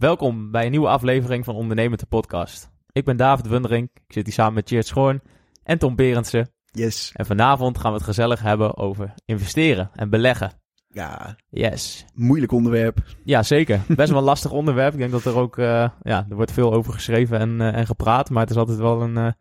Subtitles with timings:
[0.00, 2.70] Welkom bij een nieuwe aflevering van Ondernemend de podcast.
[2.92, 5.22] Ik ben David Wundering, ik zit hier samen met Cheert Schoorn
[5.62, 6.50] en Tom Berendsen.
[6.70, 7.12] Yes.
[7.14, 10.52] En vanavond gaan we het gezellig hebben over investeren en beleggen.
[10.88, 12.04] Ja, Yes.
[12.14, 12.98] moeilijk onderwerp.
[13.24, 13.80] Ja, zeker.
[13.88, 14.92] Best wel een lastig onderwerp.
[14.92, 17.86] Ik denk dat er ook, eh, ja, er wordt veel over geschreven en, eh, en
[17.86, 18.30] gepraat.
[18.30, 19.32] Maar het is altijd wel een, eh,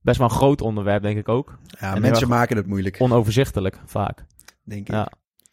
[0.00, 1.58] best wel een groot onderwerp, denk ik ook.
[1.80, 4.24] Ja, En mensen maken het moeilijk, Onoverzichtelijk, vaak.
[4.64, 4.94] denk ik.
[4.94, 5.04] Ja.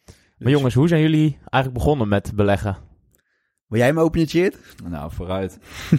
[0.04, 2.76] Dus- Maar jongens, hoe zijn jullie eigenlijk begonnen met beleggen?
[3.70, 4.52] Wil jij hem openen?
[4.88, 5.58] Nou, vooruit.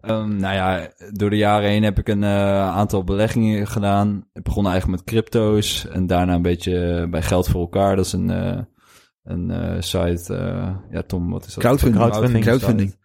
[0.00, 4.26] Ehm, nou ja, door de jaren heen heb ik een eh, aantal beleggingen gedaan.
[4.32, 7.96] Ik begon eigenlijk met crypto's en daarna een beetje bij Geld voor elkaar.
[7.96, 8.58] Dat is een, eh,
[9.24, 10.34] een eh, site.
[10.34, 11.64] eh, ja, Tom, wat is dat?
[11.64, 12.04] Crowdfunding.
[12.04, 12.44] Crowdfunding.
[12.44, 12.96] Crowdfunding.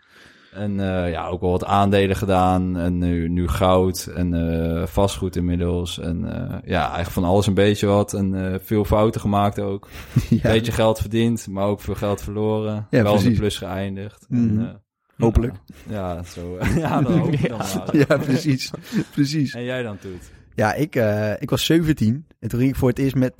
[0.56, 2.78] En eh, ja, ook wel wat aandelen gedaan.
[2.78, 6.00] En nu, nu goud en eh, vastgoed inmiddels.
[6.00, 8.14] En eh, ja, eigenlijk van alles een beetje wat.
[8.14, 9.88] En veel fouten gemaakt ook.
[10.30, 12.88] ja, Beetje geld verdiend, maar ook veel geld verloren.
[12.90, 13.40] Ja, wel in de precies.
[13.40, 14.26] plus geëindigd.
[14.30, 14.60] Mhm.
[14.60, 14.82] En,
[15.18, 15.54] hopelijk.
[15.90, 16.58] ja, zo.
[16.78, 17.98] ja, dat hoop ik dan maar.
[17.98, 18.72] Ja, precies.
[19.12, 19.54] precies.
[19.54, 20.32] En jij dan, Toet?
[20.56, 20.96] Ja, ik,
[21.40, 23.40] ik was 17 en toen ging ik voor het eerst met,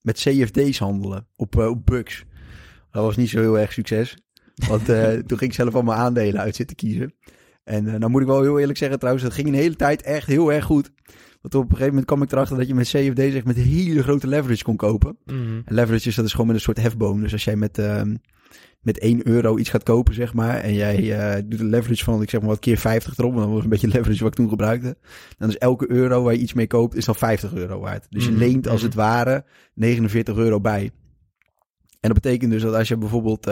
[0.00, 2.24] met CFD's handelen op, op Bucks.
[2.90, 4.16] Dat was niet zo heel erg succes,
[4.68, 7.14] want eh, toen ging ik zelf allemaal aandelen uit zitten kiezen.
[7.64, 10.02] En eh nou moet ik wel heel eerlijk zeggen trouwens, dat ging een hele tijd
[10.02, 10.90] echt heel erg goed.
[11.40, 14.02] Want op een gegeven moment kwam ik erachter dat je met CFD's echt met hele
[14.02, 15.16] grote leverage kon kopen.
[15.24, 15.60] Mhm.
[15.64, 17.20] En leverage is dat is gewoon met een soort hefboom.
[17.20, 18.14] Dus als jij met, ehm,
[18.80, 22.22] met 1 euro iets gaat kopen, zeg maar, en jij eh, doet een leverage van,
[22.22, 24.38] ik zeg maar wat keer 50 erop, want dat was een beetje leverage wat ik
[24.38, 24.96] toen gebruikte.
[25.38, 28.06] Dan is elke euro waar je iets mee koopt, is dan 50 euro waard.
[28.10, 28.86] Dus je Mhm, leent als mhm.
[28.86, 29.44] het ware
[29.74, 30.90] 49 euro bij.
[32.00, 33.46] En dat betekent dus dat als je bijvoorbeeld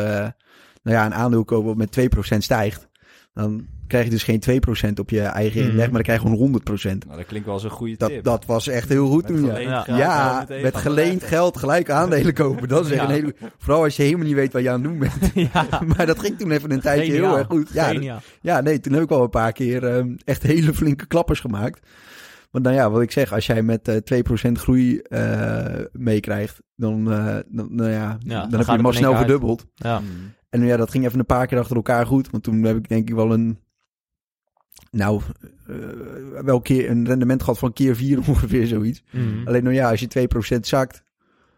[0.83, 2.89] nou ja, een aandeel wat met 2% stijgt,
[3.35, 5.71] dan krijg je dus geen 2% op je eigen Mhm.
[5.71, 7.05] inleg, maar dan krijg je gewoon 100%.
[7.05, 8.25] Nou, dat klinkt wel als een goede Dat, tip.
[8.25, 9.85] dat was echt heel goed Met toen, ja.
[9.87, 10.47] Ja.
[10.63, 12.69] met geleend geld gelijk aandelen kopen.
[12.69, 13.09] Dat is echt Ja.
[13.09, 13.35] een hele...
[13.59, 15.31] Vooral als je helemaal niet weet wat je aan het doen bent.
[15.53, 15.67] ja,
[15.97, 17.29] Maar dat ging toen even een tijdje Geniaal.
[17.29, 17.71] heel erg goed.
[17.73, 21.41] Ja, ja, nee, toen heb ik wel een paar keer ehm, echt hele flinke klappers
[21.41, 21.87] gemaakt.
[22.51, 27.13] Want nou ja, wat ik zeg, als jij met eh 2% groei eh, meekrijgt, dan,
[27.13, 29.19] eh, dan, nou ja, dan heb je hem al snel uit.
[29.19, 29.67] verdubbeld.
[29.75, 29.99] Ja.
[30.01, 30.09] Mhm.
[30.51, 32.31] En ja, dat ging even een paar keer achter elkaar goed.
[32.31, 33.59] Want toen heb ik denk ik wel een...
[34.91, 35.21] Nou,
[36.45, 39.03] wel een keer een rendement gehad van keer 4 ongeveer zoiets.
[39.11, 39.47] Mhm.
[39.47, 41.03] Alleen nou ja, als je 2% zakt,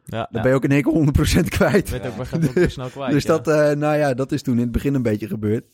[0.04, 1.90] ja, dan ben je ook in één keer 100% kwijt.
[1.90, 2.16] Weet ook, Ja.
[2.18, 3.12] we gaan het ook weer snel kwijt.
[3.12, 5.66] dus dat, eh, nou ja, dat is toen in het begin een beetje gebeurd.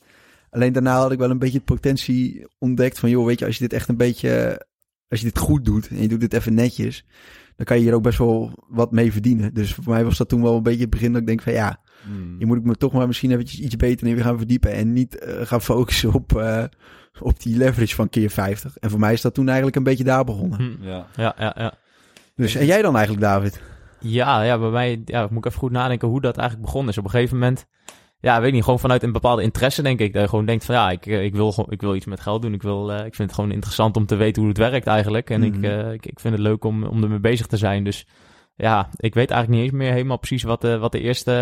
[0.51, 3.55] Alleen daarna had ik wel een beetje het potentie ontdekt van, joh, weet je, als
[3.57, 4.65] je dit echt een beetje,
[5.09, 7.07] als je dit goed doet en je doet dit even netjes,
[7.57, 9.55] dan kan je hier ook best wel wat mee verdienen.
[9.55, 11.53] Dus voor mij was dat toen wel een beetje het begin dat ik denk van,
[11.53, 12.39] ja, Mhm.
[12.39, 15.19] je moet ik me toch maar misschien eventjes iets beter in gaan verdiepen en niet
[15.19, 16.65] eh, gaan focussen op, eh,
[17.21, 18.77] op die leverage van keer 50.
[18.77, 20.59] En voor mij is dat toen eigenlijk een beetje daar begonnen.
[20.79, 20.87] Hm.
[20.89, 21.07] Ja.
[21.17, 21.73] Ja, ja, ja.
[22.35, 23.61] Dus, en jij dan eigenlijk, David?
[24.01, 26.99] Ja, ja, bij mij ja, moet ik even goed nadenken hoe dat eigenlijk begonnen is.
[26.99, 27.67] Op een gegeven moment,
[28.21, 30.13] ja, weet ik niet, gewoon vanuit een bepaalde interesse denk ik.
[30.13, 32.21] Dat je gewoon denkt van ja, ik, eh, ik, wil, gewoon- ik wil iets met
[32.21, 32.55] geld doen.
[32.55, 35.31] Ik, wil, eh, ik vind het gewoon interessant om te weten hoe het werkt eigenlijk.
[35.31, 35.55] En Mhm.
[35.55, 37.85] ik, eh, ik, ik vind het leuk om, om ermee bezig te zijn.
[37.85, 38.07] Dus
[38.57, 41.33] ja, ik weet eigenlijk niet eens meer helemaal precies wat de, wat de eerste,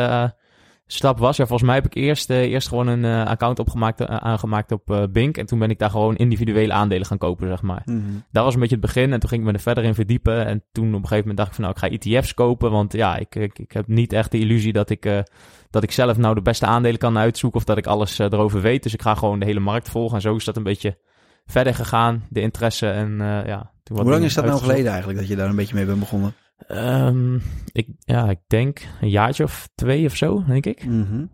[0.86, 4.00] stap was, ja, volgens mij heb ik eerst, eh, eerst gewoon een eh, account opgemaakt,
[4.00, 5.36] eh, aangemaakt op Bink.
[5.36, 7.82] En toen ben ik daar gewoon individuele aandelen gaan kopen, zeg maar.
[7.84, 8.00] Mhm.
[8.30, 9.12] Dat was een beetje het begin.
[9.12, 10.46] En toen ging ik me er verder in verdiepen.
[10.46, 12.70] En toen op een gegeven moment dacht ik van, nou, ik ga ETF's kopen.
[12.70, 15.24] Want ja, ik, ik, ik heb niet echt de illusie dat ik,
[15.70, 17.60] dat ik zelf nou de beste aandelen kan uitzoeken.
[17.60, 18.82] Of dat ik alles erover weet.
[18.82, 20.16] Dus ik ga gewoon de hele markt volgen.
[20.16, 20.98] En zo is dat een beetje
[21.46, 22.90] verder gegaan, de interesse.
[22.90, 23.16] En
[23.46, 25.84] ja, toen Hoe lang is dat nou geleden eigenlijk dat je daar een beetje mee
[25.84, 26.34] bent begonnen?
[26.56, 27.34] Ehm,
[27.72, 30.84] ik, ja, ik denk een jaartje of twee of zo, denk ik.
[30.86, 31.24] Mhm.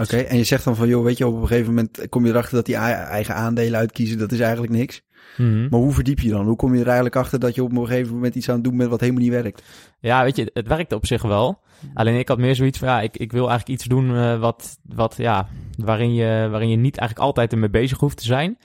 [0.00, 2.30] Oké, en je zegt dan van, joh, weet je, op een gegeven moment kom je
[2.30, 5.02] erachter dat die eigen aandelen uitkiezen, dat is eigenlijk niks.
[5.36, 5.68] Mhm.
[5.68, 6.46] Maar hoe verdiep je dan?
[6.46, 8.64] Hoe kom je er eigenlijk achter dat je op een gegeven moment iets aan het
[8.64, 9.62] doen bent wat helemaal niet werkt?
[10.00, 11.60] Ja, weet je, het werkte op zich wel.
[11.94, 14.78] Alleen ik had meer zoiets van, ja, ik, ik wil eigenlijk iets doen eh, wat,
[14.82, 18.58] wat, ja, waarin je, waarin je niet eigenlijk altijd ermee bezig hoeft te zijn.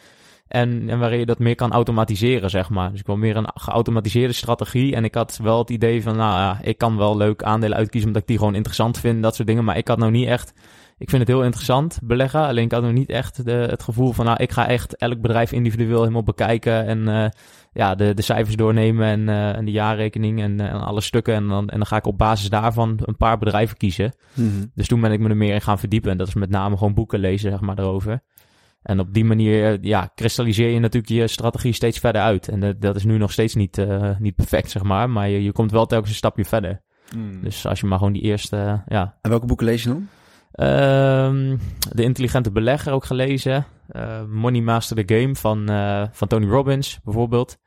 [0.48, 2.92] En, en waarin je dat meer kan automatiseren, zeg maar.
[2.92, 4.96] Dus ik wil meer een geautomatiseerde strategie.
[4.96, 8.08] En ik had wel het idee van, nou ja, ik kan wel leuk aandelen uitkiezen
[8.08, 9.64] omdat ik die gewoon interessant vind, dat soort dingen.
[9.64, 10.54] Maar ik had nou niet echt,
[10.98, 12.42] ik vind het heel interessant beleggen.
[12.42, 15.22] Alleen ik had nog niet echt de, het gevoel van, nou, ik ga echt elk
[15.22, 16.86] bedrijf individueel helemaal bekijken.
[16.86, 17.30] En eh,
[17.74, 21.34] ja, de, de cijfers doornemen en, eh, en de jaarrekening en, eh, en alle stukken.
[21.34, 24.14] En dan, en dan ga ik op basis daarvan een paar bedrijven kiezen.
[24.76, 26.12] Dus toen ben ik me er meer in gaan verdiepen.
[26.12, 28.22] En dat is met name gewoon boeken lezen, zeg maar, erover.
[28.88, 32.48] En op die manier, eh, ja, kristalliseer je natuurlijk je strategie steeds verder uit.
[32.48, 35.10] En dat, dat is nu nog steeds niet, eh, niet perfect, zeg maar.
[35.10, 36.82] Maar je, je komt wel telkens een stapje verder.
[37.10, 37.42] Hmm.
[37.42, 39.18] Dus als je maar gewoon die eerste, eh, ja.
[39.22, 40.08] En welke boeken lees je dan?
[40.52, 41.58] Ehm,
[41.92, 43.66] de Intelligente Belegger ook gelezen.
[43.88, 47.58] Eh, Money Master the Game van, eh, van Tony Robbins, bijvoorbeeld.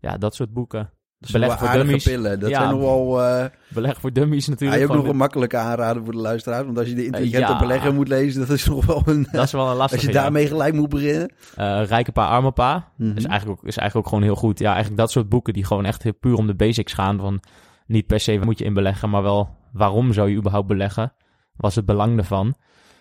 [0.00, 0.90] Ja, dat soort boeken.
[1.20, 2.04] Dat Beleg voor dummies.
[2.04, 2.40] pillen.
[2.40, 2.56] Dat Ja.
[2.58, 3.22] zijn nog wel...
[3.22, 4.80] eh Beleg voor Dummies ja, natuurlijk.
[4.80, 6.64] je hebt nog een makkelijke aanrader voor de luisteraar.
[6.64, 7.58] Want als je de intelligente ja.
[7.58, 9.26] belegger moet lezen, dat is nog wel een...
[9.32, 9.94] dat is wel een lastige.
[9.94, 10.22] als je ja.
[10.22, 11.32] daarmee gelijk moet beginnen.
[11.56, 12.88] Eh, Rijke Pa, Arme Pa.
[12.96, 13.16] Mhm.
[13.16, 14.58] Is, eigenlijk ook, is eigenlijk ook gewoon heel goed.
[14.58, 17.18] Ja, eigenlijk dat soort boeken die gewoon echt heel puur om de basics gaan.
[17.18, 17.40] Van
[17.86, 21.12] niet per se moet je in beleggen, maar wel waarom zou je überhaupt beleggen?
[21.56, 22.54] Wat is het belang ervan?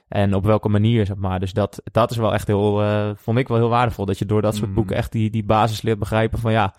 [0.08, 1.40] En op welke manier, zeg maar.
[1.40, 4.06] Dus dat, dat is wel echt heel, eh, vond ik wel heel waardevol.
[4.06, 4.76] Dat je door dat soort Mhm.
[4.76, 6.74] boeken echt die, die basis leert begrijpen van ja,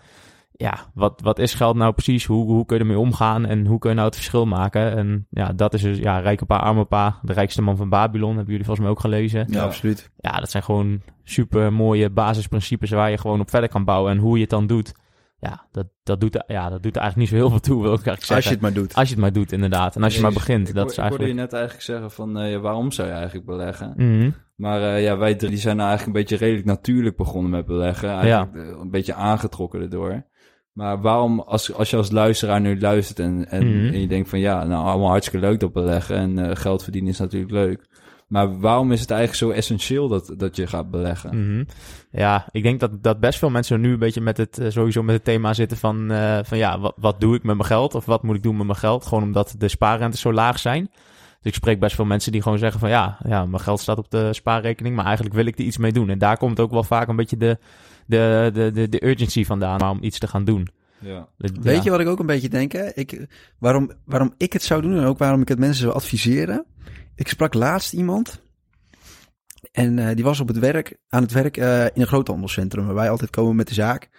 [0.61, 2.25] ja wat, wat is geld nou precies?
[2.25, 3.45] Hoe, hoe kun je ermee omgaan?
[3.45, 4.95] En hoe kun je nou het verschil maken?
[4.97, 8.29] En ja, dat is dus, ja, Rijke Pa, Arme Pa, de rijkste man van Babylon.
[8.35, 9.39] Hebben jullie volgens mij ook gelezen.
[9.39, 9.63] Ja, Ja.
[9.63, 10.11] absoluut.
[10.17, 14.11] Ja, dat zijn gewoon super mooie basisprincipes waar je gewoon op verder kan bouwen.
[14.11, 14.93] En hoe je het dan doet,
[15.39, 17.81] ja, dat, dat, doet, er- ja, dat doet er eigenlijk niet zo heel veel toe,
[17.81, 18.35] wil ik eigenlijk zeggen.
[18.35, 18.93] Als je het maar doet.
[18.95, 19.95] Als je het maar doet, inderdaad.
[19.95, 21.51] En als je maar begint, Ik dat is Ik hoorde je eigenlijk...
[21.51, 23.93] net eigenlijk zeggen van, eh, ja, waarom zou je eigenlijk beleggen?
[23.97, 24.29] Mhm.
[24.55, 28.09] Maar eh, ja, wij drie zijn nou eigenlijk een beetje redelijk natuurlijk begonnen met beleggen.
[28.09, 30.25] Eigenlijk eh, een beetje aangetrokken erdoor.
[30.73, 33.93] Maar waarom, als, als je als luisteraar nu luistert en, en, Mhm.
[33.93, 37.11] en je denkt van ja, nou allemaal hartstikke leuk dat beleggen en eh, geld verdienen
[37.11, 37.85] is natuurlijk leuk.
[38.27, 41.29] Maar waarom is het eigenlijk zo essentieel dat, dat je gaat beleggen?
[41.53, 41.63] Mhm.
[42.11, 45.03] Ja, ik denk dat, dat best veel mensen nu een beetje met het, eh, sowieso
[45.03, 47.95] met het thema zitten van, eh, van ja, wat, wat doe ik met mijn geld?
[47.95, 49.05] Of wat moet ik doen met mijn geld?
[49.05, 50.89] Gewoon omdat de spaarrentes zo laag zijn.
[51.41, 53.97] Dus ik spreek best veel mensen die gewoon zeggen van ja, ja, mijn geld staat
[53.97, 56.09] op de spaarrekening, maar eigenlijk wil ik er iets mee doen.
[56.09, 57.57] En daar komt ook wel vaak een beetje de,
[58.05, 60.67] de, de, de, de urgency vandaan om iets te gaan doen.
[60.99, 61.27] Ja.
[61.37, 61.81] Weet Ja.
[61.83, 62.71] je wat ik ook een beetje denk?
[62.71, 62.93] Hè?
[62.93, 63.25] Ik,
[63.59, 66.65] waarom, waarom ik het zou doen en ook waarom ik het mensen zou adviseren.
[67.15, 68.41] Ik sprak laatst iemand.
[69.71, 72.95] En eh, die was op het werk, aan het werk eh, in een groothandelscentrum waar
[72.95, 74.09] wij altijd komen met de zaak.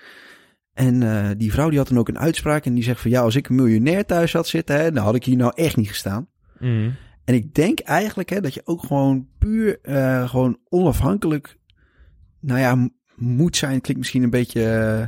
[0.72, 3.20] En eh, die vrouw die had dan ook een uitspraak en die zegt van ja,
[3.20, 5.88] als ik een miljonair thuis had zitten, hè, dan had ik hier nou echt niet
[5.88, 6.28] gestaan.
[6.58, 6.90] Mhm.
[7.24, 11.58] En ik denk eigenlijk hè, dat je ook gewoon puur eh, gewoon onafhankelijk,
[12.40, 13.80] nou ja, moet zijn.
[13.80, 15.06] Klinkt misschien een beetje eh,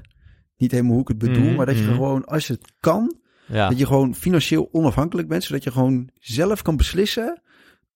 [0.56, 1.92] niet helemaal hoe ik het bedoel, Mhm, maar dat je mhm.
[1.92, 3.16] gewoon, als je het kan,
[3.46, 3.68] Ja.
[3.68, 7.42] dat je gewoon financieel onafhankelijk bent, zodat je gewoon zelf kan beslissen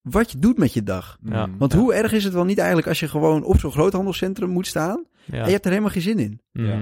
[0.03, 1.19] wat je doet met je dag.
[1.23, 1.47] Ja.
[1.47, 1.59] Mm.
[1.59, 1.79] Want Ja.
[1.79, 5.05] hoe erg is het wel niet eigenlijk als je gewoon op zo'n groothandelscentrum moet staan
[5.25, 5.39] ja.
[5.39, 6.41] en je hebt er helemaal geen zin in?
[6.53, 6.67] Mhm.
[6.67, 6.81] Ja.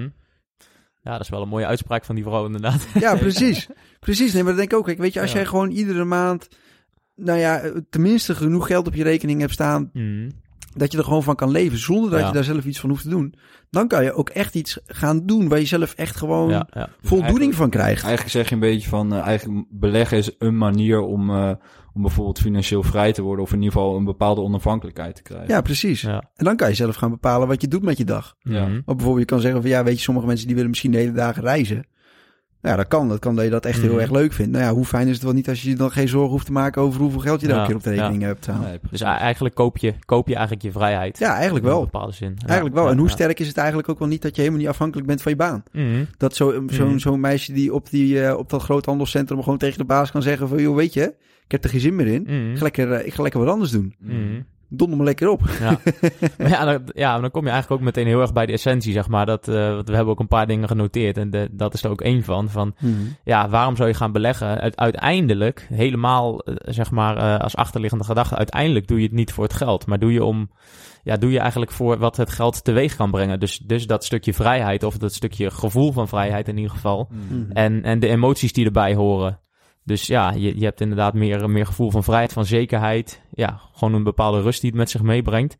[1.02, 2.86] Ja, dat is wel een mooie uitspraak van die vrouw inderdaad.
[2.94, 3.68] Ja, precies.
[4.00, 4.32] precies.
[4.32, 4.84] Nee, maar dat denk ik ook.
[4.84, 5.36] Kijk, weet je, als Ja.
[5.36, 6.48] jij gewoon iedere maand,
[7.16, 10.30] nou ja, tenminste genoeg geld op je rekening hebt staan, Mhm.
[10.74, 12.26] dat je er gewoon van kan leven zonder dat Ja.
[12.26, 13.34] je daar zelf iets van hoeft te doen.
[13.70, 16.88] Dan kan je ook echt iets gaan doen waar je zelf echt gewoon Ja, ja.
[17.02, 18.02] voldoening van krijgt.
[18.02, 21.50] Eigenlijk zeg je een beetje van, eh, eigenlijk beleggen is een manier om, eh,
[21.94, 25.48] om bijvoorbeeld financieel vrij te worden of in ieder geval een bepaalde onafhankelijkheid te krijgen.
[25.48, 26.00] Ja, precies.
[26.00, 26.30] Ja.
[26.34, 28.34] En dan kan je zelf gaan bepalen wat je doet met je dag.
[28.38, 28.66] Ja.
[28.68, 30.98] Maar bijvoorbeeld, je kan zeggen van ja, weet je, sommige mensen die willen misschien de
[30.98, 31.86] hele dagen reizen.
[32.66, 33.08] Nou ja, dat kan.
[33.08, 34.00] Dat kan dat je dat echt heel Mhm.
[34.00, 34.52] erg leuk vindt.
[34.52, 36.46] Nou ja, hoe fijn is het wel niet als je je dan geen zorgen hoeft
[36.46, 38.60] te maken over hoeveel geld je Ja, een keer op de rekening hebt staan.
[38.60, 38.78] Nee, Ja.
[38.90, 41.20] Dus eigenlijk koop je, koop je eigenlijk je vrijheid.
[41.22, 41.84] eigenlijk In een wel.
[41.84, 42.32] bepaalde zin.
[42.38, 42.84] Ja, Eigenlijk wel.
[42.84, 43.12] ja, en hoe ja.
[43.12, 45.38] sterk is het eigenlijk ook wel niet dat je helemaal niet afhankelijk bent van je
[45.38, 45.62] baan?
[45.72, 46.04] Mhm.
[46.16, 46.98] Dat zo- zo'n Mhm.
[46.98, 50.48] zo'n meisje die op, die, eh, op dat groothandelscentrum gewoon tegen de baas kan zeggen
[50.48, 50.58] van...
[50.62, 51.02] joh, weet je,
[51.44, 52.22] ik heb er geen zin meer in.
[52.22, 52.50] Mhm.
[52.50, 53.94] Ik, ga lekker, eh, ik ga lekker wat anders doen.
[54.68, 54.76] Mhm.
[54.76, 55.40] donder me lekker op.
[55.60, 55.78] Ja.
[56.38, 58.92] maar ja, dan, ja, dan kom je eigenlijk ook meteen heel erg bij de essentie,
[58.92, 59.26] zeg maar.
[59.26, 61.90] Dat, eh, want we hebben ook een paar dingen genoteerd en de, dat is er
[61.90, 62.48] ook één van.
[62.50, 62.74] Van
[63.24, 64.60] ja, waarom zou je gaan beleggen?
[64.60, 69.32] Uit, uiteindelijk, helemaal eh, zeg maar eh, als achterliggende gedachte, uiteindelijk doe je het niet
[69.32, 70.50] voor het geld, maar doe je om,
[71.02, 73.40] ja, doe je eigenlijk voor wat het geld teweeg kan brengen.
[73.40, 77.08] Dus, dus dat stukje vrijheid of dat stukje gevoel van vrijheid in ieder geval.
[77.10, 77.52] Mhm.
[77.52, 79.38] En, en de emoties die erbij horen.
[79.86, 83.22] Dus ja, je, je hebt inderdaad meer, meer gevoel van vrijheid, van zekerheid.
[83.32, 85.56] Ja, gewoon een bepaalde rust die het met zich meebrengt.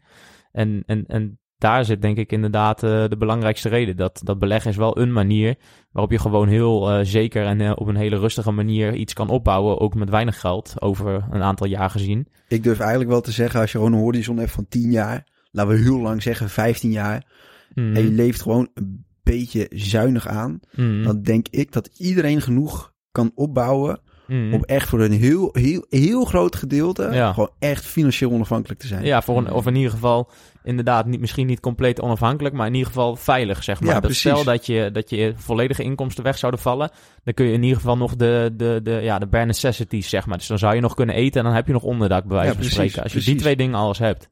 [0.53, 3.97] En, en, en daar zit denk ik inderdaad uh, de belangrijkste reden.
[3.97, 5.57] Dat, dat beleggen is wel een manier
[5.91, 9.29] waarop je gewoon heel uh, zeker en uh, op een hele rustige manier iets kan
[9.29, 9.81] opbouwen.
[9.81, 12.29] Ook met weinig geld over een aantal jaar gezien.
[12.49, 15.27] Ik durf eigenlijk wel te zeggen, als je gewoon een horizon hebt van 10 jaar,
[15.51, 17.35] laten we heel lang zeggen 15 jaar,
[17.75, 17.97] Mm.
[17.97, 21.03] en je leeft gewoon een beetje zuinig aan, Mm.
[21.03, 24.55] dan denk ik dat iedereen genoeg kan opbouwen Mm.
[24.55, 27.33] om echt voor een heel, heel, heel groot gedeelte Ja.
[27.33, 29.05] gewoon echt financieel onafhankelijk te zijn.
[29.05, 30.31] Ja, voor een, of in ieder geval
[30.63, 33.95] inderdaad niet, misschien niet compleet onafhankelijk, maar in ieder geval veilig, zeg maar.
[33.95, 36.91] Ja, dat stel dat je, dat je volledige inkomsten weg zouden vallen,
[37.25, 40.27] dan kun je in ieder geval nog de, de, de, ja, de bare necessities, zeg
[40.27, 40.39] maar.
[40.39, 42.53] Dus dan zou je nog kunnen eten en dan heb je nog onderdak, bij wijze
[42.53, 43.03] Ja, van spreken.
[43.03, 44.29] Als je die twee dingen alles hebt,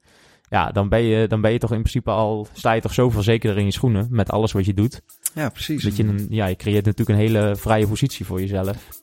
[0.49, 3.23] ja, dan ben je, dan ben je toch in principe al, sta je toch zoveel
[3.23, 5.01] zekerder in je schoenen met alles wat je doet.
[5.35, 5.83] Ja, precies.
[5.83, 9.03] Dat je, een, ja, je creëert natuurlijk een hele vrije positie voor jezelf.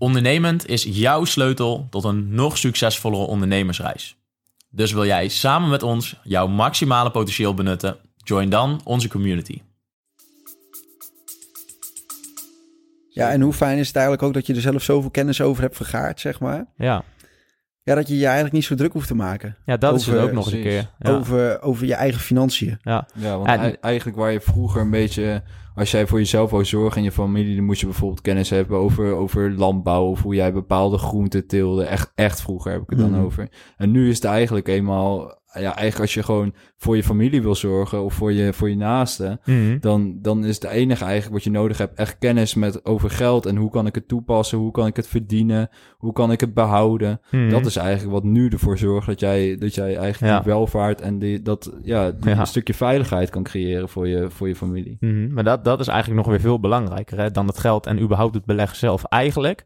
[0.00, 4.16] Ondernemend is jouw sleutel tot een nog succesvollere ondernemersreis.
[4.70, 7.96] Dus wil jij samen met ons jouw maximale potentieel benutten?
[8.16, 9.60] Join dan onze community.
[13.08, 15.62] Ja, en hoe fijn is het eigenlijk ook dat je er zelf zoveel kennis over
[15.62, 16.66] hebt vergaard, zeg maar.
[16.76, 17.02] Ja,
[17.82, 19.56] Ja, dat je je eigenlijk niet zo druk hoeft te maken.
[19.66, 20.90] ja dat is het ook nog een keer.
[20.98, 21.10] Ja.
[21.10, 22.78] Over, over je eigen financiën.
[22.82, 23.08] ja.
[23.14, 25.42] Ja, want En- ei- eigenlijk waar je vroeger een beetje...
[25.80, 27.56] Als jij voor jezelf wou zorgen en je familie...
[27.56, 30.04] dan moest je bijvoorbeeld kennis hebben over, over landbouw...
[30.10, 31.84] of hoe jij bepaalde groenten teelde.
[31.84, 33.20] Echt, echt vroeger heb ik het dan Mhm.
[33.20, 33.48] over.
[33.76, 35.38] En nu is het eigenlijk eenmaal...
[35.52, 38.02] Ja, eigenlijk als je gewoon voor je familie wil zorgen...
[38.04, 39.40] of voor je, voor je naasten...
[39.44, 39.78] Mhm.
[39.80, 41.98] dan, dan is het enige eigenlijk wat je nodig hebt...
[41.98, 43.46] echt kennis met over geld...
[43.46, 44.58] en hoe kan ik het toepassen...
[44.58, 45.68] hoe kan ik het verdienen...
[45.98, 47.20] hoe kan ik het behouden...
[47.30, 47.50] Mhm.
[47.50, 50.40] Dat is eigenlijk wat nu ervoor zorgt dat jij, dat jij eigenlijk Ja.
[50.40, 52.38] die welvaart en die, dat, ja, die Ja.
[52.38, 54.96] een stukje veiligheid kan creëren voor je, voor je familie.
[55.00, 58.00] Mhm, Maar dat, dat is eigenlijk nog weer veel belangrijker hè, dan het geld en
[58.00, 59.04] überhaupt het beleggen zelf.
[59.04, 59.64] Eigenlijk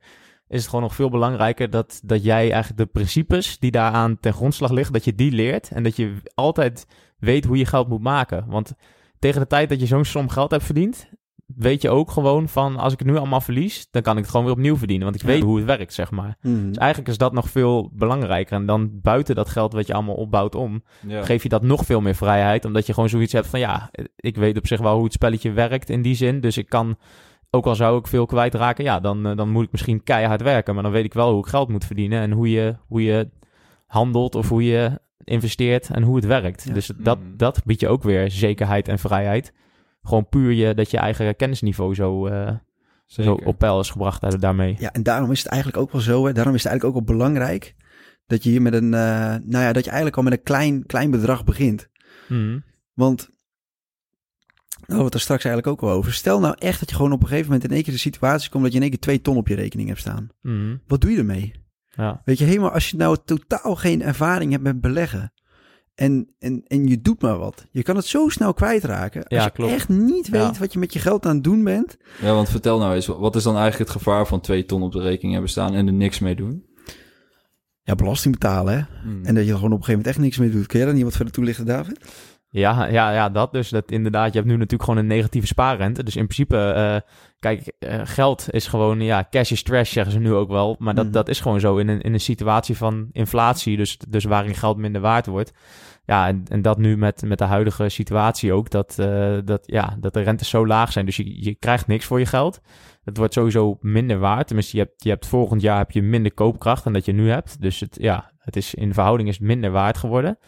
[0.55, 4.33] is het gewoon nog veel belangrijker dat, dat jij eigenlijk de principes die daaraan ten
[4.33, 6.87] grondslag liggen, dat je die leert en dat je altijd
[7.19, 8.45] weet hoe je geld moet maken.
[8.49, 8.73] Want
[9.19, 11.09] tegen de tijd dat je zo'n som geld hebt verdiend,
[11.47, 14.31] weet je ook gewoon van als ik het nu allemaal verlies, dan kan ik het
[14.31, 15.05] gewoon weer opnieuw verdienen.
[15.05, 15.29] Want ik Ja.
[15.35, 16.37] weet hoe het werkt, zeg maar.
[16.41, 18.57] Dus eigenlijk is dat nog veel belangrijker.
[18.57, 21.23] En dan buiten dat geld wat je allemaal opbouwt om, Ja.
[21.25, 22.65] geef je dat nog veel meer vrijheid.
[22.65, 25.51] Omdat je gewoon zoiets hebt van ja, ik weet op zich wel hoe het spelletje
[25.53, 26.41] werkt in die zin.
[26.41, 26.97] Dus ik kan,
[27.55, 30.75] ook al zou ik veel kwijtraken, ja, dan, eh, dan moet ik misschien keihard werken.
[30.75, 33.29] Maar dan weet ik wel hoe ik geld moet verdienen en hoe je, hoe je
[33.87, 36.65] handelt of hoe je investeert en hoe het werkt.
[36.65, 36.73] Ja.
[36.75, 37.37] Dus dat, Mhm.
[37.37, 39.53] dat biedt je ook weer zekerheid en vrijheid.
[40.03, 42.53] Gewoon puur je, dat je eigen kennisniveau zo, eh,
[43.07, 44.77] zo op peil is gebracht daar- daarmee.
[44.79, 46.27] Ja, en daarom is het eigenlijk ook wel zo.
[46.27, 46.33] Hè?
[46.33, 47.75] Daarom is het eigenlijk ook wel belangrijk
[48.27, 49.01] dat je hier met een, eh,
[49.45, 51.89] nou ja, dat je eigenlijk al met een klein, klein bedrag begint.
[52.29, 52.59] Mhm.
[52.95, 53.29] Want,
[54.87, 56.13] we het er straks eigenlijk ook al over.
[56.13, 58.51] Stel nou echt dat je gewoon op een gegeven moment in één keer de situatie
[58.51, 60.29] komt dat je in één keer twee ton op je rekening hebt staan.
[60.43, 60.77] Mhm.
[60.87, 61.53] Wat doe je ermee?
[61.97, 62.21] Ja.
[62.25, 65.33] Weet je, helemaal als je nou totaal geen ervaring hebt met beleggen.
[65.95, 67.67] En, en, en je doet maar wat.
[67.71, 69.23] Je kan het zo snel kwijtraken.
[69.25, 69.73] Als Ja, je klopt.
[69.73, 70.59] echt niet weet Ja.
[70.59, 71.97] wat je met je geld aan het doen bent.
[72.21, 74.93] Ja, want vertel nou eens, wat is dan eigenlijk het gevaar van twee ton op
[74.93, 76.65] de rekening hebben staan en er niks mee doen?
[77.83, 78.83] Ja, belasting betalen hè.
[79.03, 79.25] Hmm.
[79.25, 80.67] En dat je er gewoon op een gegeven moment echt niks mee doet.
[80.67, 81.99] Kun jij daar niet wat verder toelichten, David?
[82.55, 83.69] Ja, ja, ja, dat dus.
[83.69, 86.03] Dat inderdaad, je hebt nu natuurlijk gewoon een negatieve spaarrente.
[86.03, 86.97] Dus in principe, eh,
[87.39, 90.77] kijk, eh, geld is gewoon, ja, cash is trash, zeggen ze nu ook wel.
[90.79, 91.13] Maar dat, Mhm.
[91.15, 94.77] dat is gewoon zo in een, in een situatie van inflatie, dus, dus waarin geld
[94.77, 95.53] minder waard wordt.
[96.05, 99.97] Ja, en, en dat nu met, met de huidige situatie ook, dat, eh, dat, ja,
[100.01, 101.07] dat de rentes zo laag zijn.
[101.07, 102.61] Dus je, je krijgt niks voor je geld.
[103.05, 104.47] Het wordt sowieso minder waard.
[104.47, 107.31] Tenminste, je hebt, je hebt volgend jaar heb je minder koopkracht dan dat je nu
[107.31, 107.61] hebt.
[107.61, 110.39] Dus het, ja, het is, in verhouding is het minder waard geworden.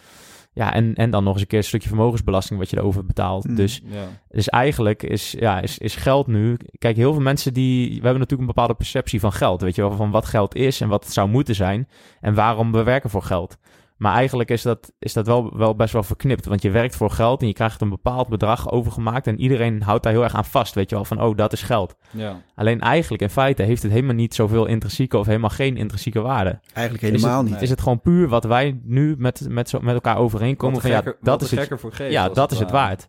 [0.57, 3.45] Ja, en, en dan nog eens een keer een stukje vermogensbelasting wat je erover betaalt.
[3.45, 3.55] Hmm.
[3.55, 4.05] Dus, Ja.
[4.29, 6.57] dus eigenlijk is, ja, is, is geld nu...
[6.79, 7.87] Kijk, heel veel mensen die...
[7.87, 9.61] We hebben natuurlijk een bepaalde perceptie van geld.
[9.61, 11.89] Weet je wel, van wat geld is en wat het zou moeten zijn.
[12.21, 13.59] En waarom we werken voor geld.
[13.97, 16.47] Maar eigenlijk is dat, is dat wel, wel best wel verknipt.
[16.47, 19.27] Want je werkt voor geld en je krijgt een bepaald bedrag overgemaakt.
[19.27, 20.75] En iedereen houdt daar heel erg aan vast.
[20.75, 21.97] Weet je wel, van oh, dat is geld.
[22.11, 22.41] Ja.
[22.55, 26.61] Alleen eigenlijk in feite heeft het helemaal niet zoveel intrinsieke of helemaal geen intrinsieke waarde.
[26.73, 27.55] Eigenlijk helemaal is niet.
[27.55, 30.81] het, Is het gewoon puur wat wij nu met, met, zo, met elkaar overeenkomen?
[30.81, 33.09] Van ja, dat is het, voor geeft, ja, dat is het waard.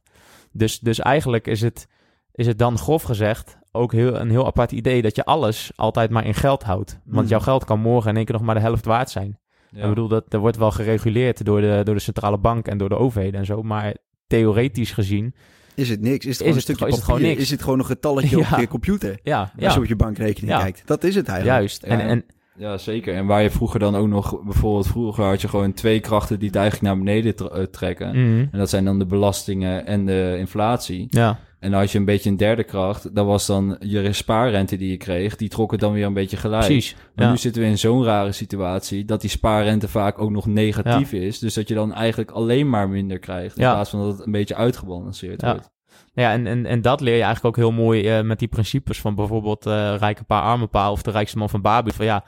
[0.52, 1.88] Dus, dus eigenlijk is het,
[2.32, 6.10] is het dan grof gezegd ook heel, een heel apart idee dat je alles altijd
[6.10, 7.00] maar in geld houdt.
[7.06, 7.28] Want Hmm.
[7.28, 9.40] jouw geld kan morgen in één keer nog maar de helft waard zijn.
[9.78, 9.84] Ja.
[9.84, 12.90] Ik bedoel, dat, dat wordt wel gereguleerd door de, door de centrale bank en door
[12.90, 13.62] de overheden en zo.
[13.64, 13.94] Maar
[14.28, 15.34] theoretisch gezien,
[15.76, 16.26] Is het niks?
[16.26, 17.42] Is het Is gewoon een het stukje gewoon- is het gewoon niks?
[17.42, 18.50] Is het gewoon een getalletje Ja.
[18.54, 19.20] op je computer?
[19.24, 20.60] ja, Als ja je op je bankrekening Ja.
[20.62, 20.82] kijkt.
[20.86, 21.58] Dat is het eigenlijk.
[21.60, 21.86] juist.
[21.86, 21.92] Ja.
[21.92, 22.26] En, en
[22.58, 23.14] Ja, zeker.
[23.16, 24.44] En waar je vroeger dan ook nog...
[24.44, 28.08] Bijvoorbeeld vroeger had je gewoon twee krachten die het eigenlijk naar beneden eh, trekken.
[28.10, 31.06] mhm, En dat zijn dan de belastingen en de inflatie.
[31.10, 33.16] ja, En dan had je een beetje een derde kracht.
[33.16, 35.36] Dat was dan je spaarrente die je kreeg.
[35.36, 36.66] Die trok het dan weer een beetje gelijk.
[36.66, 36.96] precies.
[37.16, 37.32] Maar Ja.
[37.32, 39.06] nu zitten we in zo'n rare situatie...
[39.06, 41.40] dat die spaarrente vaak ook nog negatief is.
[41.40, 43.58] Dus dat je dan eigenlijk alleen maar minder krijgt...
[43.58, 43.74] in Ja.
[43.74, 45.70] plaats van dat het een beetje uitgebalanceerd wordt.
[46.14, 49.02] Ja, en, en, en dat leer je eigenlijk ook heel mooi eh, met die principes
[49.02, 51.92] van bijvoorbeeld eh rijke paar, arme paar of de rijkste man van Babi.
[51.92, 52.24] Van ja,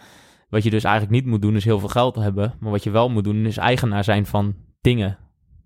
[0.50, 2.54] wat je dus eigenlijk niet moet doen is heel veel geld hebben.
[2.60, 5.18] Maar wat je wel moet doen is eigenaar zijn van dingen.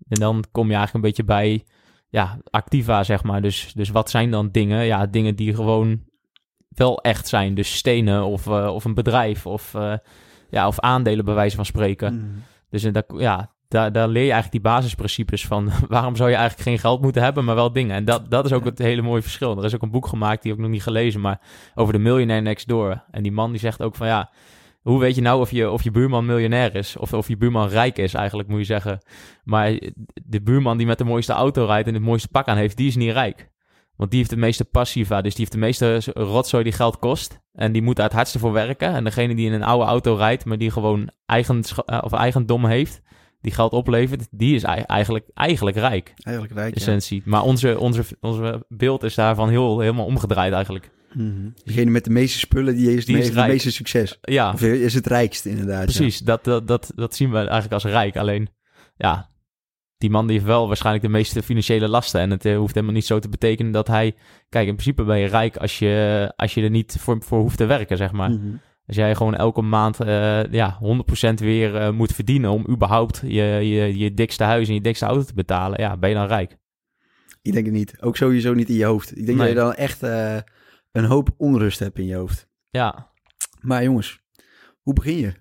[0.08, 1.64] En dan kom je eigenlijk een beetje bij
[2.14, 3.42] ja, activa, zeg maar.
[3.42, 4.84] Dus, dus wat zijn dan dingen?
[4.84, 6.02] Ja, dingen die gewoon
[6.68, 7.54] wel echt zijn.
[7.54, 9.94] Dus stenen of, eh, of een bedrijf of, eh,
[10.50, 12.14] ja, of aandelen bij wijze van spreken.
[12.14, 12.38] Mhm.
[12.70, 15.70] Dus in dat, ja, daar, daar leer je eigenlijk die basisprincipes van.
[15.88, 17.96] Waarom zou je eigenlijk geen geld moeten hebben, maar wel dingen?
[17.96, 19.58] En dat, dat is ook het hele mooie verschil.
[19.58, 21.40] Er is ook een boek gemaakt, die heb ik nog niet gelezen, maar
[21.74, 23.04] over de miljonair next door.
[23.10, 24.30] En die man die zegt ook van ja,
[24.84, 26.96] hoe weet je nou of je, of je buurman miljonair is?
[26.96, 28.98] Of, of je buurman rijk is, eigenlijk moet je zeggen.
[29.44, 29.70] Maar
[30.24, 32.86] de buurman die met de mooiste auto rijdt en het mooiste pak aan heeft, die
[32.88, 33.52] is niet rijk.
[33.96, 37.40] Want die heeft de meeste passiva, dus die heeft de meeste rotzooi die geld kost.
[37.52, 38.88] En die moet daar het hardste voor werken.
[38.94, 41.62] En degene die in een oude auto rijdt, maar die gewoon eigen,
[42.00, 43.02] of eigendom heeft,
[43.40, 46.80] die geld oplevert, die is ei- eigenlijk, eigenlijk rijk, Eigenlijk rijk, ja.
[46.80, 47.22] essentie.
[47.24, 50.90] Maar onze, onze, onze beeld is daarvan heel, helemaal omgedraaid eigenlijk.
[51.14, 51.48] Mhm.
[51.64, 54.18] Degene met de meeste spullen, die heeft Die is heeft het meeste succes.
[54.20, 55.84] Ja, Of is het rijkst inderdaad.
[55.84, 56.18] precies.
[56.18, 58.16] Dat, dat, dat, dat zien we eigenlijk als rijk.
[58.16, 58.48] Alleen,
[58.96, 59.30] ja,
[59.98, 62.20] die man die heeft wel waarschijnlijk de meeste financiële lasten.
[62.20, 64.14] En het eh, hoeft helemaal niet zo te betekenen dat hij...
[64.48, 67.56] Kijk, in principe ben je rijk als je, als je er niet voor, voor hoeft
[67.56, 68.30] te werken, zeg maar.
[68.30, 68.54] Mhm.
[68.86, 70.78] Als jij gewoon elke maand eh, ja,
[71.30, 75.04] 100% weer eh, moet verdienen om überhaupt je, je, je dikste huis en je dikste
[75.04, 76.56] auto te betalen, ja, ben je dan rijk?
[77.42, 77.96] Ik denk het niet.
[78.00, 79.16] Ook sowieso niet in je hoofd.
[79.16, 79.46] Ik denk Nee.
[79.46, 80.02] dat je dan echt
[80.94, 82.48] een hoop onrust hebt in je hoofd.
[82.70, 83.10] Ja,
[83.60, 84.20] Maar jongens,
[84.82, 85.32] hoe begin je?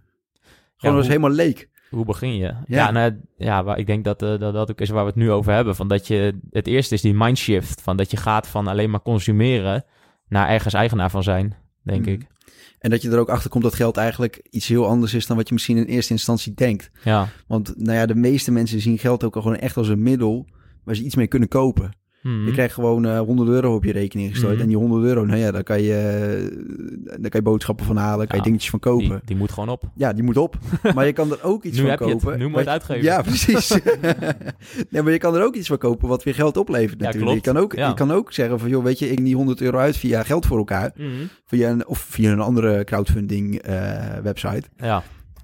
[0.78, 1.70] Gewoon als helemaal leek.
[1.90, 2.44] hoe begin je?
[2.44, 2.92] Ja, Ja.
[2.92, 5.32] nou, ja waar, ik denk dat, eh, dat dat ook is waar we het nu
[5.32, 5.76] over hebben.
[5.76, 9.02] Van dat je, het eerste is die mindshift, van dat je gaat van alleen maar
[9.02, 9.84] consumeren
[10.28, 12.10] naar ergens eigenaar van zijn, denk Mhm.
[12.10, 12.28] ik.
[12.80, 15.38] En dat je er ook achter komt dat geld eigenlijk iets heel anders is dan
[15.38, 16.92] wat je misschien in eerste instantie denkt.
[17.04, 17.28] Ja.
[17.48, 20.48] Want nou ja, de meeste mensen zien geld ook al gewoon echt als een middel
[20.84, 21.96] waar ze iets mee kunnen kopen.
[22.24, 22.46] Mhm.
[22.46, 24.54] Je krijgt gewoon eh 100 euro op je rekening gestoord.
[24.54, 24.62] Mhm.
[24.62, 26.58] En die 100 euro, nou ja, daar kan je, eh,
[27.06, 29.08] daar kan je boodschappen van halen, kan je Ja, dingetjes van kopen.
[29.08, 29.84] die, die moet gewoon op.
[29.96, 30.58] Ja, die moet op.
[30.96, 32.24] Maar je kan er ook iets Nu van heb je het.
[32.24, 32.38] kopen.
[32.40, 33.04] Nu moet je het uitgeven.
[33.04, 33.70] Ja, precies.
[34.90, 37.32] nee, maar je kan er ook iets van kopen wat weer geld oplevert Ja, natuurlijk.
[37.32, 37.46] klopt.
[37.46, 37.88] Je, kan ook, Ja.
[37.88, 40.24] je kan ook zeggen van, joh, weet je, ik neem die 100 euro uit via
[40.24, 40.92] geld voor elkaar.
[40.96, 41.08] Mhm.
[41.46, 44.64] Via een, of via een andere crowdfunding eh, website.
[44.78, 45.04] Ja,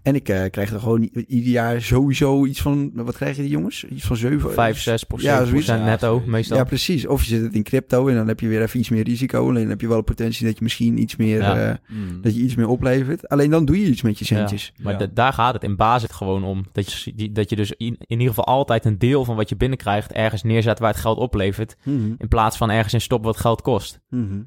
[0.10, 3.86] En ik eh, krijg er gewoon ieder jaar sowieso iets van, wat krijgen die jongens?
[3.86, 4.52] Iets van 7?
[4.54, 5.68] 5, 6 procent, Ja, zoiets.
[5.68, 6.58] netto meestal.
[6.58, 7.08] Ja, precies.
[7.08, 9.48] Of je zit het in crypto en dan heb je weer even iets meer risico.
[9.48, 11.70] En dan heb je wel de potentie dat je misschien iets meer, Ja.
[11.70, 12.22] eh, Mm.
[12.22, 13.28] dat je iets meer oplevert.
[13.30, 14.36] Alleen dan doe je iets met je Ja.
[14.38, 14.74] centjes.
[14.82, 16.66] Maar daar gaat het in basis gewoon om.
[16.72, 19.50] Dat je, die- dat je dus in, in ieder geval altijd een deel van wat
[19.50, 21.76] je binnenkrijgt ergens neerzet waar het geld oplevert.
[21.84, 22.14] Mhm.
[22.18, 24.00] In plaats van ergens in stoppen wat geld kost.
[24.10, 24.42] Mhm.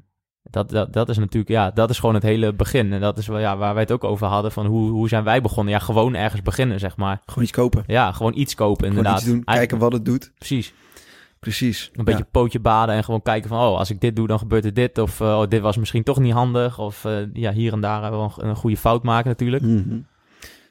[0.53, 2.93] Dat, dat, dat is natuurlijk, ja, dat is gewoon het hele begin.
[2.93, 4.51] En dat is wel, ja, waar wij het ook over hadden.
[4.51, 5.73] Van hoe, hoe zijn wij begonnen?
[5.73, 7.21] Ja, gewoon ergens beginnen, zeg maar.
[7.25, 7.83] Gewoon iets kopen.
[7.87, 9.19] Ja, gewoon iets kopen, Gewoon inderdaad.
[9.21, 10.31] iets doen, Eigenlijk- kijken wat het doet.
[10.37, 10.73] Precies.
[11.39, 11.89] Precies.
[11.93, 13.57] Een beetje pootje baden en gewoon kijken van...
[13.59, 14.97] oh, als ik dit doe, dan gebeurt er dit.
[14.97, 16.79] Of oh, dit was misschien toch niet handig.
[16.79, 19.63] Of eh, ja, hier en daar wel een, een goede fout maken natuurlijk.
[19.63, 19.69] Ja.
[19.69, 19.97] Mhm.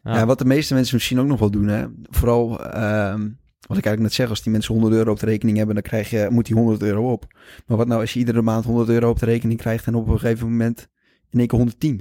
[0.05, 0.15] Ja.
[0.15, 1.85] Ja, wat de meeste mensen misschien ook nog wel doen, hè.
[2.11, 3.29] Vooral, ehm,
[3.73, 5.85] wat ik eigenlijk net zeg, als die mensen 100 euro op de rekening hebben, dan
[5.85, 7.25] krijg je, moet die 100 euro op.
[7.67, 10.09] Maar wat nou als je iedere maand 100 euro op de rekening krijgt en op
[10.09, 10.89] een gegeven moment
[11.31, 12.01] in één keer 110?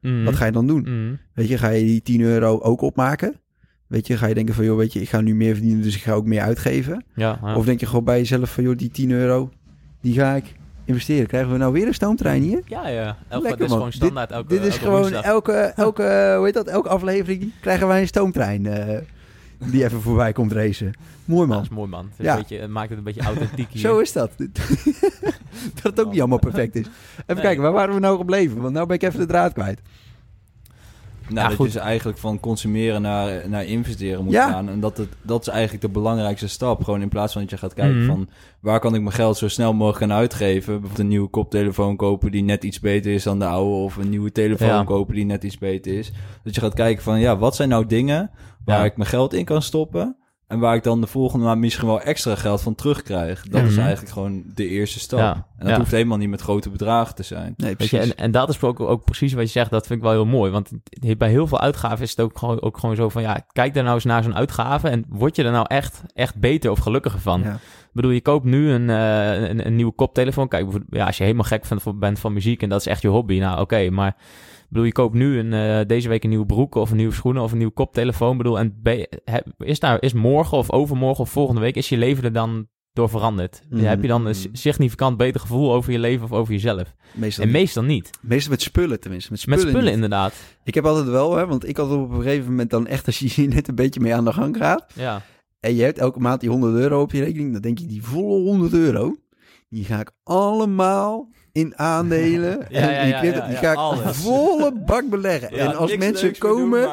[0.00, 0.24] Mhm.
[0.24, 0.80] Wat ga je dan doen?
[0.80, 1.14] Mhm.
[1.34, 3.40] Weet je, ga je die 10 euro ook opmaken?
[3.86, 5.96] Weet je, ga je denken van, joh, weet je, ik ga nu meer verdienen, dus
[5.96, 7.04] ik ga ook meer uitgeven?
[7.14, 7.56] Ja, ja.
[7.56, 9.50] Of denk je gewoon bij jezelf van, joh, die 10 euro,
[10.00, 10.44] die ga ik
[10.84, 11.26] investeren.
[11.26, 12.62] Krijgen we nou weer een stoomtrein hier?
[12.66, 13.16] ja, ja.
[13.28, 13.76] Elk, Lekker, dit is man.
[13.76, 14.30] gewoon standaard.
[14.30, 15.24] Elke, Dit is elke gewoon woensdag.
[15.24, 18.98] elke, elke, hoe heet dat, elke aflevering krijgen wij een stoomtrein eh,
[19.64, 20.92] die even voorbij komt racen.
[21.24, 21.56] Mooi man.
[21.56, 22.04] dat is mooi, man.
[22.10, 22.32] Het, is Ja.
[22.32, 23.80] een beetje, het maakt het een beetje authentiek hier.
[23.80, 24.30] Zo is dat.
[25.74, 26.86] dat het ook niet allemaal perfect is.
[26.86, 27.42] Even Nee.
[27.42, 28.60] kijken, waar waren we nou gebleven?
[28.60, 29.80] Want nou ben ik even de draad kwijt.
[31.28, 31.66] Nou, Ja, dat goed.
[31.66, 34.50] je dus eigenlijk van consumeren naar, naar investeren moet Ja.
[34.50, 34.68] gaan.
[34.68, 36.84] En dat, het, dat is eigenlijk de belangrijkste stap.
[36.84, 38.06] Gewoon in plaats van dat je gaat kijken Mhm.
[38.06, 38.28] van...
[38.60, 40.64] waar kan ik mijn geld zo snel mogelijk gaan uitgeven?
[40.72, 43.70] Bijvoorbeeld een nieuwe koptelefoon kopen die net iets beter is dan de oude...
[43.74, 44.84] of een nieuwe telefoon Ja.
[44.84, 46.12] kopen die net iets beter is.
[46.44, 48.30] Dat je gaat kijken van, ja, wat zijn nou dingen...
[48.66, 48.84] waar Ja.
[48.84, 50.16] ik mijn geld in kan stoppen...
[50.46, 53.42] En waar ik dan de volgende maand misschien wel extra geld van terugkrijg.
[53.48, 53.80] Dat is Mhm.
[53.80, 55.18] eigenlijk gewoon de eerste stap.
[55.18, 55.76] Ja, En dat ja.
[55.76, 57.54] hoeft helemaal niet met grote bedragen te zijn.
[57.56, 57.98] Nee, Weet precies.
[58.06, 59.70] je, en, en dat is ook, ook precies wat je zegt.
[59.70, 60.50] Dat vind ik wel heel mooi.
[60.50, 60.70] Want
[61.18, 63.22] bij heel veel uitgaven is het ook gewoon, ook gewoon zo van...
[63.22, 64.88] ja, kijk daar nou eens naar zo'n uitgave...
[64.88, 67.40] en word je er nou echt, echt beter of gelukkiger van?
[67.42, 67.52] Ja.
[67.54, 70.48] Ik bedoel, je koopt nu een, eh, een, een nieuwe koptelefoon.
[70.48, 72.62] Kijk, bijvoorbeeld, ja, als je helemaal gek van, bent van muziek...
[72.62, 73.90] en dat is echt je hobby, nou oké.
[73.90, 74.16] maar
[74.66, 76.74] ik bedoel, je koopt nu een, eh, deze week een nieuwe broek...
[76.74, 78.30] of een nieuwe schoenen of een nieuwe koptelefoon.
[78.32, 78.80] Ik bedoel, en
[79.58, 81.76] is, daar, is morgen of overmorgen of volgende week...
[81.76, 83.62] is je leven er dan door veranderd?
[83.70, 83.84] Mhm.
[83.84, 86.94] Heb je dan een s- significant beter gevoel over je leven of over jezelf?
[87.14, 88.10] Meestal, En meestal niet.
[88.20, 89.32] meestal met spullen tenminste.
[89.32, 90.34] Met Met spullen, inderdaad.
[90.64, 93.06] Ik heb altijd wel, hè, want ik had op een gegeven moment dan echt...
[93.06, 94.84] als je hier net een beetje mee aan de gang gaat...
[94.94, 95.22] Ja.
[95.60, 97.52] en je hebt elke maand die 100 euro op je rekening...
[97.52, 99.14] dan denk je, die volle 100 euro...
[99.68, 102.58] die ga ik allemaal in aandelen.
[102.68, 104.16] Ja, en ja, die, ja, die ga ik alles.
[104.16, 105.50] volle bak beleggen.
[105.50, 106.88] en als mensen komen...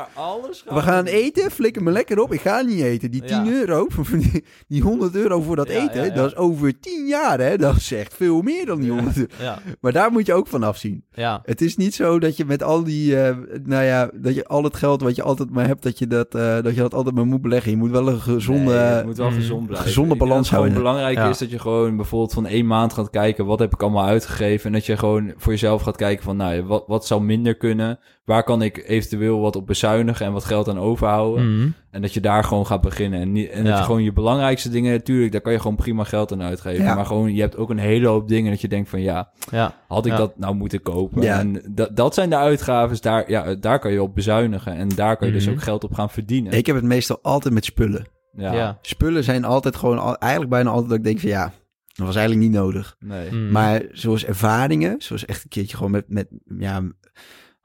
[0.69, 2.33] We gaan eten, flikker me lekker op.
[2.33, 3.11] Ik ga niet eten.
[3.11, 3.51] Die 10 Ja.
[3.51, 7.57] euro, die, die 100 euro voor dat eten, dat is over 10 jaar, hè?
[7.57, 9.29] Dat is echt veel meer dan die 100 euro.
[9.41, 9.59] Ja.
[9.81, 11.03] Maar daar moet je ook van afzien.
[11.13, 11.41] Ja.
[11.45, 14.63] Het is niet zo dat je met al die, eh, nou ja, dat je al
[14.63, 17.15] het geld wat je altijd maar hebt, dat je dat, eh, dat je dat altijd
[17.15, 17.71] maar moet beleggen.
[17.71, 19.35] Je moet wel een gezonde, Nee, je moet wel Mm.
[19.35, 19.85] gezond blijven.
[19.87, 20.73] gezonde balans houden.
[20.73, 23.45] belangrijk is dat je gewoon bijvoorbeeld van één maand gaat kijken...
[23.45, 24.51] wat heb ik allemaal uitgegeven?
[24.65, 26.37] En dat je gewoon voor jezelf gaat kijken van...
[26.37, 27.99] nou, ja, wat, wat zou minder kunnen?
[28.25, 31.57] Waar kan ik eventueel wat op bezuinigen en wat geld aan overhouden?
[31.57, 31.67] Mhm.
[31.91, 33.19] En dat je daar gewoon gaat beginnen.
[33.19, 34.91] En, niet, en dat je gewoon je belangrijkste dingen...
[34.91, 36.83] natuurlijk, daar kan je gewoon prima geld aan uitgeven.
[36.83, 36.95] Ja.
[36.95, 39.01] Maar gewoon, je hebt ook een hele hoop dingen dat je denkt van...
[39.01, 39.75] ja, Ja.
[39.87, 40.17] had ik Ja.
[40.17, 41.21] dat nou moeten kopen?
[41.21, 41.39] Ja.
[41.39, 44.73] En dat, dat zijn de uitgaven, daar, ja, daar kan je op bezuinigen.
[44.75, 45.53] En daar kan je dus Mhm.
[45.53, 46.51] ook geld op gaan verdienen.
[46.53, 48.05] Ik heb het meestal altijd met spullen.
[48.37, 48.77] ja, Ja.
[48.81, 51.51] Spullen zijn altijd gewoon, al- eigenlijk bijna altijd dat ik denk van ja,
[51.93, 52.95] dat was eigenlijk niet nodig.
[52.99, 53.31] Nee.
[53.31, 53.51] Mhm.
[53.51, 56.27] Maar zoals ervaringen, zoals echt een keertje gewoon met, met
[56.57, 56.83] ja,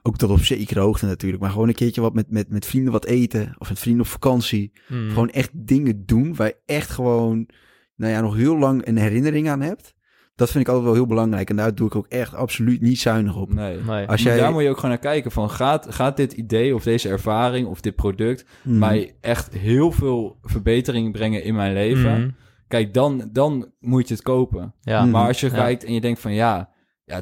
[0.02, 2.92] ook tot op zekere hoogte natuurlijk, maar gewoon een keertje wat met, met, met vrienden
[2.92, 4.72] wat eten of met vrienden op vakantie.
[4.88, 5.08] Mhm.
[5.08, 7.48] Gewoon echt dingen doen waar je echt gewoon,
[7.96, 9.96] nou ja, nog heel lang een herinnering aan hebt.
[10.34, 12.98] Dat vind ik altijd wel heel belangrijk en daar doe ik ook echt absoluut niet
[12.98, 13.52] zuinig op.
[13.52, 13.78] Nee.
[13.86, 14.06] Nee.
[14.06, 16.82] Als jij, Daar moet je ook gewoon naar kijken van gaat, gaat dit idee of
[16.82, 18.78] deze ervaring of dit product Hmm.
[18.78, 22.20] mij echt heel veel verbetering brengen in mijn leven?
[22.20, 22.30] Mhm.
[22.68, 24.74] Kijk, dan, dan moet je het kopen.
[24.80, 25.02] Ja.
[25.02, 25.10] Mhm.
[25.10, 25.54] Maar als je Ja.
[25.54, 26.70] kijkt en je denkt van ja,
[27.04, 27.14] ja,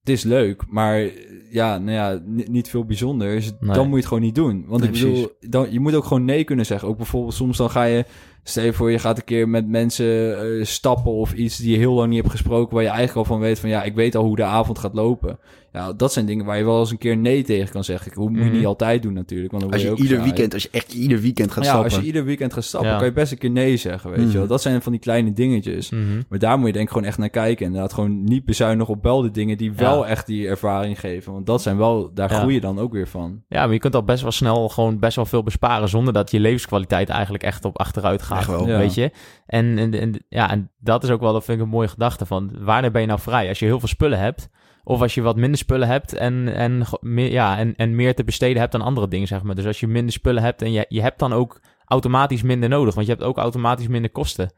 [0.00, 1.08] het is leuk, maar
[1.50, 3.74] ja, nou ja, ni- niet veel bijzonders, Nee.
[3.74, 4.64] dan moet je het gewoon niet doen.
[4.66, 6.88] Want Nee, ik bedoel, dan, je moet ook gewoon nee kunnen zeggen.
[6.88, 8.04] Ook bijvoorbeeld soms dan ga je,
[8.42, 11.76] stel je voor je gaat een keer met mensen eh, stappen of iets die je
[11.78, 14.14] heel lang niet hebt gesproken, waar je eigenlijk al van weet van ja, ik weet
[14.14, 15.38] al hoe de avond gaat lopen.
[15.74, 18.10] Ja, dat zijn dingen waar je wel eens een keer nee tegen kan zeggen.
[18.10, 18.52] Ik moet je Mhm.
[18.52, 20.92] niet altijd doen natuurlijk, want dan als word je ook ieder weekend, als je echt
[20.92, 21.90] ieder weekend gaat ja, stappen.
[21.90, 22.96] als je ieder weekend gaat stappen, Ja.
[22.96, 24.30] kan je best een keer nee zeggen, weet Mhm.
[24.30, 24.46] je wel.
[24.46, 25.90] Dat zijn van die kleine dingetjes.
[25.90, 26.22] Mhm.
[26.28, 27.58] Maar daar moet je denk ik gewoon echt naar kijken.
[27.66, 30.08] En inderdaad gewoon niet bezuinigen op wel de dingen die wel Ja.
[30.08, 31.32] echt die ervaring geven.
[31.32, 32.38] Want dat zijn wel, daar Ja.
[32.38, 33.42] groei je dan ook weer van.
[33.48, 36.30] Ja, maar je kunt al best wel snel gewoon best wel veel besparen zonder dat
[36.30, 38.46] je levenskwaliteit eigenlijk echt op achteruit gaat.
[38.46, 38.66] Wel.
[38.68, 38.78] Ja.
[38.78, 39.10] Weet je?
[39.46, 42.26] En, en, en- ja, en dat is ook wel, dat vind ik een mooie gedachte
[42.26, 43.48] van, wanneer ben je nou vrij?
[43.48, 44.48] Als je heel veel spullen hebt,
[44.84, 48.24] of als je wat minder spullen hebt en, en, meer, ja, en, en meer te
[48.24, 49.54] besteden hebt aan andere dingen, zeg maar.
[49.54, 52.94] Dus als je minder spullen hebt en je, je hebt dan ook automatisch minder nodig,
[52.94, 54.50] want je hebt ook automatisch minder kosten.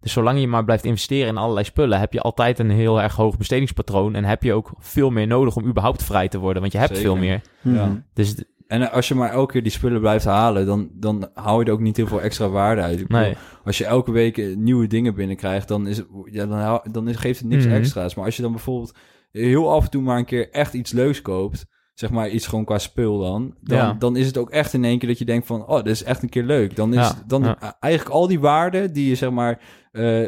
[0.00, 3.14] Dus zolang je maar blijft investeren in allerlei spullen, heb je altijd een heel erg
[3.16, 6.72] hoog bestedingspatroon en heb je ook veel meer nodig om überhaupt vrij te worden, want
[6.72, 7.10] je hebt Zeker.
[7.10, 7.40] veel meer.
[7.62, 8.02] Ja.
[8.14, 8.34] Dus
[8.66, 11.72] En als je maar elke keer die spullen blijft halen, dan, dan hou je er
[11.72, 13.00] ook niet heel veel extra waarde uit.
[13.00, 13.36] Ik bedoel, nee.
[13.64, 17.38] Als je elke week nieuwe dingen binnenkrijgt, dan, is het, ja, dan, dan is, geeft
[17.40, 17.74] het niks Mhm.
[17.74, 18.14] extra's.
[18.14, 18.94] Maar als je dan bijvoorbeeld
[19.32, 22.64] heel af en toe maar een keer echt iets leuks koopt, zeg maar iets gewoon
[22.64, 23.92] qua spul dan, dan, Ja.
[23.98, 26.02] dan is het ook echt in één keer dat je denkt van, oh, dit is
[26.02, 26.76] echt een keer leuk.
[26.76, 27.76] Dan is Ja, dan ja.
[27.80, 29.60] eigenlijk al die waarden die je zeg maar
[29.92, 30.22] eh,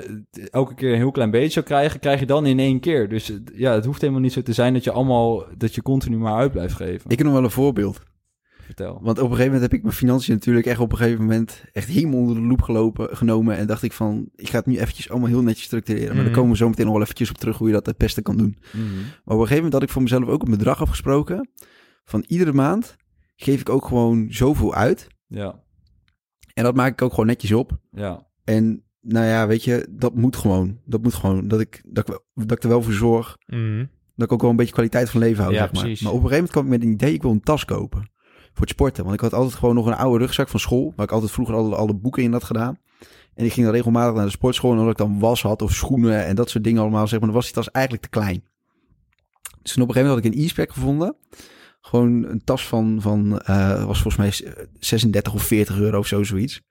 [0.51, 3.09] elke keer een heel klein beetje zou krijgen, krijg je dan in één keer.
[3.09, 6.17] Dus ja, het hoeft helemaal niet zo te zijn dat je allemaal, dat je continu
[6.17, 7.11] maar uit blijft geven.
[7.11, 8.01] Ik heb nog wel een voorbeeld.
[8.77, 8.99] Vertel.
[9.03, 11.65] Want op een gegeven moment heb ik mijn financiën natuurlijk echt op een gegeven moment
[11.73, 13.57] echt helemaal onder de loep gelopen, genomen.
[13.57, 16.07] En dacht ik van, ik ga het nu eventjes allemaal heel netjes structureren.
[16.07, 16.25] Maar Mhm.
[16.25, 18.23] daar komen we zo meteen nog wel eventjes op terug hoe je dat het beste
[18.23, 18.57] kan doen.
[18.73, 18.83] Mhm.
[18.85, 21.51] Maar op een gegeven moment had ik voor mezelf ook een bedrag afgesproken.
[22.05, 22.97] Van iedere maand
[23.37, 25.07] geef ik ook gewoon zoveel uit.
[25.27, 25.63] Ja,
[26.55, 27.79] En dat maak ik ook gewoon netjes op.
[27.91, 28.31] ja.
[28.45, 30.79] En nou ja, weet je, dat moet gewoon.
[30.85, 31.49] Dat moet gewoon.
[31.49, 33.37] Dat ik, dat ik, dat ik er wel voor zorg.
[33.47, 33.85] Mhm.
[34.17, 35.83] Dat ik ook wel een beetje kwaliteit van leven hou, Ja, zeg maar.
[35.83, 36.01] precies.
[36.03, 38.11] Maar op een gegeven moment kwam ik met een idee, ik wil een tas kopen.
[38.53, 39.03] Voor het sporten.
[39.03, 40.93] Want ik had altijd gewoon nog een oude rugzak van school.
[40.97, 42.79] Waar ik altijd vroeger alle, alle boeken in had gedaan.
[43.35, 44.73] En ik ging dan regelmatig naar de sportschool.
[44.73, 47.07] En omdat ik dan was had of schoenen en dat soort dingen allemaal.
[47.07, 48.45] Zeg maar, dan was die tas eigenlijk te klein.
[49.63, 51.17] Dus op een gegeven moment had ik een e-spec gevonden.
[51.81, 56.23] Gewoon een tas van, van eh, was volgens mij 36 of 40 euro of zo,
[56.23, 56.63] zoiets.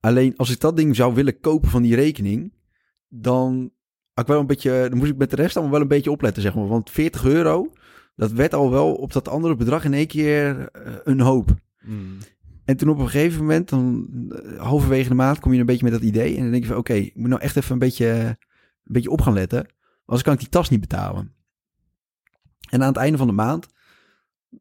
[0.00, 2.52] Alleen als ik dat ding zou willen kopen van die rekening,
[3.08, 3.70] dan,
[4.14, 6.42] ik wel een beetje, dan moest ik met de rest allemaal wel een beetje opletten,
[6.42, 6.68] zeg maar.
[6.68, 7.72] Want 40 euro,
[8.16, 11.54] dat werd al wel op dat andere bedrag in één keer eh, een hoop.
[11.82, 12.18] Mm.
[12.64, 15.84] En toen op een gegeven moment, dan eh, halverwege de maand, kom je een beetje
[15.84, 16.36] met dat idee.
[16.36, 18.06] En dan denk je van, oké, ik moet nou echt even een beetje,
[18.84, 19.66] een beetje op gaan letten.
[20.04, 21.34] Anders kan ik die tas niet betalen.
[22.70, 23.66] En aan het einde van de maand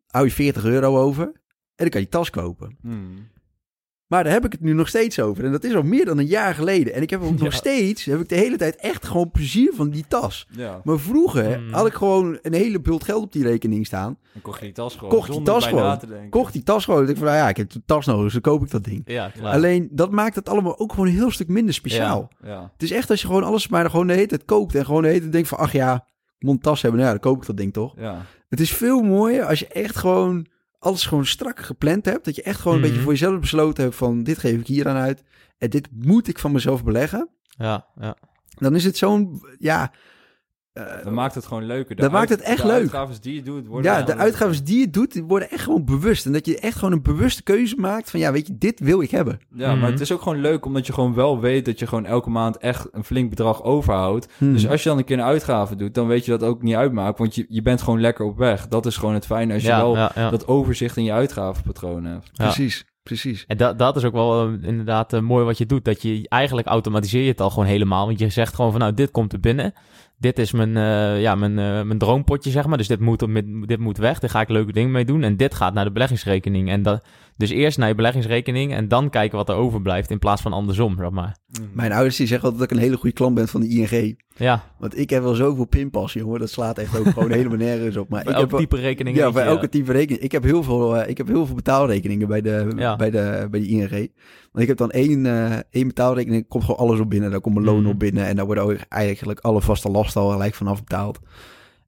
[0.08, 1.26] hou je 40 euro over.
[1.26, 1.34] En
[1.76, 2.78] dan kan je die tas kopen.
[2.82, 3.28] Mm.
[4.16, 5.44] Maar daar heb ik het nu nog steeds over.
[5.46, 6.94] En dat is al meer dan een jaar geleden.
[6.94, 9.90] En ik heb ook nog steeds, heb ik de hele tijd echt gewoon plezier van
[9.90, 10.48] die tas.
[10.52, 11.74] Ja, Maar vroeger Hmm.
[11.74, 14.18] had ik gewoon een hele bult geld op die rekening staan.
[14.34, 15.10] dan kocht je die tas gewoon.
[15.14, 15.98] Kocht die tas bij na gewoon.
[16.00, 16.30] te denken.
[16.30, 17.10] Kocht die tas gewoon.
[17.10, 19.02] Ik van, nou ja, ik heb de tas nodig, dus dan koop ik dat ding.
[19.06, 19.54] Ja, klaar.
[19.54, 22.30] Alleen, dat maakt het allemaal ook gewoon een heel stuk minder speciaal.
[22.44, 22.70] Ja.
[22.74, 24.76] Het is echt als je gewoon alles maar gewoon de hele tijd koopt.
[24.76, 25.96] En gewoon de hele tijd denkt van, ach ja,
[26.38, 27.00] ik moet een tas hebben.
[27.02, 27.94] Nou ja, dan koop ik dat ding toch.
[27.98, 28.26] Ja.
[28.50, 30.46] Het is veel mooier als je echt gewoon
[30.86, 32.26] alles gewoon strak gepland hebt.
[32.26, 32.90] Dat je echt gewoon een Mhm.
[32.90, 35.24] beetje voor jezelf besloten hebt van, dit geef ik hier aan uit.
[35.58, 37.30] En dit moet ik van mezelf beleggen.
[37.58, 38.18] ja, ja.
[38.58, 39.92] Dan is het zo'n, ja...
[40.76, 41.96] eh, Dat maakt het gewoon leuker.
[41.96, 42.76] De Dat maakt het echt de leuk.
[42.76, 45.86] uitgaven die je doet, worden ja, de uitgaven die je doet, die worden echt gewoon
[45.86, 46.26] bewust.
[46.26, 49.02] En dat je echt gewoon een bewuste keuze maakt van, ja, weet je, dit wil
[49.02, 49.40] ik hebben.
[49.56, 49.92] Ja, maar Mhm.
[49.92, 52.58] het is ook gewoon leuk omdat je gewoon wel weet dat je gewoon elke maand
[52.58, 54.28] echt een flink bedrag overhoudt.
[54.38, 54.54] Hmm.
[54.54, 56.76] Dus als je dan een keer een uitgave doet, dan weet je dat ook niet
[56.76, 57.18] uitmaakt.
[57.18, 58.68] Want je, je bent gewoon lekker op weg.
[58.68, 60.30] Dat is gewoon het fijne als je ja, wel ja, ja.
[60.30, 62.30] dat overzicht in je uitgavenpatroon hebt.
[62.34, 62.44] Ja.
[62.44, 63.44] Precies, precies.
[63.48, 65.86] En dat, dat is ook wel eh, inderdaad eh, mooi wat je doet.
[65.86, 68.06] Dat je eigenlijk automatiseer je het al gewoon helemaal.
[68.06, 69.74] Want je zegt gewoon van nou, dit komt er binnen.
[70.18, 72.78] Dit is mijn, eh, ja, mijn, eh, mijn droompotje, zeg maar.
[72.78, 73.26] Dus dit moet,
[73.68, 74.20] dit moet weg.
[74.20, 75.24] Daar ga ik leuke dingen mee doen.
[75.24, 76.70] En dit gaat naar de beleggingsrekening.
[76.70, 77.04] En dat,
[77.38, 80.10] dus eerst naar je beleggingsrekening en dan kijken wat er overblijft.
[80.12, 81.38] In plaats van andersom, zeg maar.
[81.74, 84.20] Mijn ouders die zeggen altijd dat ik een hele goede klant ben van de ING.
[84.38, 86.40] Ja, Want ik heb wel zoveel pinpas, jongen.
[86.40, 88.10] Dat slaat echt ook gewoon helemaal nergens op.
[88.10, 89.18] Maar bij ik elk heb wel- type rekening.
[89.18, 90.24] Ja, bij elke type rekening.
[90.24, 92.96] Ik heb heel veel, eh, ik heb heel veel betaalrekeningen bij de, Ja.
[92.96, 93.90] bij de, bij de ING.
[94.52, 97.32] Want ik heb dan één, eh, één betaalrekening, er komt gewoon alles op binnen.
[97.32, 97.90] Daar komt mijn loon Mhm.
[97.92, 101.20] op binnen en daar worden ook eigenlijk alle vaste lasten al gelijk vanaf betaald.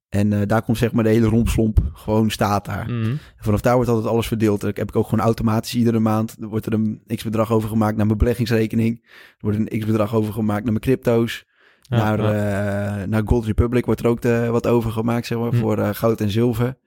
[0.09, 2.85] En eh, daar komt zeg maar de hele rompslomp gewoon staat daar.
[2.85, 3.09] Mhm.
[3.09, 4.63] En vanaf daar wordt altijd alles verdeeld.
[4.65, 6.35] Ik heb ik ook gewoon automatisch iedere maand.
[6.39, 8.99] Wordt er een x bedrag over gemaakt naar mijn beleggingsrekening.
[9.03, 11.45] Er wordt een x bedrag over gemaakt naar mijn crypto's.
[11.81, 13.01] Ja, naar, ja.
[13.01, 15.57] eh, naar Gold Republic wordt er ook de, wat over gemaakt, zeg maar, Hm.
[15.57, 16.77] voor eh, goud en zilver.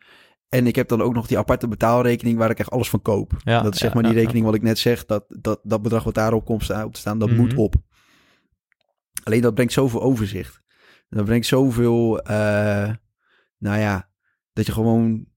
[0.48, 3.32] En ik heb dan ook nog die aparte betaalrekening waar ik echt alles van koop.
[3.44, 5.06] Ja, dat is zeg maar die rekening wat ik net zeg.
[5.06, 7.38] Dat, dat, dat bedrag wat daarop komt staan, op te staan, dat Mhm.
[7.40, 7.74] moet op.
[9.24, 10.60] Alleen dat brengt zoveel overzicht.
[11.08, 12.20] Dat brengt zoveel,
[13.60, 14.08] nou ja,
[14.52, 15.28] dat je gewoon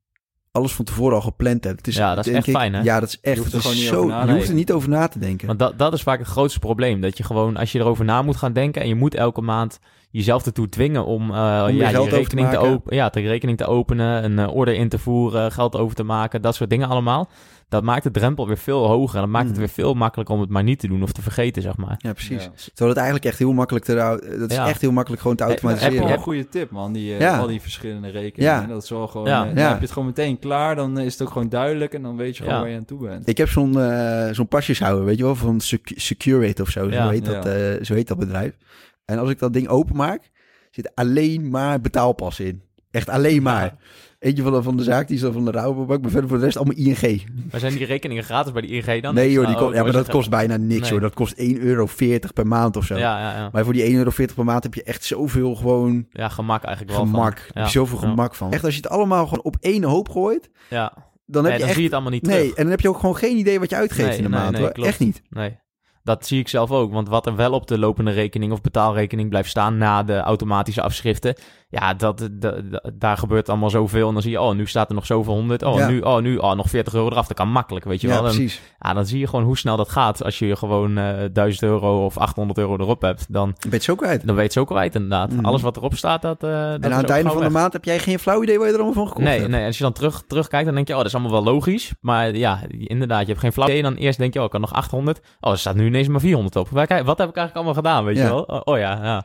[0.52, 1.78] alles van tevoren al gepland hebt.
[1.78, 2.82] Het is, Ja, dat is denk echt fijn, hè?
[2.82, 3.36] Ja, dat is echt.
[3.36, 4.56] Je hoeft er gewoon niet zo, over na te Je hoeft er denken.
[4.56, 5.48] niet over na te denken.
[5.48, 7.02] Want dat, dat is vaak het grootste probleem.
[7.02, 9.80] Dat je gewoon, als je erover na moet gaan denken en je moet elke maand
[10.12, 12.72] jezelf ertoe dwingen om, eh, ja, je te rekening te, maken.
[12.72, 16.04] open, ja, de rekening te openen, een eh, order in te voeren, geld over te
[16.04, 17.30] maken, dat soort dingen allemaal.
[17.74, 19.60] Dat maakt de drempel weer veel hoger en dat maakt het Mm.
[19.60, 21.96] weer veel makkelijker om het maar niet te doen of te vergeten, zeg maar.
[21.98, 22.44] ja, precies.
[22.44, 22.50] Ja.
[22.56, 23.96] Terwijl het eigenlijk echt heel makkelijk te...
[24.40, 24.68] Dat is Ja.
[24.68, 26.08] echt heel makkelijk gewoon te Eh, Dat is automatiseren.
[26.08, 26.94] wel een goede tip, man.
[26.94, 27.38] Die, eh, Ja.
[27.38, 28.56] Al die verschillende rekeningen.
[28.62, 28.68] Ja.
[28.68, 29.28] Dat is wel gewoon...
[29.28, 29.40] Ja.
[29.42, 29.68] eh, dan Ja.
[29.68, 30.76] heb je het gewoon meteen klaar.
[30.76, 31.94] Dan is het ook gewoon duidelijk.
[31.94, 32.62] En dan weet je gewoon Ja.
[32.64, 33.28] waar je aan toe bent.
[33.28, 36.90] Ik heb zo'n eh zo'n pasjeshouder, weet je wel, van Sec- Securate of zo.
[36.90, 37.32] Ja, zo, heet ja.
[37.34, 38.58] dat, eh, zo heet dat bedrijf.
[39.06, 40.32] En als ik dat ding openmaak,
[40.72, 42.62] zit alleen maar betaalpas in.
[42.94, 43.76] Echt alleen maar.
[44.20, 46.38] Eentje van de, van de zaak, die is dan van de Rabobank, maar verder voor
[46.38, 47.24] de rest allemaal ING.
[47.52, 49.14] Maar zijn die rekeningen gratis bij de ING dan?
[49.16, 50.90] nee hoor, die Oh, kost, ja, oh, maar dat kost bijna niks Nee.
[50.92, 51.00] hoor.
[51.00, 51.88] Dat kost 1,40 euro
[52.34, 52.96] per maand of zo.
[52.98, 53.50] Ja, ja, ja.
[53.52, 56.98] Maar voor die 1,40 euro per maand heb je echt zoveel gewoon ja, gemak eigenlijk
[56.98, 57.06] wel.
[57.06, 57.38] gemak.
[57.38, 57.48] Van.
[57.54, 58.52] Heb je zoveel gemak van.
[58.52, 60.94] Echt, als je het allemaal gewoon op één hoop gooit, Ja,
[61.26, 61.72] dan heb nee, je dan echt...
[61.74, 62.56] zie je het allemaal niet nee, terug.
[62.56, 64.58] en dan heb je ook gewoon geen idee wat je uitgeeft Nee, in de maand
[64.58, 64.72] hoor.
[64.72, 64.90] klopt.
[64.90, 65.22] Echt niet.
[65.30, 65.62] Nee.
[66.04, 66.92] Dat zie ik zelf ook.
[66.94, 70.82] Want wat er wel op de lopende rekening of betaalrekening blijft staan na de automatische
[70.82, 71.36] afschriften.
[71.80, 72.32] Ja, dat, dat,
[72.72, 74.08] dat- daar gebeurt allemaal zoveel.
[74.08, 75.64] En dan zie je, oh, nu staat er nog zoveel honderd.
[75.64, 75.88] Oh, Ja.
[75.88, 77.28] nu, oh, nu, oh, nog 40 euro eraf.
[77.28, 78.24] Dat kan makkelijk, weet je Ja, wel.
[78.24, 78.62] En, precies.
[78.80, 80.24] ja, dan zie je gewoon hoe snel dat gaat.
[80.24, 83.96] Als je gewoon eh 1000 euro of 800 euro erop hebt, dan, Je bent zo
[83.96, 84.28] kwijt.
[84.28, 85.32] dan weet je het ook kwijt inderdaad.
[85.32, 85.46] Mhm.
[85.46, 87.74] Alles wat erop staat, dat, eh dat En aan ook het einde van de maand
[87.74, 89.52] heb jij geen flauw idee waar je er allemaal van gekocht Nee, hebt.
[89.52, 91.94] nee, als je dan terug, terugkijkt, dan denk je, oh, dat is allemaal wel logisch.
[92.02, 93.78] Maar ja, inderdaad, je hebt geen flauw idee.
[93.78, 95.22] En dan eerst denk je, oh, ik had nog 800.
[95.40, 96.70] Oh, er staat nu ineens maar 400 op.
[96.70, 98.24] Wat heb ik eigenlijk allemaal gedaan, weet Ja.
[98.24, 98.42] je wel?
[98.42, 99.24] Oh, oh ja, ja.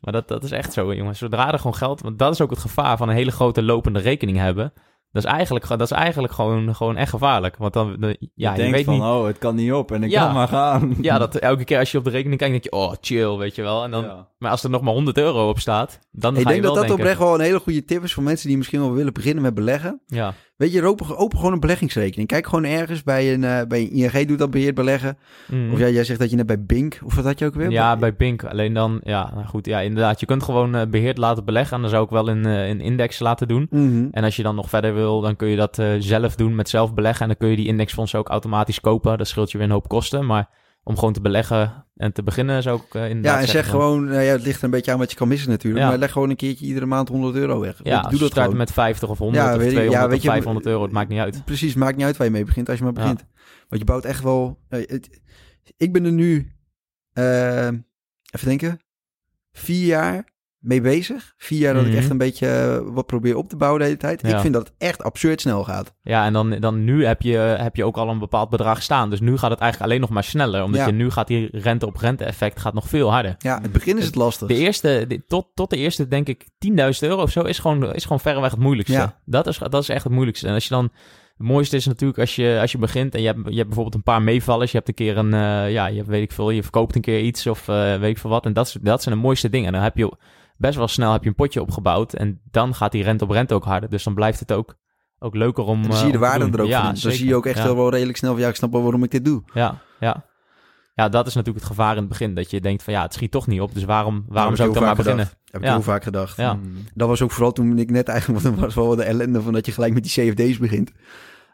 [0.00, 1.18] Maar dat, dat is echt zo, jongens.
[1.18, 2.00] Zodra er gewoon geld...
[2.00, 4.72] Want dat is ook het gevaar van een hele grote lopende rekening hebben.
[5.12, 7.56] Dat is eigenlijk, ge- dat is eigenlijk gewoon, gewoon echt gevaarlijk.
[7.56, 9.02] Want dan, de- ja, je je, denkt weet van, niet...
[9.02, 9.90] oh, het kan niet op.
[9.92, 10.24] En ik Ja.
[10.24, 10.94] kan maar gaan.
[11.00, 13.54] Ja, dat elke keer als je op de rekening kijkt, denk je, oh, chill, weet
[13.54, 13.84] je wel.
[13.84, 14.28] En dan, Ja.
[14.38, 16.72] Maar als er nog maar 100 euro op staat, dan Ik ga denk je dat
[16.72, 16.94] wel dat denken...
[17.04, 19.54] oprecht wel een hele goede tip is voor mensen die misschien wel willen beginnen met
[19.54, 20.00] beleggen.
[20.06, 22.28] Ja, Weet je, open, open gewoon een beleggingsrekening.
[22.28, 25.18] Kijk gewoon ergens bij een, eh, bij een ING doet dat beheerd beleggen.
[25.46, 25.72] Mhm.
[25.72, 27.70] Of jij, jij zegt dat je net bij Bink, of wat had je ook weer?
[27.70, 28.44] Ja, bij Pink.
[28.44, 29.66] Alleen dan, ja, nou goed.
[29.66, 30.20] Ja, inderdaad.
[30.20, 31.76] Je kunt gewoon eh, beheerd laten beleggen.
[31.76, 33.66] En dan zou ik wel in, eh, in index laten doen.
[33.70, 34.08] Mhm.
[34.10, 36.68] En als je dan nog verder wil, dan kun je dat eh, zelf doen met
[36.68, 37.22] zelf beleggen.
[37.22, 39.18] En dan kun je die indexfondsen ook automatisch kopen.
[39.18, 40.26] Dat scheelt je weer een hoop kosten.
[40.26, 40.48] Maar
[40.86, 44.04] om gewoon te beleggen en te beginnen zou ik eh, inderdaad Ja, en zeg gewoon,
[44.04, 45.82] nou ja, het ligt een beetje aan wat je kan missen natuurlijk.
[45.84, 45.88] Ja.
[45.90, 47.80] Maar leg gewoon een keertje iedere maand 100 euro weg.
[47.82, 48.56] Ja, Doe dat gewoon.
[48.56, 49.72] met 50 of 100 Ja, of weet ik.
[49.72, 50.82] 200 Ja, weet of je, 500 euro.
[50.82, 51.44] Het maakt niet uit.
[51.44, 53.24] Precies, maakt niet uit waar je mee begint als je maar begint.
[53.68, 54.58] Want je bouwt echt wel...
[54.68, 55.20] eh, het-
[55.76, 56.52] ik ben er nu,
[57.12, 58.80] eh, even denken,
[59.52, 60.34] vier jaar
[60.66, 61.34] mee bezig.
[61.36, 61.92] Vier jaar dat Mhm.
[61.92, 64.22] ik echt een beetje eh, wat probeer op te bouwen de hele tijd.
[64.22, 64.34] Ja.
[64.34, 65.94] Ik vind dat het echt absurd snel gaat.
[66.02, 69.10] Ja, en dan, dan nu heb je, heb je ook al een bepaald bedrag staan.
[69.10, 70.62] Dus nu gaat het eigenlijk alleen nog maar sneller.
[70.62, 70.86] Omdat Ja.
[70.86, 73.34] je nu gaat die rente op rente effect gaat nog veel harder.
[73.38, 74.48] Ja, het begin is het lastig.
[74.48, 77.94] De eerste, de- tot, tot de eerste, denk ik, 10.000 euro of zo is gewoon,
[77.94, 78.96] is gewoon verreweg het moeilijkste.
[78.98, 79.20] Ja.
[79.24, 80.46] Dat, is, dat is echt het moeilijkste.
[80.46, 80.84] En als je dan,
[81.36, 83.94] het mooiste is natuurlijk als je, als je begint en je hebt, je hebt bijvoorbeeld
[83.94, 84.70] een paar meevallers.
[84.70, 87.00] Je hebt een keer een, eh, ja, je, hebt, weet ik veel, je verkoopt een
[87.00, 88.44] keer iets of eh, weet ik veel wat.
[88.44, 89.66] En dat, dat zijn de mooiste dingen.
[89.66, 90.12] En dan heb je
[90.56, 92.12] best wel snel heb je een potje opgebouwd.
[92.12, 93.90] En dan gaat die rente op rente ook harder.
[93.90, 94.74] Dus dan blijft het ook,
[95.18, 95.76] ook leuker om.
[95.76, 96.86] En dan eh, zie je de om te waarde er ook ja, van.
[96.86, 97.18] Dan zeker.
[97.18, 97.64] zie je ook echt Ja.
[97.64, 99.42] wel, wel redelijk snel van, ja, ik snap wel waarom ik dit doe.
[99.54, 100.24] Ja, ja.
[100.94, 102.34] Ja, dat is natuurlijk het gevaar in het begin.
[102.34, 103.74] Dat je denkt van ja, het schiet toch niet op.
[103.74, 105.24] Dus waarom, waarom heb zou ik dan maar beginnen?
[105.26, 105.42] gedacht.
[105.50, 105.72] Heb ik Ja.
[105.72, 106.36] heel vaak gedacht.
[106.36, 106.54] Ja.
[106.54, 106.84] Mm.
[106.94, 109.52] Dat was ook vooral toen ik net eigenlijk, want dat was wel de ellende van
[109.52, 110.92] dat je gelijk met die CFD's begint.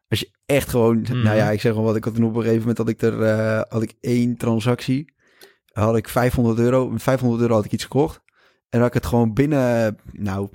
[0.09, 1.23] Als je echt gewoon, Mhm.
[1.23, 3.03] nou ja, ik zeg wel wat, ik had toen op een gegeven moment dat ik
[3.03, 5.13] er, eh, had ik één transactie,
[5.73, 8.21] had ik 500 euro, met 500 euro had ik iets gekocht.
[8.73, 10.49] En dan had ik het gewoon binnen, nou,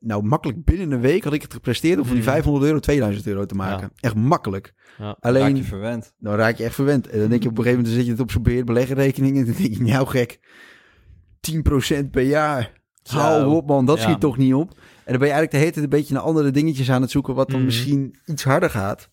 [0.00, 2.32] nou makkelijk binnen een week had ik het gepresteerd om van die Mhm.
[2.32, 3.90] 500 euro 2000 euro te maken.
[4.00, 4.72] Echt makkelijk.
[4.98, 5.04] Ja.
[5.04, 6.12] Raak Alleen, je verwend.
[6.18, 7.08] dan raak je echt verwend.
[7.08, 8.64] En dan denk je op een gegeven moment, dan zit je het op zo'n beheerd
[8.64, 10.38] beleggenrekening en dan denk je, nou gek,
[11.40, 12.82] 10% per jaar.
[13.02, 13.18] Zo.
[13.18, 14.02] Hou op man, dat Ja.
[14.02, 14.70] schiet toch niet op.
[14.70, 17.10] En dan ben je eigenlijk de hele tijd een beetje naar andere dingetjes aan het
[17.10, 17.64] zoeken, wat dan Mhm.
[17.66, 19.10] misschien iets harder gaat.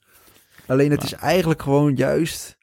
[0.68, 1.06] Alleen het Ja.
[1.08, 2.58] is eigenlijk gewoon juist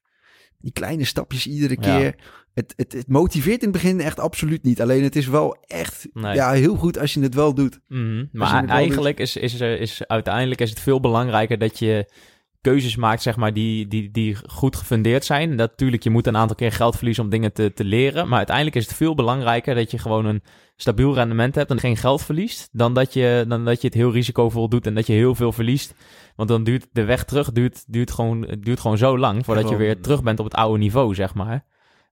[0.59, 1.97] die kleine stapjes iedere Ja.
[1.99, 2.15] keer.
[2.59, 4.81] Het, het, het motiveert in het begin echt absoluut niet.
[4.81, 6.35] Alleen het is wel echt Nee.
[6.35, 7.81] ja, heel goed als je het wel doet.
[7.89, 8.25] Mhm.
[8.33, 12.13] Maar wel eigenlijk is, is, is uiteindelijk is het veel belangrijker dat je
[12.61, 15.55] keuzes maakt, zeg maar, die, die, die goed gefundeerd zijn.
[15.55, 18.29] Natuurlijk, je moet een aantal keer geld verliezen om dingen te, te leren.
[18.29, 20.43] Maar uiteindelijk is het veel belangrijker dat je gewoon een
[20.77, 22.69] stabiel rendement hebt en geen geld verliest.
[22.73, 25.53] Dan dat je, dan dat je het heel risicovol doet en dat je heel veel
[25.53, 25.95] verliest.
[26.37, 29.77] Want dan duurt de weg terug duurt, duurt, gewoon, duurt gewoon zo lang voordat je
[29.77, 31.65] weer terug bent op het oude niveau, zeg maar.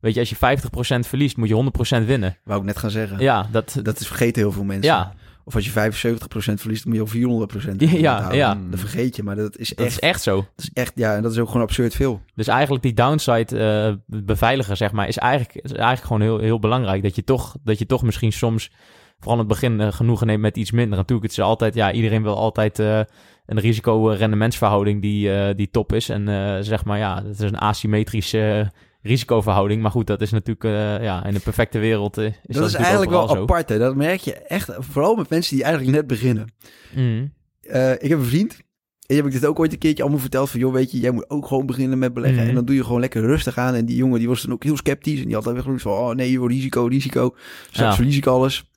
[0.07, 2.37] Weet je, als je 50% verliest, moet je 100% winnen.
[2.45, 3.19] Wou ik net gaan zeggen.
[3.19, 4.93] Ja, dat, Dat is vergeten heel veel mensen.
[4.93, 5.13] ja,
[5.45, 8.39] Of als je 75% verliest, moet je al 400% Ja, ja, houden.
[8.39, 8.59] ja.
[8.71, 10.35] Dat vergeet je, maar dat is dat echt, is echt zo.
[10.37, 12.21] dat is echt, ja, en dat is ook gewoon absurd veel.
[12.35, 16.59] Dus eigenlijk die downside eh, beveiligen, zeg maar, is eigenlijk, is eigenlijk gewoon heel, heel
[16.59, 17.03] belangrijk.
[17.03, 18.71] Dat je, toch, dat je toch misschien soms,
[19.19, 20.99] vooral in het begin, eh, genoegen neemt met iets minder.
[20.99, 23.01] Natuurlijk, het is altijd, ja, iedereen wil altijd eh,
[23.47, 26.09] een risico-rendementsverhouding die, eh, die top is.
[26.09, 28.73] En eh, zeg maar, ja, dat is een asymmetrische
[29.07, 29.83] risicoverhouding.
[29.83, 32.69] Maar goed, dat is natuurlijk, eh, ja, in een perfecte wereld eh, is dat, dat
[32.69, 33.43] is eigenlijk wel zo.
[33.43, 33.69] apart.
[33.69, 33.79] Hè?
[33.79, 36.53] Dat merk je echt, vooral met mensen die eigenlijk net beginnen.
[36.95, 37.27] Mhm.
[37.61, 38.53] Eh, ik heb een vriend.
[38.53, 40.51] En die heb ik dit ook ooit een keertje allemaal verteld.
[40.51, 42.41] Van, joh, weet je, jij moet ook gewoon beginnen met beleggen.
[42.41, 42.49] Mhm.
[42.49, 43.75] En dan doe je gewoon lekker rustig aan.
[43.75, 45.19] En die jongen, die was dan ook heel sceptisch.
[45.21, 47.35] En die had dan weer gewoon van, oh nee, joh, risico, risico.
[47.71, 47.95] Straks Ja.
[47.95, 48.71] verlies ik alles.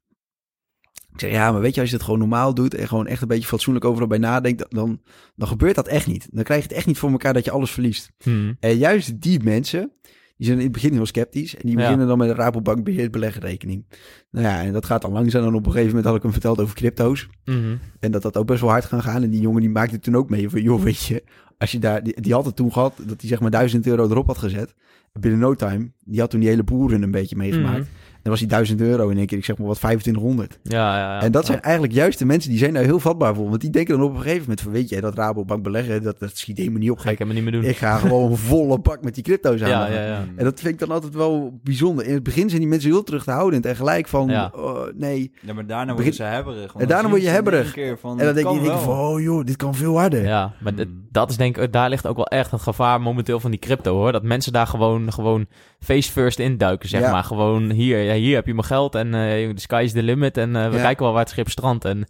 [1.14, 2.74] Ik zeg, ja, maar weet je, als je het gewoon normaal doet...
[2.76, 4.66] en gewoon echt een beetje fatsoenlijk overal bij nadenkt...
[4.70, 5.02] dan,
[5.36, 6.28] dan gebeurt dat echt niet.
[6.32, 8.12] Dan krijg je het echt niet voor elkaar dat je alles verliest.
[8.24, 8.54] Mhm.
[8.60, 9.92] En juist die mensen,
[10.40, 11.56] die zijn in het begin heel sceptisch.
[11.56, 11.82] En die Ja.
[11.82, 13.86] beginnen dan met een Rabobank beheerd beleggenrekening.
[14.32, 15.44] Nou ja, en dat gaat dan langzaam.
[15.46, 17.28] En op een gegeven moment had ik hem verteld over crypto's.
[17.46, 17.76] Mhm.
[18.00, 19.24] En dat dat ook best wel hard gaan gaan.
[19.24, 21.24] En die jongen die maakte toen ook mee van, joh, weet je,
[21.58, 24.04] als je daar, die, die had het toen gehad dat hij zeg maar 1000 euro
[24.10, 24.76] erop had gezet.
[25.20, 27.78] Binnen no time, die had toen die hele boeren een beetje meegemaakt.
[27.80, 27.88] Mhm.
[28.22, 30.60] Dan was die 1000 euro in één keer, ik zeg maar wat 2500.
[30.64, 31.22] Ja, ja, ja.
[31.22, 33.50] en dat zijn eigenlijk juist de mensen die zijn daar heel vatbaar voor.
[33.50, 36.20] Want die denken dan op een gegeven moment van, weet je, dat Rabobank beleggen, dat,
[36.20, 36.98] dat schiet helemaal niet op.
[37.00, 37.70] Ga ik helemaal niet meer doen.
[37.70, 39.70] Ik ga gewoon volle bak met die crypto's aan.
[39.70, 40.26] ja, ja, ja.
[40.36, 42.06] En dat vind ik dan altijd wel bijzonder.
[42.06, 44.52] In het begin zijn die mensen heel terughoudend en gelijk van, Ja.
[44.56, 45.32] oh, nee.
[45.42, 46.74] Ja, maar daarna Begin- worden ze hebberig.
[46.76, 47.74] En daarna word je hebberig.
[48.00, 50.24] Van, En dan denk je, denk je van, oh joh, dit kan veel harder.
[50.24, 51.08] Ja, maar Hmm.
[51.12, 53.96] dat is denk ik, daar ligt ook wel echt het gevaar momenteel van die crypto
[53.96, 54.12] hoor.
[54.12, 55.46] Dat mensen daar gewoon, gewoon
[55.80, 57.12] face first induiken, zeg Ja.
[57.12, 57.24] maar.
[57.24, 60.38] Gewoon hier, ja, hier heb je mijn geld en eh the sky is the limit
[60.38, 60.82] en eh, we Ja.
[60.82, 61.86] kijken wel waar het schip strandt.
[61.86, 62.08] En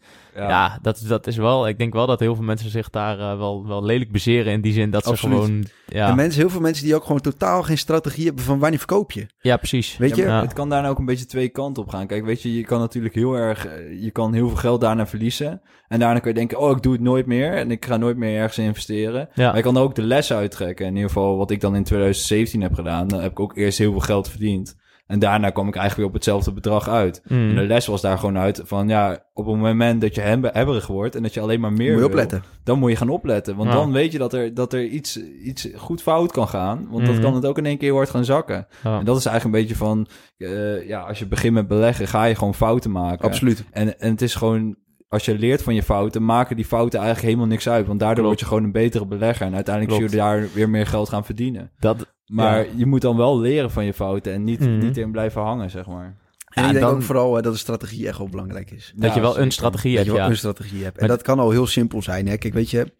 [0.47, 3.37] ja, dat, dat is wel, ik denk wel dat heel veel mensen zich daar eh,
[3.37, 6.61] wel, wel lelijk bezeren in die zin dat ze gewoon, ja, En mensen, heel veel
[6.61, 9.25] mensen die ook gewoon totaal geen strategie hebben van wanneer verkoop je.
[9.41, 9.97] ja precies.
[9.97, 10.21] Weet je?
[10.21, 10.41] Ja, maar Ja.
[10.43, 12.07] Het kan daarna ook een beetje twee kanten op gaan.
[12.07, 13.65] Kijk, weet je, je kan natuurlijk heel erg...
[13.65, 15.61] eh, Je kan heel veel geld daarna verliezen.
[15.87, 17.53] En daarna kun je denken, oh, ik doe het nooit meer.
[17.53, 19.29] En ik ga nooit meer ergens investeren.
[19.33, 19.45] Ja.
[19.47, 20.85] Maar je kan er ook de les uittrekken.
[20.85, 23.07] In ieder geval wat ik dan in 2017 heb gedaan.
[23.07, 24.75] Dan heb ik ook eerst heel veel geld verdiend.
[25.09, 27.21] En daarna kwam ik eigenlijk weer op hetzelfde bedrag uit.
[27.27, 27.33] Mhm.
[27.49, 30.43] En de les was daar gewoon uit van ja, op het moment dat je hem-
[30.43, 32.43] hebberig wordt en dat je alleen maar meer Moet je wil, opletten.
[32.63, 33.55] dan moet je gaan opletten.
[33.55, 33.75] Want Ja.
[33.75, 36.87] dan weet je dat er, dat er iets, iets goed fout kan gaan.
[36.89, 37.23] Want dat Mhm.
[37.23, 38.67] kan het ook in één keer wordt gaan zakken.
[38.83, 38.99] Ja.
[38.99, 40.07] En dat is eigenlijk een beetje van,
[40.37, 43.25] eh, ja, als je begint met beleggen, ga je gewoon fouten maken.
[43.25, 43.63] Absoluut.
[43.71, 44.75] En, en het is gewoon,
[45.07, 47.87] als je leert van je fouten, maken die fouten eigenlijk helemaal niks uit.
[47.87, 48.27] Want daardoor Klopt.
[48.27, 49.45] word je gewoon een betere belegger.
[49.45, 50.11] En uiteindelijk Klopt.
[50.13, 51.71] zul je daar weer meer geld gaan verdienen.
[51.79, 52.71] Dat, Maar Ja.
[52.75, 54.77] je moet dan wel leren van je fouten en niet, Mhm.
[54.77, 56.17] niet in blijven hangen, zeg maar.
[56.49, 58.93] En Ja, ik denk dan- ook vooral dat de strategie echt wel belangrijk is.
[58.95, 59.45] dat Ja, je wel zeker.
[59.45, 60.29] een strategie Dat hebt, je wel ja.
[60.31, 60.97] een strategie hebt.
[60.97, 62.27] En Maar- dat kan al heel simpel zijn.
[62.27, 62.37] Hè?
[62.37, 62.93] Kijk, weet je,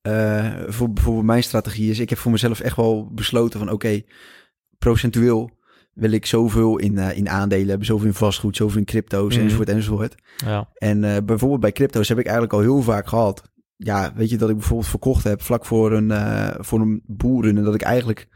[0.00, 4.02] eh, voor bijvoorbeeld mijn strategie is, ik heb voor mezelf echt wel besloten van, oké,
[4.78, 5.50] procentueel
[5.92, 9.42] wil ik zoveel in, eh, in aandelen hebben, zoveel in vastgoed, zoveel in crypto's, Mhm.
[9.44, 10.14] enzovoort, enzovoort.
[10.36, 10.68] ja.
[10.74, 13.42] En eh, bijvoorbeeld bij crypto's heb ik eigenlijk al heel vaak gehad.
[13.76, 17.56] Ja, weet je, dat ik bijvoorbeeld verkocht heb vlak voor een, eh voor een boeren.
[17.56, 18.28] En dat ik eigenlijk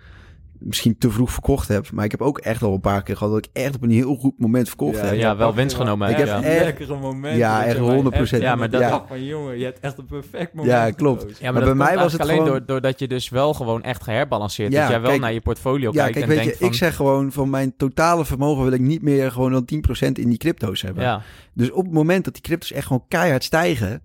[0.64, 1.90] misschien te vroeg verkocht heb.
[1.92, 3.90] Maar ik heb ook echt al een paar keer gehad dat ik echt op een
[3.90, 5.14] heel goed moment verkocht heb.
[5.14, 6.42] ja, wel winst genomen Ik heb ja.
[6.42, 7.38] echt- lekkere momenten.
[7.38, 7.94] Ja, je echt mij
[8.28, 8.42] 100%.
[8.42, 9.04] Ja, maar dat- ja.
[9.08, 10.72] van jongen, je hebt echt een perfect moment.
[10.72, 11.22] Ja, klopt.
[11.22, 13.82] Ja, Maar maar, bij mij was het alleen gewoon- door, doordat je dus wel gewoon
[13.82, 14.72] echt geherbalanceerd.
[14.72, 16.58] Ja, dat jij wel kijk- naar je portfolio Ja, kijkt kijk, en weet je, denkt
[16.58, 16.68] van...
[16.68, 20.28] ik zeg gewoon van mijn totale vermogen wil ik niet meer gewoon dan 10% in
[20.28, 21.02] die crypto's hebben.
[21.02, 21.22] ja,
[21.54, 24.02] Dus op het moment dat die crypto's echt gewoon keihard stijgen,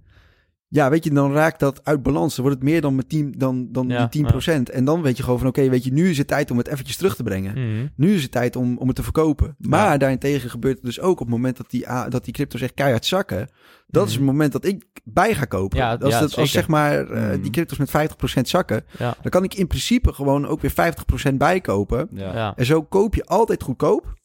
[0.70, 2.36] ja, weet je, dan raakt dat uit balans.
[2.36, 4.26] Dan wordt het meer dan, met 10, dan, dan Ja, die
[4.60, 4.62] 10%.
[4.74, 6.68] En dan weet je gewoon van, oké, weet je, nu is het tijd om het
[6.68, 7.52] eventjes terug te brengen.
[7.54, 7.88] Mhm.
[7.96, 9.56] Nu is het tijd om, om het te verkopen.
[9.60, 9.98] Maar Ja.
[9.98, 12.74] daarentegen gebeurt het dus ook op het moment dat die, a- dat die crypto's echt
[12.74, 13.50] keihard zakken.
[13.88, 14.22] Dat is Mhm.
[14.22, 15.78] het moment dat ik bij ga kopen.
[15.78, 17.42] Ja, als, ja, dat, als zeg maar eh, Mhm.
[17.42, 21.38] die crypto's met 50% zakken, ja, dan kan ik in principe gewoon ook weer 50%
[21.38, 22.08] bijkopen.
[22.12, 22.34] Ja, ja.
[22.36, 22.56] ja.
[22.56, 24.16] En zo koop je altijd goedkoop,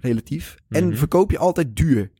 [0.00, 0.56] relatief.
[0.68, 2.10] En verkoop je altijd duur,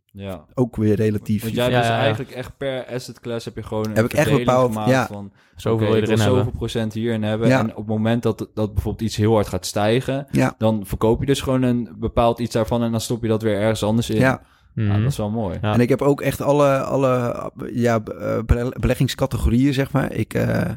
[0.54, 1.42] ook weer relatief.
[1.42, 1.98] Want jij Ja, dus ja, ja.
[2.00, 4.90] eigenlijk echt per asset class heb je gewoon een Heb ik echt verdeling bepaald, gemaakt
[4.90, 5.06] ja.
[5.06, 6.52] van Zoveel wil erin zoveel hebben.
[6.56, 7.48] procent hierin hebben.
[7.48, 7.58] Ja.
[7.58, 10.54] En op het moment dat, dat bijvoorbeeld iets heel hard gaat stijgen, Ja.
[10.58, 13.58] dan verkoop je dus gewoon een bepaald iets daarvan en dan stop je dat weer
[13.60, 14.16] ergens anders in.
[14.20, 14.42] Ja,
[14.74, 15.02] Ja, Mhm.
[15.02, 15.58] dat is wel mooi.
[15.62, 15.72] Ja.
[15.74, 20.12] en ik heb ook echt alle, alle ja, eh, bele- beleggingscategorieën, zeg maar.
[20.12, 20.70] Ik, eh,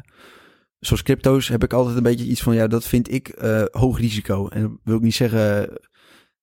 [0.78, 3.98] zoals crypto's heb ik altijd een beetje iets van, ja, dat vind ik eh, hoog
[3.98, 4.48] risico.
[4.48, 5.68] En dat wil ik niet zeggen,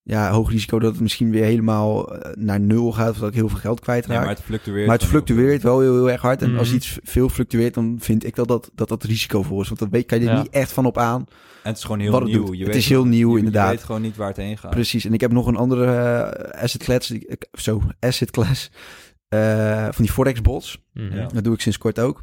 [0.06, 3.34] ja, hoog risico dat het misschien weer helemaal eh, naar nul gaat, of dat ik
[3.34, 4.10] heel veel geld kwijtraak.
[4.12, 4.90] Ja, maar maar, het fluctueert.
[4.90, 6.42] het gewoon heel fluctueert wel heel, heel erg hard.
[6.42, 6.76] En als Mhm.
[6.76, 9.66] iets veel fluctueert, dan vind ik dat dat, dat, dat risicovol is.
[9.68, 10.42] Want dan weet, kan je er Ja.
[10.42, 11.20] niet echt van op aan.
[11.20, 12.52] En het is gewoon heel het nieuw.
[12.52, 13.70] Je Het weet is heel nieuw, je- inderdaad.
[13.70, 14.70] Je weet gewoon niet waar het heen gaat.
[14.70, 15.04] Precies.
[15.04, 18.70] En ik heb nog een andere eh, asset class, die ik- zo, asset class,
[19.28, 20.82] eh, van die forex bots.
[20.92, 21.16] Mhm.
[21.16, 21.26] Ja.
[21.26, 22.22] Dat doe ik sinds kort ook.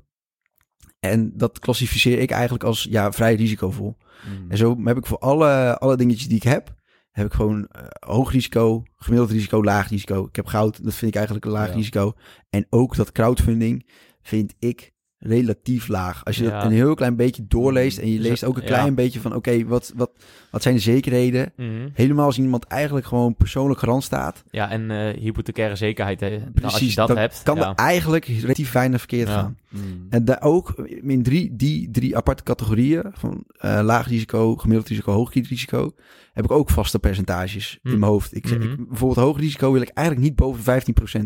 [1.00, 3.98] En dat klassificeer ik eigenlijk als ja, vrij risicovol.
[4.40, 4.52] Mm.
[4.52, 6.74] En zo heb ik voor alle, alle dingetjes die ik heb,
[7.12, 10.26] heb ik gewoon eh, hoog risico, gemiddeld risico, laag risico.
[10.26, 11.74] Ik heb goud, dat vind ik eigenlijk een laag Ja.
[11.74, 12.14] risico.
[12.50, 13.90] En ook dat crowdfunding
[14.22, 14.91] vind ik
[15.24, 16.26] relatief laag.
[16.26, 16.50] Als je Ja.
[16.50, 18.68] dat een heel klein beetje doorleest en je Dus leest ook een ja.
[18.68, 20.12] klein beetje van oké, wat, wat,
[20.52, 21.52] wat zijn de zekerheden?
[21.56, 21.70] Mhm.
[21.94, 24.44] Helemaal als iemand eigenlijk gewoon persoonlijk garant staat.
[24.52, 26.20] Ja, en eh hypothecaire zekerheid.
[26.20, 26.30] Hè.
[26.30, 27.42] Nou, Precies, als je dat, hebt.
[27.44, 27.70] kan ja.
[27.70, 29.34] er eigenlijk relatief weinig verkeerd Ja.
[29.34, 29.58] gaan.
[29.70, 30.06] Mm.
[30.10, 35.12] En daar ook in drie, die drie aparte categorieën van eh, laag risico, gemiddeld risico,
[35.12, 35.94] hoog risico,
[36.34, 38.36] heb ik ook vaste percentages in mijn hoofd.
[38.36, 41.26] Ik, zeg, ik, bijvoorbeeld hoog risico wil ik eigenlijk niet boven 15%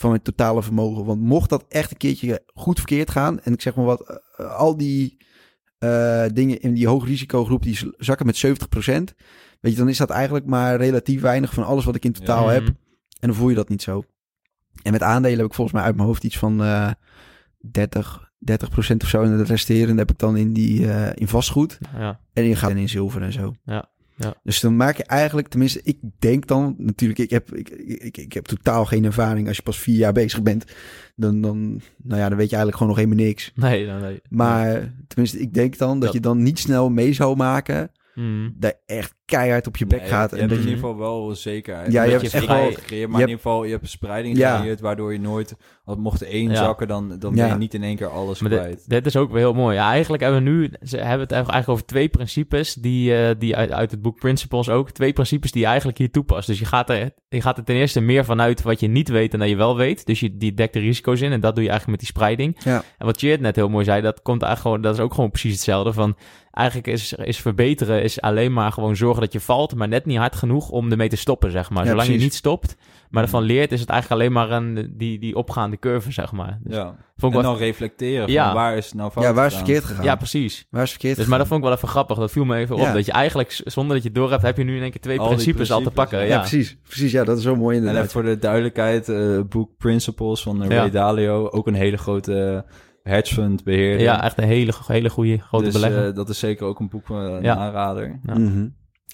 [0.00, 1.04] van mijn totale vermogen.
[1.04, 4.54] Want mocht dat echt een keertje goed verkeerd gaan, en ik zeg maar wat, eh,
[4.56, 5.16] al die
[5.78, 9.14] eh, dingen in die hoog risicogroep die zakken met 70%,
[9.60, 12.46] weet je, dan is dat eigenlijk maar relatief weinig van alles wat ik in totaal
[12.46, 12.52] Ja.
[12.52, 12.66] heb.
[12.66, 14.04] En dan voel je dat niet zo.
[14.82, 16.90] En met aandelen heb ik volgens mij uit mijn hoofd iets van eh
[17.70, 19.22] 30, 30% of zo.
[19.22, 20.80] En het resterende heb ik dan in, die,
[21.14, 21.78] in vastgoed.
[21.98, 22.20] Ja.
[22.32, 23.54] En in goud en in zilver en zo.
[23.64, 23.90] Ja,
[24.22, 24.34] ja.
[24.42, 28.32] Dus dan maak je eigenlijk, tenminste, ik denk dan natuurlijk, ik heb, ik, ik, ik
[28.32, 29.46] heb totaal geen ervaring.
[29.48, 30.64] Als je pas vier jaar bezig bent,
[31.16, 33.52] dan, dan, nou ja, dan weet je eigenlijk gewoon nog helemaal niks.
[33.54, 34.20] Nee, nee, nee.
[34.28, 37.90] Maar tenminste, ik denk dan dat Dat- je dan niet snel mee zou maken.
[38.58, 40.30] Dat je echt keihard op je bek Nee, gaat.
[40.30, 41.92] Je en hebt dat in je, ieder geval wel zekerheid.
[41.92, 43.82] Ja, je Dat hebt je echt wel- gecreëerd, maar je in ieder geval je hebt
[43.82, 44.54] een spreiding Ja.
[44.56, 46.54] gecreëerd, waardoor je nooit, want mocht één Ja.
[46.54, 47.42] zakken, dan, dan Ja.
[47.42, 48.88] ben je niet in één keer alles Maar kwijt.
[48.88, 49.74] dit is ook weer heel mooi.
[49.76, 53.56] Ja, eigenlijk hebben we nu ze hebben het eigenlijk over twee principes die, eh, die
[53.56, 54.90] uit, uit het boek Principles ook.
[54.90, 56.46] Twee principes die je eigenlijk hier toepast.
[56.46, 59.32] Dus je gaat, er, je gaat er ten eerste meer vanuit wat je niet weet
[59.32, 60.06] en dat je wel weet.
[60.06, 62.56] Dus je die dekt de risico's in en dat doe je eigenlijk met die spreiding.
[62.64, 62.82] Ja.
[62.98, 65.30] En wat Cheert net heel mooi zei, dat komt eigenlijk gewoon, dat is ook gewoon
[65.30, 65.92] precies hetzelfde.
[65.92, 66.16] Van
[66.50, 70.18] eigenlijk is, is verbeteren is alleen maar gewoon zorgen dat je valt, maar net niet
[70.18, 71.84] hard genoeg om ermee te stoppen, zeg maar.
[71.84, 72.76] Ja, Zolang je niet stopt,
[73.10, 76.58] maar ervan leert, is het eigenlijk alleen maar een, die, die opgaande curve, zeg maar.
[76.62, 76.84] Dus Ja.
[77.16, 78.54] vond ik En wel- dan reflecteren van Ja.
[78.54, 80.04] waar is het nou fout ja, waar is het verkeerd gegaan?
[80.04, 80.66] ja, precies.
[80.70, 82.18] Waar is verkeerd Dus, maar dat vond ik wel even grappig.
[82.18, 82.80] Dat viel me even op.
[82.82, 82.92] Ja.
[82.92, 85.00] Dat je eigenlijk, zonder dat je het door hebt, heb je nu in één keer
[85.00, 86.18] twee Al principes, al te pakken.
[86.18, 86.24] ja.
[86.24, 86.76] Ja, precies.
[86.82, 88.02] Precies, ja, dat is zo mooi En inderdaad.
[88.08, 90.76] even voor de duidelijkheid, eh, het boek Principles van eh, Ja.
[90.76, 92.64] Ray Dalio, ook een hele grote
[93.02, 94.00] hedge fund beheerder.
[94.00, 96.08] Ja, echt een hele, hele goede grote dus belegger.
[96.08, 97.56] eh, dat is zeker ook een boek, eh, een Ja.
[97.56, 98.20] aanrader.
[98.22, 98.34] Ja.
[98.38, 98.68] Mhm.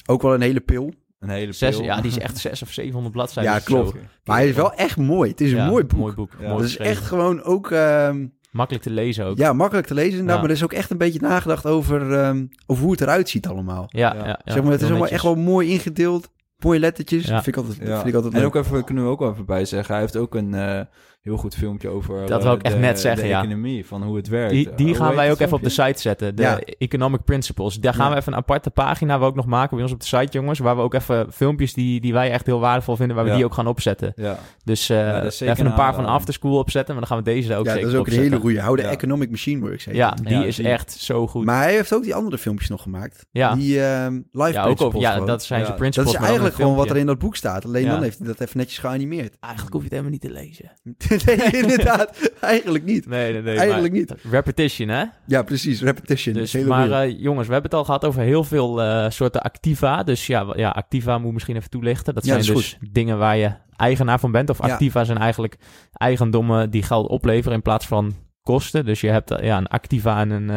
[0.07, 0.93] Ook wel een hele pil.
[1.19, 3.53] Een hele Zes, ja, die is echt zes of 700 bladzijden.
[3.53, 3.65] Ja, zo.
[3.65, 3.95] klopt.
[4.25, 5.31] Maar hij is wel echt mooi.
[5.31, 5.99] Het is een Ja, mooi boek.
[5.99, 6.31] Mooi boek.
[6.41, 6.47] Ja.
[6.49, 7.71] mooi Dat is echt gewoon ook...
[7.71, 9.37] ehm, Makkelijk te lezen ook.
[9.39, 10.35] ja, makkelijk te lezen inderdaad.
[10.35, 10.41] Ja.
[10.41, 13.47] Maar er is ook echt een beetje nagedacht over, ehm, over hoe het eruit ziet
[13.47, 13.85] allemaal.
[13.89, 14.19] Ja, Ja.
[14.21, 16.29] ja, ja, zeg maar, het is allemaal echt wel mooi ingedeeld.
[16.59, 17.25] Mooie lettertjes.
[17.27, 17.43] Ja.
[17.43, 17.95] Vind ik altijd, Ja.
[17.97, 18.57] vind ik altijd en leuk.
[18.57, 20.81] ook even, kunnen we ook wel even bij zeggen, hij heeft ook een eh,
[21.27, 23.39] heel goed filmpje over Dat wou ik echt de- net zeggen, de ja.
[23.41, 24.51] economie, van hoe het werkt.
[24.53, 26.37] Die, die hoe gaan wij ook even op de site zetten.
[26.37, 26.59] De Ja.
[26.79, 27.75] Economic Principles.
[27.75, 28.13] Daar gaan Ja.
[28.13, 30.59] we even een aparte pagina we ook nog maken bij ons op de site, jongens.
[30.59, 33.37] Waar we ook even filmpjes die, die wij echt heel waardevol vinden, waar we Ja.
[33.37, 34.13] die ook gaan opzetten.
[34.17, 36.11] Ja, Dus eh, dat is even een paar van aanrader.
[36.15, 36.95] Afterschool opzetten.
[36.97, 38.61] Maar dan gaan we deze ook ja, zeker dat is ook een hele goede.
[38.61, 38.89] Hou de Ja.
[38.91, 39.85] Economic Machine Works.
[39.85, 40.47] heet Ja, die.
[40.47, 41.45] is die- echt zo goed.
[41.45, 43.27] Maar hij heeft ook die andere filmpjes nog gemaakt.
[43.31, 43.55] Ja.
[43.55, 45.65] Die ehm live ja, ook ja, dat zijn Ja.
[45.65, 46.07] zijn Dat principles.
[46.07, 47.65] is maar dan eigenlijk gewoon wat er in dat boek staat.
[47.65, 49.37] Alleen dan heeft hij dat even netjes geanimeerd.
[49.41, 50.71] Eigenlijk hoef je het helemaal niet te lezen.
[51.27, 52.33] nee, inderdaad.
[52.41, 53.07] Eigenlijk niet.
[53.09, 53.57] Nee, nee, nee.
[53.57, 54.15] Eigenlijk niet.
[54.31, 55.05] Repetition, hè?
[55.27, 55.83] Ja, precies.
[55.83, 56.35] Repetition.
[56.35, 59.43] Dus, Hele maar eh, jongens, we hebben het al gehad over heel veel eh, soorten
[59.43, 60.03] activa.
[60.03, 62.15] Dus ja, ja, activa moet misschien even toelichten.
[62.15, 64.51] Dat Ja, zijn dat dus dingen waar je eigenaar van bent.
[64.51, 64.73] Of Ja.
[64.73, 65.57] activa zijn eigenlijk
[65.93, 68.85] eigendommen die geld opleveren in plaats van kosten.
[68.85, 70.51] Dus je hebt eh, ja, een activa en een,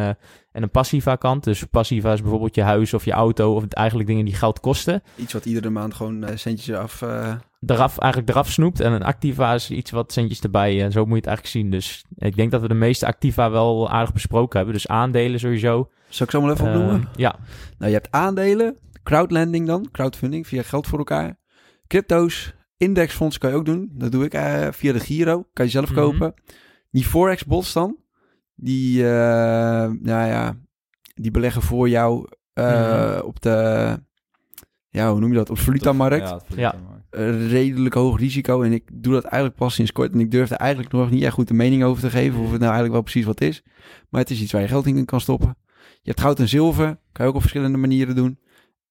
[0.52, 1.44] en een passiva kant.
[1.44, 5.02] Dus passiva is bijvoorbeeld je huis of je auto of eigenlijk dingen die geld kosten.
[5.16, 7.02] Iets wat iedere maand gewoon centjes af...
[7.66, 8.80] Eraf, eigenlijk eraf snoept.
[8.80, 10.82] En een activa is iets wat centjes erbij.
[10.82, 11.70] En zo moet je het eigenlijk zien.
[11.70, 14.74] Dus ik denk dat we de meeste activa wel aardig besproken hebben.
[14.74, 15.90] Dus aandelen sowieso.
[16.08, 17.00] Zal ik zo maar even opnoemen?
[17.00, 17.36] Eh, ja,
[17.78, 21.38] Nou, je hebt aandelen, crowdlending dan, crowdfunding, via geld voor elkaar.
[21.86, 23.90] Crypto's, indexfonds kan je ook doen.
[23.92, 26.00] Dat doe ik eh, via de Giro, kan je zelf Mhm.
[26.00, 26.34] kopen.
[26.90, 27.96] Die forex bots dan,
[28.54, 29.10] die, eh,
[30.00, 30.56] nou ja,
[31.14, 33.20] die beleggen voor jou eh, Mhm.
[33.26, 33.96] op de,
[34.88, 36.44] ja, hoe noem je dat, op de valutamarkt.
[36.56, 36.74] Ja,
[37.10, 40.12] redelijk hoog risico en ik doe dat eigenlijk pas sinds kort.
[40.12, 42.50] En ik durf er eigenlijk nog niet echt goed een mening over te geven of
[42.50, 43.62] het nou eigenlijk wel precies wat is.
[44.08, 45.56] Maar het is iets waar je geld in kan stoppen.
[46.02, 48.38] Je hebt goud en zilver, kan je ook op verschillende manieren doen.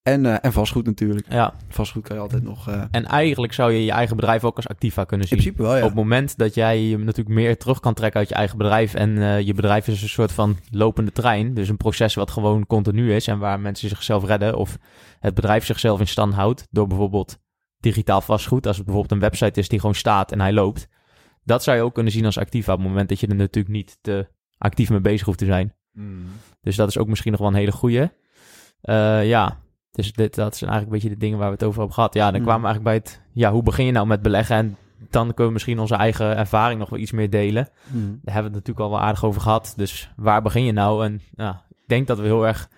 [0.04, 1.26] En, eh, en vastgoed natuurlijk.
[1.32, 1.54] ja.
[1.68, 2.68] Vastgoed kan je altijd nog...
[2.70, 5.42] eh, En eigenlijk zou je je eigen bedrijf ook als activa kunnen in zien.
[5.42, 5.82] principe wel, ja.
[5.82, 8.94] Op het moment dat jij je natuurlijk meer terug kan trekken uit je eigen bedrijf.
[8.94, 11.54] En eh, je bedrijf is een soort van lopende trein.
[11.54, 13.28] Dus een proces wat gewoon continu is.
[13.28, 14.56] En waar mensen zichzelf redden.
[14.58, 14.78] Of
[15.20, 16.68] het bedrijf zichzelf in stand houdt.
[16.72, 17.40] Door bijvoorbeeld
[17.80, 18.68] digitaal vastgoed.
[18.68, 20.88] Als het bijvoorbeeld een website is die gewoon staat en hij loopt.
[21.44, 22.74] Dat zou je ook kunnen zien als activa.
[22.74, 24.28] Op het moment dat je er natuurlijk niet te
[24.58, 25.74] actief mee bezig hoeft te zijn.
[25.94, 26.26] Mm.
[26.62, 28.10] Dus dat is ook misschien nog wel een hele goeie.
[28.82, 29.58] Eh, ja,
[29.92, 32.14] dus dit, dat zijn eigenlijk een beetje de dingen waar we het over hebben gehad.
[32.14, 32.44] Ja, dan Hmm.
[32.44, 33.22] kwamen we eigenlijk bij het...
[33.34, 34.56] Ja, hoe begin je nou met beleggen?
[34.56, 34.78] En
[35.10, 37.70] dan kunnen we misschien onze eigen ervaring nog wel iets meer delen.
[37.88, 38.00] Mhm.
[38.00, 39.74] Daar hebben we het natuurlijk al wel aardig over gehad.
[39.76, 41.06] Dus waar begin je nou?
[41.06, 42.70] En ja, ik denk dat we heel erg,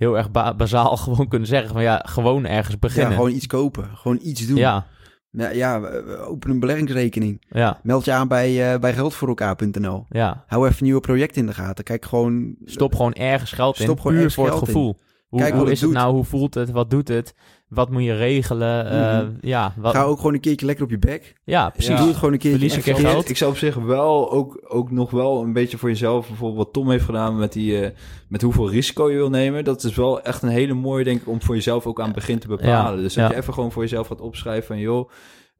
[0.00, 3.12] heel erg ba- bazaal gewoon kunnen zeggen van ja, gewoon ergens Ja, beginnen.
[3.14, 3.84] gewoon iets kopen.
[3.94, 4.56] Gewoon iets doen.
[4.56, 4.86] ja,
[5.30, 7.42] Nou, ja, eh, open een beleggingsrekening.
[7.48, 10.06] ja, Meld je aan bij, eh bij geldvoorelkaar.nl.
[10.08, 10.44] ja.
[10.46, 11.84] Hou even nieuwe projecten in de gaten.
[11.84, 12.54] Kijk gewoon...
[12.64, 14.66] Stop gewoon ergens geld in, Stop gewoon puur voor het in.
[14.66, 14.98] gevoel.
[15.28, 15.98] Hoe, Kijk hoe is het doet.
[15.98, 16.14] nou?
[16.14, 16.70] Hoe voelt het?
[16.70, 17.34] Wat doet het?
[17.70, 18.90] Wat moet je regelen?
[18.90, 19.30] Eh, Mhm.
[19.40, 21.34] ja, wat, Ga ook gewoon een keertje lekker op je bek.
[21.44, 21.90] ja, precies.
[21.90, 21.96] Ja.
[21.98, 22.58] Doe het gewoon een keertje.
[22.58, 23.28] Verlies een keer geld.
[23.28, 26.72] Ik zou op zich wel ook, ook nog wel een beetje voor jezelf, bijvoorbeeld wat
[26.72, 27.90] Tom heeft gedaan met, die, eh,
[28.28, 29.64] met hoeveel risico je wil nemen.
[29.64, 32.14] Dat is wel echt een hele mooie, denk ik, om voor jezelf ook aan het
[32.14, 32.96] begin te bepalen.
[32.96, 33.30] Ja, Dus dat ja.
[33.30, 35.10] je even gewoon voor jezelf gaat opschrijven van, joh,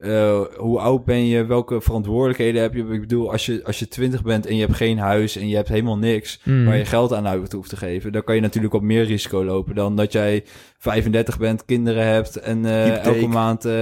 [0.00, 1.44] eh, hoe oud ben je?
[1.44, 2.84] Welke verantwoordelijkheden heb je?
[2.88, 5.56] Ik bedoel, als je, als je twintig bent en je hebt geen huis en je
[5.56, 6.64] hebt helemaal niks Mm.
[6.64, 9.44] waar je geld aan uit hoeft te geven, dan kan je natuurlijk wat meer risico
[9.44, 10.44] lopen dan dat jij
[10.78, 13.72] 35 bent, kinderen hebt en eh, elke maand eh,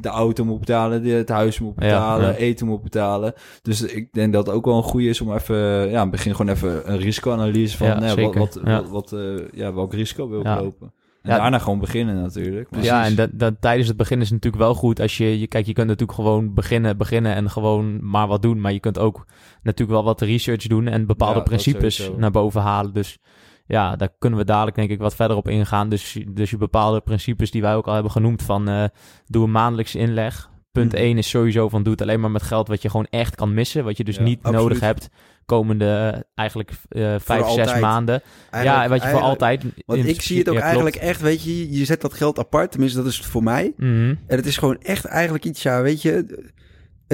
[0.00, 2.34] de auto moet betalen, het huis moet betalen, ja.
[2.34, 3.32] eten moet betalen.
[3.62, 6.54] Dus ik denk dat het ook wel een goede is om even, ja, begin gewoon
[6.54, 8.82] even een risicoanalyse van Ja, wat, wat, Ja.
[8.82, 9.20] wat, wat,
[9.52, 10.92] ja, welk risico wil ik lopen.
[11.24, 11.38] En Ja.
[11.38, 12.70] daarna gewoon beginnen natuurlijk.
[12.70, 15.38] Maar- Ja, en dat, dat, tijdens het begin is het natuurlijk wel goed als je,
[15.40, 15.46] je...
[15.46, 18.60] Kijk, je kunt natuurlijk gewoon beginnen, beginnen en gewoon maar wat doen.
[18.60, 19.26] Maar je kunt ook
[19.62, 22.92] natuurlijk wel wat research doen en bepaalde Ja, principes naar boven halen.
[22.94, 23.18] Dus
[23.66, 25.88] ja, daar kunnen we dadelijk denk ik wat verder op ingaan.
[25.88, 28.68] Dus, dus je bepaalde principes die wij ook al hebben genoemd van...
[28.68, 28.84] eh,
[29.26, 30.50] doe een maandelijkse inleg.
[30.74, 31.02] Punt Mhm.
[31.02, 33.54] 1 is sowieso van doe het alleen maar met geld wat je gewoon echt kan
[33.54, 33.84] missen.
[33.84, 34.60] Wat je dus Ja, niet absoluut.
[34.62, 35.08] nodig hebt
[35.46, 38.22] komende eh, eigenlijk eh, vijf, zes maanden.
[38.50, 39.64] Eigenlijk- ja, wat je voor altijd...
[39.86, 42.70] Want ik zie het ook ja, eigenlijk echt, weet je, je zet dat geld apart.
[42.70, 43.72] Tenminste, dat is het voor mij.
[43.76, 44.14] Mhm.
[44.26, 46.42] En het is gewoon echt eigenlijk iets, ja, weet je...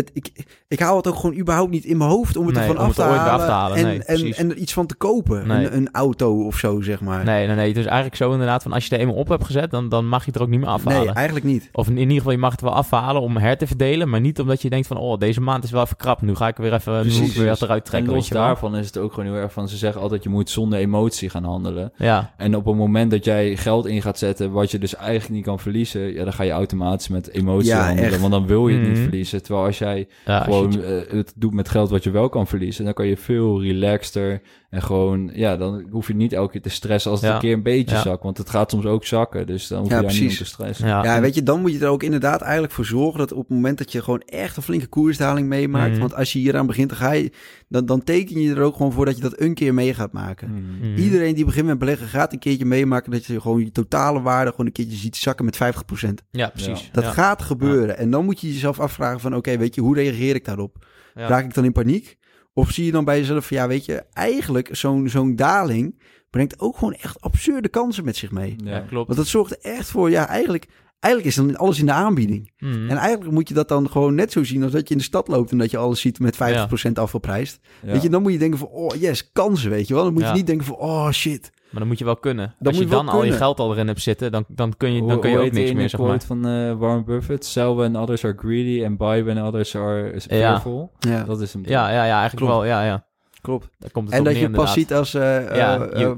[0.00, 2.62] Het, ik, ik haal het ook gewoon überhaupt niet in mijn hoofd om het Nee,
[2.68, 3.76] ervan om af, het te er halen af te halen.
[3.76, 5.46] En, Nee, en, en er iets van te kopen.
[5.46, 5.66] Nee.
[5.66, 7.24] Een, een auto of zo, zeg maar.
[7.24, 7.68] Nee, nee, nee.
[7.68, 10.08] Het is eigenlijk zo inderdaad van als je er eenmaal op hebt gezet, dan, dan
[10.08, 11.04] mag je het er ook niet meer afhalen.
[11.06, 11.68] Nee, eigenlijk niet.
[11.72, 14.20] Of in, in ieder geval, je mag het wel afhalen om her te verdelen, maar
[14.20, 16.22] niet omdat je denkt van, oh, deze maand is wel even krap.
[16.22, 17.36] Nu ga ik er weer even, nu moet ik Precies.
[17.36, 18.42] weer wat eruit En trekken, los wel.
[18.42, 21.30] daarvan is het ook gewoon heel erg van, ze zeggen altijd, je moet zonder emotie
[21.30, 21.92] gaan handelen.
[21.96, 25.30] Ja, En op het moment dat jij geld in gaat zetten, wat je dus eigenlijk
[25.34, 28.10] niet kan verliezen, ja, dan ga je automatisch met emotie Ja, handelen.
[28.10, 28.20] echt.
[28.20, 29.02] Want dan wil je het niet Mhm.
[29.02, 29.42] verliezen.
[29.42, 32.04] Terwijl als jij jij Ja, als je gewoon het- eh, het doet met geld wat
[32.04, 34.40] je wel kan verliezen, dan kan je veel relaxter
[34.70, 37.34] en gewoon, ja, dan hoef je niet elke keer te stressen als het Ja.
[37.34, 38.02] een keer een beetje Ja.
[38.02, 38.22] zakt.
[38.22, 40.44] Want het gaat soms ook zakken, dus dan hoef je Ja, daar niet om te
[40.44, 40.86] stressen.
[40.86, 41.04] ja.
[41.04, 43.48] Ja, weet je, dan moet je er ook inderdaad eigenlijk voor zorgen dat op het
[43.48, 46.00] moment dat je gewoon echt een flinke koersdaling meemaakt, Mhm.
[46.00, 47.32] want als je hieraan begint, dan ga je,
[47.68, 50.12] dan, dan teken je er ook gewoon voor dat je dat een keer mee gaat
[50.12, 50.50] maken.
[50.50, 50.90] Mhm.
[50.90, 51.00] Mhm.
[51.00, 54.50] Iedereen die begint met beleggen gaat een keertje meemaken dat je gewoon je totale waarde
[54.50, 56.22] gewoon een keertje ziet zakken met 50%.
[56.30, 56.88] Ja, precies.
[56.92, 57.10] Dat ja.
[57.10, 57.98] gaat gebeuren.
[57.98, 60.86] En dan moet je jezelf afvragen van oké, weet je, hoe reageer ik daarop?
[61.14, 61.26] Ja.
[61.26, 62.18] Raak ik dan in paniek?
[62.54, 66.60] Of zie je dan bij jezelf van ja, weet je, eigenlijk zo'n zo'n daling brengt
[66.60, 68.56] ook gewoon echt absurde kansen met zich mee.
[68.64, 69.06] Ja, klopt.
[69.06, 70.66] Want dat zorgt echt voor, ja, eigenlijk,
[71.00, 72.50] eigenlijk is dan alles in de aanbieding.
[72.58, 72.88] Mhm.
[72.90, 75.06] En eigenlijk moet je dat dan gewoon net zo zien als dat je in de
[75.06, 77.58] stad loopt en dat je alles ziet met 50% afvalprijs.
[77.82, 77.92] Ja.
[77.92, 80.04] Weet je, dan moet je denken van, oh yes, kansen, weet je wel.
[80.04, 80.28] Dan moet Ja.
[80.28, 81.50] je niet denken van, oh shit.
[81.70, 82.54] Maar dan moet je wel kunnen.
[82.58, 85.06] Dan Als je dan al je geld al erin hebt zitten, dan, dan kun je,
[85.06, 86.20] dan kun je ook niks meer, zeg maar.
[86.20, 87.44] van eh, Warren Buffett.
[87.44, 90.92] Sell when others are greedy and buy when others are fearful.
[90.98, 91.62] Ja, Dat is hem.
[91.66, 92.52] Ja, ja, ja, eigenlijk Klopt.
[92.52, 92.64] wel.
[92.64, 93.04] Ja, ja.
[93.40, 93.68] klopt.
[93.78, 95.08] Daar komt het En op dat neer, je pas inderdaad.
[95.12, 95.48] ziet als...
[95.50, 96.16] eh Ja, eh, je-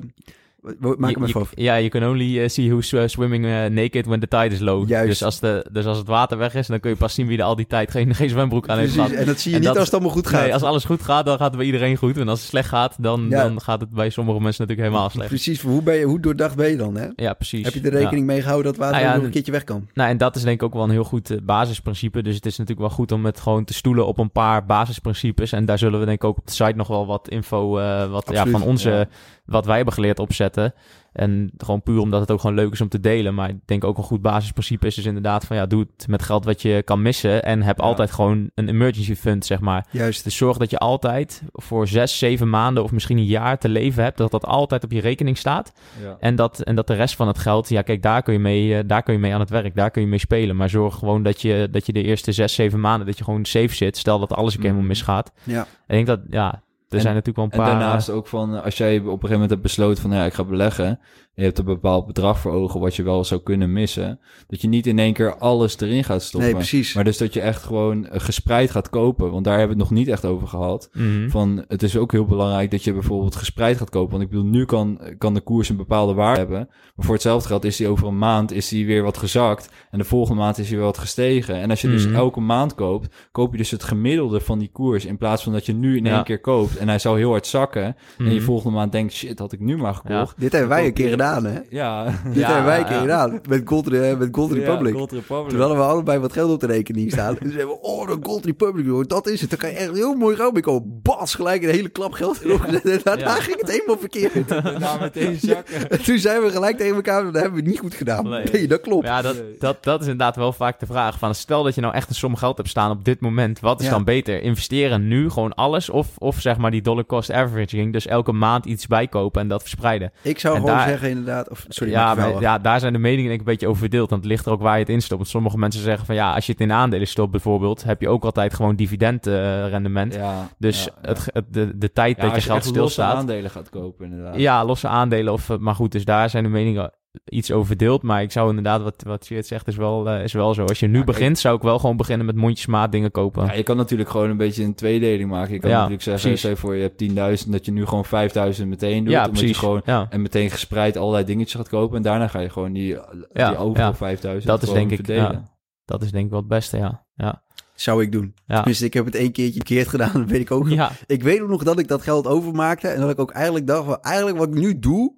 [0.99, 1.47] maak hem even.
[1.55, 4.61] Ja, you can only eh, see who's eh, swimming eh, naked when the tide is
[4.61, 4.89] low.
[4.89, 5.09] Juist.
[5.09, 7.39] Dus als, de, dus als het water weg is, dan kun je pas zien wie
[7.39, 9.11] er al die tijd geen, geen zwembroek aan heeft gehad.
[9.11, 10.43] en dat zie je En niet dat als het allemaal goed gaat.
[10.43, 12.17] Nee, als alles goed gaat, dan gaat het bij iedereen goed.
[12.17, 13.43] En als het slecht gaat, dan, Ja.
[13.43, 15.29] dan gaat het bij sommige mensen natuurlijk helemaal slecht.
[15.29, 17.07] Precies, hoe, ben je, hoe doordacht ben je dan, hè?
[17.17, 17.65] Ja, precies.
[17.65, 17.99] Heb je er Ja.
[17.99, 19.89] rekening mee gehouden dat water Nou ja, ook nog en- een keertje weg kan?
[19.95, 22.23] Nou, en dat is denk ik ook wel een heel goed basisprincipe.
[22.23, 25.53] Dus het is natuurlijk wel goed om het gewoon te stoelen op een paar basisprincipes.
[25.53, 27.71] En daar zullen we denk ik ook op de site nog wel wat info,
[28.11, 29.07] wat ja, van onze, ja.
[29.45, 30.75] Wat wij hebben geleerd opzetten.
[31.13, 33.35] En gewoon puur omdat het ook gewoon leuk is om te delen.
[33.35, 36.23] Maar ik denk ook een goed basisprincipe is dus inderdaad van ja, doe het met
[36.23, 37.43] geld wat je kan missen.
[37.45, 37.85] En heb Ja.
[37.85, 39.87] altijd gewoon een emergency fund, zeg maar.
[39.91, 40.25] Juist.
[40.25, 44.03] Dus zorg dat je altijd voor zes, zeven maanden of misschien een jaar te leven
[44.03, 44.17] hebt.
[44.19, 45.73] Dat dat altijd op je rekening staat.
[46.03, 46.17] Ja.
[46.21, 48.77] En dat, en dat de rest van het geld, ja, kijk, daar kun je mee,
[48.77, 50.57] eh, daar kun je mee aan het werk, daar kun je mee spelen.
[50.57, 53.45] Maar zorg gewoon dat je, dat je de eerste zes, zeven maanden, dat je gewoon
[53.45, 53.97] safe zit.
[53.97, 55.33] Stel dat alles een keer helemaal misgaat.
[55.45, 55.63] Ja.
[55.63, 56.63] Ik denk dat, ja,
[56.93, 57.81] er En- zijn natuurlijk En wel een paar...
[57.81, 60.45] daarnaast ook van, als jij op een gegeven moment hebt besloten van, ja, ik ga
[60.45, 60.99] beleggen.
[61.35, 64.21] Je hebt een bepaald bedrag voor ogen wat je wel zou kunnen missen.
[64.47, 66.49] Dat je niet in één keer alles erin gaat stoppen.
[66.51, 66.95] Nee, precies.
[66.95, 69.31] Maar dus dat je echt gewoon eh, gespreid gaat kopen.
[69.31, 70.89] Want daar hebben we het nog niet echt over gehad.
[70.93, 71.29] Mhm.
[71.29, 74.11] Van, het is ook heel belangrijk dat je bijvoorbeeld gespreid gaat kopen.
[74.11, 76.69] Want ik bedoel, nu kan, kan de koers een bepaalde waarde hebben.
[76.95, 79.71] Maar voor hetzelfde geld is die over een maand is die weer wat gezakt.
[79.91, 81.55] En de volgende maand is die weer wat gestegen.
[81.55, 82.15] En als je dus Mhm.
[82.15, 85.05] elke maand koopt, koop je dus het gemiddelde van die koers.
[85.05, 86.23] In plaats van dat je nu in één Ja.
[86.23, 86.77] keer koopt.
[86.83, 87.85] En hij zou heel hard zakken.
[88.19, 88.41] En je Mhm.
[88.45, 90.35] volgende maand denkt, shit, had ik nu maar gekocht.
[90.41, 91.59] Dit hebben wij een keer gedaan, hè?
[91.71, 92.05] Ja.
[92.05, 93.01] Dit Ja, hebben wij een keer ja.
[93.01, 93.41] gedaan.
[93.49, 94.93] Met Gold, met Gold Republic.
[94.93, 95.51] Ja, Gold Republic.
[95.51, 97.37] Toen hadden we allebei wat geld op de rekening staan.
[97.41, 99.51] Zeiden we, oh, de Gold Republic, joh, dat is het.
[99.51, 101.01] Dan kan je echt heel mooi gauw mee komen.
[101.03, 102.85] Bas, gelijk een hele klap geld erop gezet.
[102.85, 103.41] En daarna Ja.
[103.41, 104.49] ging het helemaal verkeerd.
[104.49, 105.91] Daarna meteen zakken.
[105.91, 108.29] En toen zijn we gelijk tegen elkaar, dat hebben we niet goed gedaan.
[108.29, 108.45] Nee.
[108.53, 109.07] Nee, dat klopt.
[109.07, 111.19] Ja, dat, dat, dat is inderdaad wel vaak de vraag.
[111.19, 113.61] Van, stel dat je nou echt een som geld hebt staan op dit moment.
[113.61, 113.93] Wat is Ja.
[113.93, 114.43] dan beter?
[114.43, 115.91] Investeren nu gewoon alles?
[115.91, 117.93] Of, of zeg maar die dollar cost averaging.
[117.93, 120.13] Dus elke maand iets bijkopen en dat verspreiden.
[120.23, 121.49] Ik zou En gewoon daar- zeggen inderdaad...
[121.51, 124.11] Of, sorry, ja, maar, ja, daar zijn de meningen denk ik een beetje over verdeeld.
[124.11, 125.17] Want het ligt er ook waar je het in stopt.
[125.21, 128.09] Want sommige mensen zeggen van ja, als je het in aandelen stopt bijvoorbeeld, heb je
[128.09, 130.15] ook altijd gewoon dividendrendement.
[130.15, 131.25] Ja, dus ja, Het, ja.
[131.33, 133.15] het- de, de tijd Ja, dat je als geld losse stilstaat.
[133.17, 134.37] aandelen gaat kopen, inderdaad.
[134.37, 135.33] Ja, losse aandelen.
[135.33, 136.93] Of, eh, maar goed, dus daar zijn de meningen
[137.25, 138.03] iets over verdeeld.
[138.03, 140.65] Maar ik zou inderdaad, wat, wat Sjeerd zegt, is wel, eh, is wel zo.
[140.65, 143.47] Als je nu Ja, begint, zou ik wel gewoon beginnen met mondjesmaat dingen kopen.
[143.47, 145.55] Ja, je kan natuurlijk gewoon een beetje een tweedeling maken.
[145.55, 146.39] Je kan Ja, natuurlijk zeggen, precies.
[146.41, 149.13] stel je voor je hebt 10.000, dat je nu gewoon 5.000 meteen doet.
[149.13, 149.49] ja, omdat precies.
[149.51, 150.07] je gewoon ja.
[150.11, 151.97] en meteen gespreid allerlei dingetjes gaat kopen.
[151.97, 152.97] En daarna ga je gewoon die,
[153.33, 154.17] Ja, die overige ja.
[154.41, 155.51] 5.000 Dat is denk ik, verdelen.
[155.85, 157.05] Dat is denk ik wel het beste, ja.
[157.15, 157.43] Ja.
[157.75, 158.35] Zou ik doen.
[158.47, 158.55] Ja.
[158.57, 160.13] Tenminste, ik heb het één keertje verkeerd gedaan.
[160.21, 160.69] Dat weet ik ook.
[160.69, 160.91] ja.
[161.07, 162.89] Ik weet ook nog dat ik dat geld overmaakte.
[162.89, 165.15] En dat ik ook eigenlijk dacht, van, eigenlijk wat ik nu doe,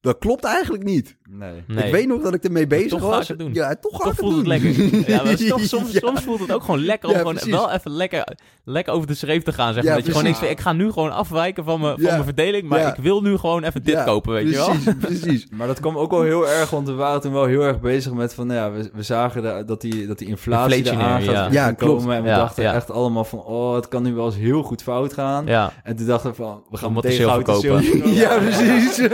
[0.00, 1.16] dat klopt eigenlijk niet.
[1.30, 1.50] Nee.
[1.66, 1.84] Nee.
[1.84, 3.14] Ik weet nog dat ik ermee bezig toch was.
[3.14, 3.54] ga ik het doen.
[3.54, 4.70] Ja, toch ga Toch ik voelt het lekker.
[5.12, 5.98] Ja, maar toch, soms, Ja.
[5.98, 7.52] soms voelt het ook gewoon lekker om Ja, gewoon precies.
[7.52, 9.74] wel even lekker, lekker over de schreef te gaan.
[9.74, 9.98] Zeg Ja, maar.
[9.98, 12.10] dat je gewoon ik ga nu gewoon afwijken van mijn, van Ja.
[12.12, 12.68] mijn verdeling.
[12.68, 12.94] Maar Ja.
[12.94, 14.66] ik wil nu gewoon even dit Ja, kopen, weet je wel.
[14.68, 15.46] precies, Precies.
[15.50, 18.12] Maar dat kwam ook wel heel erg, want we waren toen wel heel erg bezig
[18.12, 21.52] met van, nou ja, we, we zagen da- dat die, dat die inflatie eraan gaat
[21.52, 21.72] ja.
[21.72, 22.00] klopt.
[22.02, 22.16] komen.
[22.16, 22.74] En we Ja, dachten ja.
[22.74, 25.46] echt allemaal van, oh, het kan nu wel eens heel goed fout gaan.
[25.46, 28.12] Ja, En toen dachten we van, we gaan meteen goud en kopen.
[28.14, 28.96] Ja, precies.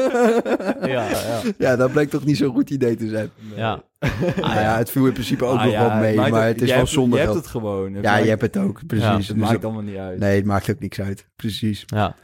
[0.81, 1.41] ja, ja.
[1.59, 3.31] Ja, dat bleek toch niet zo'n goed idee te zijn.
[3.57, 3.85] Ja.
[4.41, 6.69] Nou ja, het viel in principe ook Ah, nog ja, wel mee, maar het is
[6.69, 7.45] wel hebt- zonder Je hebt geld.
[7.45, 7.93] het gewoon.
[7.95, 9.07] Het Ja, maakt- je hebt het ook, precies.
[9.07, 10.19] Ja, Het Dus maakt allemaal niet uit.
[10.19, 11.29] Nee, het maakt ook niks uit.
[11.37, 11.83] Precies.
[11.87, 12.15] ja.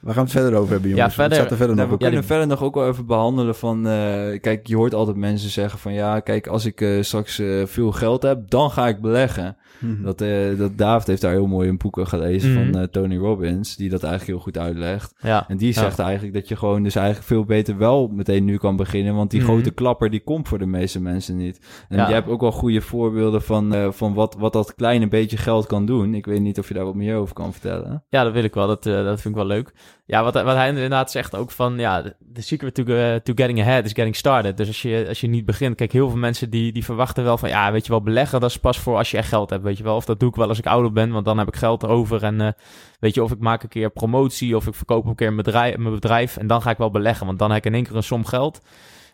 [0.00, 1.08] Waar gaan we het verder over hebben, jongens?
[1.08, 2.10] Ja, verder- staat er verder Nou, nog we op?
[2.10, 3.86] kunnen verder nog ook wel even behandelen van...
[3.86, 5.92] eh, kijk, je hoort altijd mensen zeggen van...
[5.92, 9.56] Ja, kijk, als ik eh, straks eh, veel geld heb, dan ga ik beleggen.
[9.78, 10.02] Mhm.
[10.02, 12.72] Dat, eh, dat David heeft daar heel mooi in boeken gelezen Mhm.
[12.72, 13.76] van eh, Tony Robbins...
[13.76, 15.14] die dat eigenlijk heel goed uitlegt.
[15.20, 15.44] ja.
[15.48, 15.80] En die Ja.
[15.82, 19.14] zegt eigenlijk dat je gewoon dus eigenlijk veel beter wel meteen nu kan beginnen...
[19.14, 19.48] want die Mhm.
[19.50, 21.60] grote klapper die komt voor de meeste mensen mensen niet.
[21.88, 22.08] En Ja.
[22.08, 25.66] je hebt ook wel goede voorbeelden van, eh, van wat, wat dat kleine beetje geld
[25.66, 26.14] kan doen.
[26.14, 28.04] Ik weet niet of je daar wat meer over kan vertellen.
[28.08, 28.66] Ja, dat wil ik wel.
[28.66, 29.72] Dat, eh, dat vind ik wel leuk.
[30.06, 31.78] Ja, wat, wat hij inderdaad zegt ook van...
[31.78, 32.02] Ja,
[32.32, 34.56] the secret to, eh, to getting ahead is getting started.
[34.56, 35.76] Dus als je, als je niet begint...
[35.76, 37.48] Kijk, heel veel mensen die, die verwachten wel van...
[37.48, 39.78] Ja, weet je wel, beleggen, dat is pas voor als je echt geld hebt, weet
[39.78, 39.96] je wel.
[39.96, 42.22] Of dat doe ik wel als ik ouder ben, want dan heb ik geld over.
[42.22, 42.54] En
[43.00, 44.56] weet je, of ik maak een keer promotie...
[44.56, 46.36] of ik verkoop een keer mijn bedrijf, mijn bedrijf...
[46.36, 48.24] en dan ga ik wel beleggen, want dan heb ik in één keer een som
[48.24, 48.60] geld...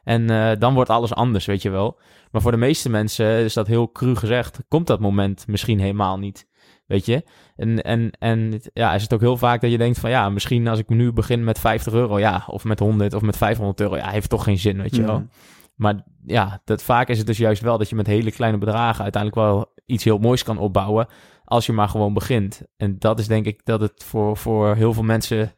[0.04, 1.98] En eh, dan wordt alles anders, weet je wel.
[2.30, 4.58] Maar voor de meeste mensen is dat heel cru gezegd.
[4.68, 6.48] Komt dat moment misschien helemaal niet.
[6.86, 7.24] Weet je?
[7.56, 10.68] En, en, en ja, is het ook heel vaak dat je denkt van ja, misschien
[10.68, 13.96] als ik nu begin met 50 euro, ja, of met 100 of met 500 euro,
[13.96, 15.06] ja, heeft toch geen zin, weet je Ja.
[15.06, 15.26] wel.
[15.74, 19.02] Maar ja, dat, vaak is het dus juist wel dat je met hele kleine bedragen
[19.02, 21.06] uiteindelijk wel iets heel moois kan opbouwen
[21.44, 22.62] als je maar gewoon begint.
[22.76, 25.52] En dat is denk ik dat het voor, voor heel veel mensen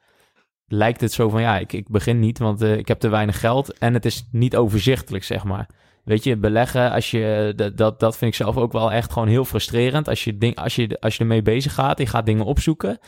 [0.68, 3.40] lijkt het zo van ja, ik, ik begin niet, want eh, ik heb te weinig
[3.40, 5.66] geld en het is niet overzichtelijk, zeg maar.
[6.04, 9.28] Weet je, beleggen, als je, dat, dat, dat vind ik zelf ook wel echt gewoon
[9.28, 10.08] heel frustrerend.
[10.08, 12.98] Als je, ding, als je, als je ermee bezig gaat, je gaat dingen opzoeken.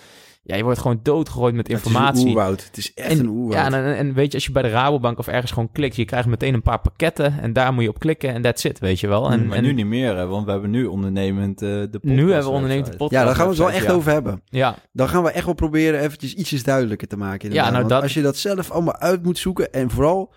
[0.49, 2.21] Ja, je wordt gewoon doodgegooid met Het is informatie.
[2.23, 2.65] een oerwoud.
[2.65, 3.53] Het is echt En, een oerwoud.
[3.53, 5.97] ja, en, en, en weet je, als je bij de Rabobank of ergens gewoon klikt,
[5.97, 8.79] je krijgt meteen een paar pakketten en daar moet je op klikken en that's it,
[8.79, 9.31] weet je wel.
[9.31, 12.05] En, maar en nu niet meer, hè, want we hebben nu ondernemend eh, de podcast
[12.15, 13.13] nu hebben we ondernemend de podcast.
[13.21, 13.93] ja, daar gaan we het wel echt ja.
[13.93, 14.43] over hebben.
[14.45, 17.41] Ja, Dan gaan we echt wel proberen eventjes ietsjes duidelijker te maken.
[17.49, 17.65] inderdaad.
[17.67, 20.33] Ja, nou, Want dat- als je dat zelf allemaal uit moet zoeken en vooral...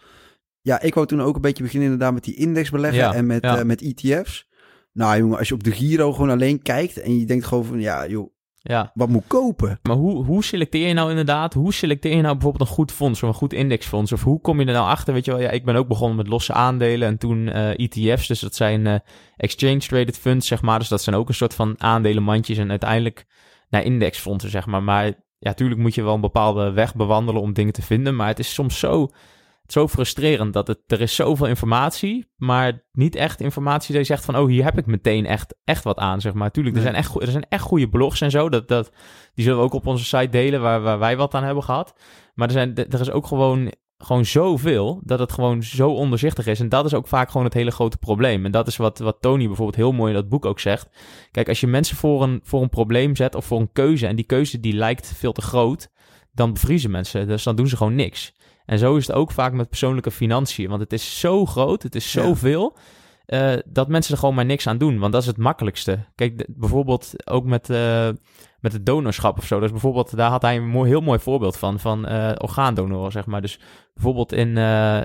[0.62, 3.44] Ja, ik wou toen ook een beetje beginnen inderdaad met die indexbeleggen Ja, en met,
[3.44, 3.58] ja.
[3.58, 4.48] eh, met ETF's.
[4.94, 7.80] Nou jongen, als je op de Giro gewoon alleen kijkt en je denkt gewoon van...
[7.80, 8.30] Ja joh,
[8.64, 8.92] ja.
[8.94, 9.80] wat moet kopen?
[9.82, 11.54] Maar hoe, hoe selecteer je nou inderdaad?
[11.54, 14.12] Hoe selecteer je nou bijvoorbeeld een goed fonds of een goed indexfonds?
[14.12, 15.14] Of hoe kom je er nou achter?
[15.14, 18.28] Weet je wel, ja, ik ben ook begonnen met losse aandelen en toen eh, ETF's.
[18.28, 18.96] Dus dat zijn eh,
[19.38, 20.80] exchange traded funds, zeg maar.
[20.80, 23.26] Dus dat zijn ook een soort van aandelenmandjes en uiteindelijk
[23.70, 24.84] naar indexfondsen, zeg maar.
[24.84, 28.16] Maar ja, tuurlijk moet je wel een bepaalde weg bewandelen om dingen te vinden.
[28.16, 29.10] Maar het is soms zo,
[29.72, 34.38] zo frustrerend dat het, er is zoveel informatie, maar niet echt informatie je zegt van,
[34.38, 36.52] oh, hier heb ik meteen echt, echt wat aan, zeg maar.
[36.52, 38.50] Tuurlijk, er, zijn echt, er zijn echt goede blogs en zo.
[38.50, 38.92] Dat, dat,
[39.34, 41.94] die zullen we ook op onze site delen waar, waar wij wat aan hebben gehad.
[42.34, 46.60] Maar er, zijn, er is ook gewoon, gewoon zoveel dat het gewoon zo onderzichtig is.
[46.60, 48.46] En dat is ook vaak gewoon het hele grote probleem.
[48.46, 50.90] En dat is wat, wat Tony bijvoorbeeld heel mooi in dat boek ook zegt.
[51.32, 54.08] Kijk, als je mensen voor een, voor een probleem zet of voor een keuze...
[54.08, 55.92] en die keuze die lijkt veel te groot,
[56.32, 57.28] dan bevriezen mensen.
[57.28, 58.34] Dus dan doen ze gewoon niks.
[58.66, 60.70] En zo is het ook vaak met persoonlijke financiën.
[60.70, 62.22] Want het is zo groot, het is Ja.
[62.22, 62.78] zoveel...
[63.26, 65.00] eh, dat mensen er gewoon maar niks aan doen.
[65.00, 66.00] Want dat is het makkelijkste.
[66.16, 68.10] Kijk, de- bijvoorbeeld ook met, eh,
[68.60, 69.60] met het donorschap of zo.
[69.60, 71.80] Dus bijvoorbeeld, daar had hij een mooi, heel mooi voorbeeld van.
[71.80, 73.42] Van eh orgaandonoren, zeg maar.
[73.42, 73.60] Dus
[73.94, 74.58] bijvoorbeeld in,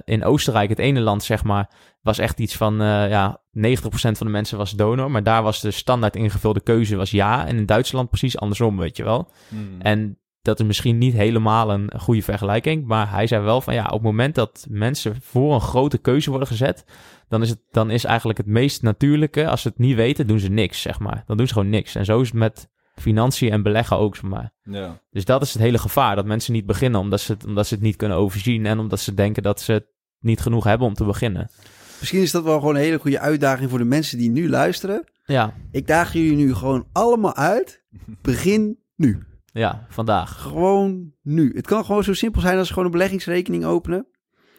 [0.05, 1.71] in Oostenrijk, het ene land, zeg maar...
[2.03, 2.75] was echt iets van,
[3.09, 5.11] ja, 90% van de mensen was donor.
[5.11, 7.47] Maar daar was de standaard ingevulde keuze was ja.
[7.47, 9.31] En in Duitsland precies andersom, weet je wel.
[9.49, 9.81] Hmm.
[9.81, 12.87] En dat is misschien niet helemaal een goede vergelijking.
[12.87, 16.31] Maar hij zei wel van ja, op het moment dat mensen voor een grote keuze
[16.31, 16.85] worden gezet.
[17.29, 19.49] Dan is, het, dan is eigenlijk het meest natuurlijke.
[19.49, 21.25] Als ze het niet weten, doen ze niks, zeg maar.
[21.27, 21.95] Dan doen ze gewoon niks.
[21.95, 24.53] En zo is het met financiën en beleggen ook, zeg maar.
[24.63, 25.01] ja.
[25.11, 26.17] Dus dat is het hele gevaar.
[26.17, 28.67] Dat mensen niet beginnen omdat ze, het, omdat ze het niet kunnen overzien.
[28.67, 29.87] En omdat ze denken dat ze het
[30.21, 31.51] niet genoeg hebben om te beginnen.
[31.99, 35.05] Misschien is dat wel gewoon een hele goede uitdaging voor de mensen die nu luisteren.
[35.25, 37.85] Ja, Ik daag jullie nu gewoon allemaal uit.
[38.23, 39.26] Begin nu.
[39.59, 40.41] Ja, vandaag.
[40.43, 41.53] Gewoon nu.
[41.55, 44.07] Het kan gewoon zo simpel zijn als gewoon een beleggingsrekening openen.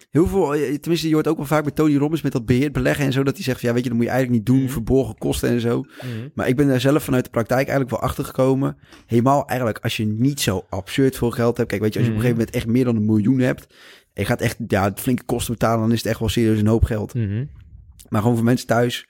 [0.09, 2.71] Heel veel, eh, tenminste, je hoort ook wel vaak bij Tony Robbins met dat beheerd
[2.71, 4.63] beleggen en zo, dat hij zegt, ja, weet je, dat moet je eigenlijk niet doen,
[4.63, 4.71] Mhm.
[4.73, 5.83] verborgen kosten en zo.
[6.33, 8.77] Maar ik ben daar zelf vanuit de praktijk eigenlijk wel achter gekomen.
[9.05, 11.69] Helemaal eigenlijk als je niet zo absurd veel geld hebt.
[11.69, 12.35] Kijk, weet je, als je op een Mhm.
[12.35, 13.67] gegeven moment echt meer dan een miljoen hebt.
[14.13, 16.67] En je gaat echt ja, flinke kosten betalen, dan is het echt wel serieus een
[16.67, 17.13] hoop geld.
[17.13, 17.45] Mhm.
[18.09, 19.07] Maar gewoon voor mensen thuis,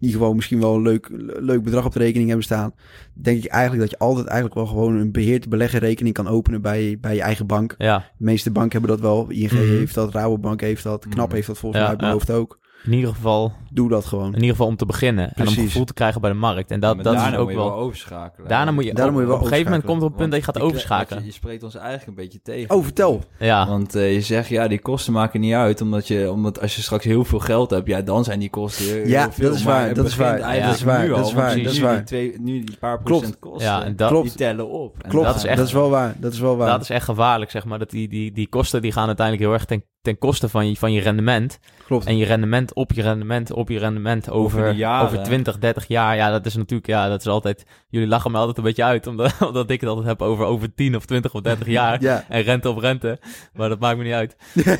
[0.00, 1.08] die gewoon misschien wel een leuk,
[1.40, 2.72] leuk bedrag op de rekening hebben staan.
[3.14, 6.98] Denk ik eigenlijk dat je altijd eigenlijk wel gewoon een beheerd beleggenrekening kan openen bij,
[7.00, 7.74] bij je eigen bank.
[7.78, 9.30] Ja, De meeste banken hebben dat wel.
[9.30, 9.56] ING Mhm.
[9.56, 11.34] heeft dat, Rabobank heeft dat, Knap Mhm.
[11.34, 12.58] heeft dat volgens mij uit mijn hoofd ook.
[12.84, 14.26] In ieder geval, Doe dat gewoon.
[14.26, 15.32] in ieder geval om te beginnen.
[15.34, 16.70] En om gevoel te krijgen bij de markt.
[16.70, 17.72] En dat, dat is ook moet je wel...
[17.74, 18.48] overschakelen.
[18.48, 20.14] Daarna moet je, Daarna op, moet je wel op een gegeven moment komt er een
[20.14, 21.20] punt dat je gaat overschakelen.
[21.22, 22.74] Je, je spreekt ons eigenlijk een beetje tegen.
[22.76, 23.22] Oh, vertel.
[23.38, 25.80] Ja, Want eh, je zegt, ja, die kosten maken niet uit.
[25.80, 28.84] Omdat, je, omdat als je straks heel veel geld hebt, ja, dan zijn die kosten
[28.84, 29.48] heel, Ja, heel veel.
[29.48, 31.62] dat is waar, dat is waar, eigenlijk dat is waar, nu dat is waar, nu
[31.62, 31.96] dat is nu waar.
[31.96, 33.20] Die twee, nu die paar Klopt.
[33.20, 34.28] procent kosten, ja en dat, Klopt.
[34.28, 34.96] die tellen op.
[35.02, 36.14] En Klopt, dat is echt- dat is wel waar.
[36.18, 36.68] Dat is wel waar.
[36.70, 37.78] dat is echt gevaarlijk, zeg maar.
[37.78, 40.76] Dat die, die, die kosten die gaan uiteindelijk heel erg ten, ten koste van je,
[40.76, 41.58] van je rendement.
[41.86, 42.06] Klopt.
[42.06, 45.06] En je rendement op je rendement op je rendement over, Over de jaren.
[45.06, 46.16] over 20, 30 jaar.
[46.16, 47.64] Ja, dat is natuurlijk, ja, dat is altijd...
[47.88, 50.74] Jullie lachen me altijd een beetje uit, omdat, omdat ik het altijd heb over, over
[50.74, 52.02] 10 of 20 of 30 jaar.
[52.02, 52.24] Ja.
[52.28, 53.18] En rente op rente.
[53.54, 54.36] Maar dat maakt me niet uit.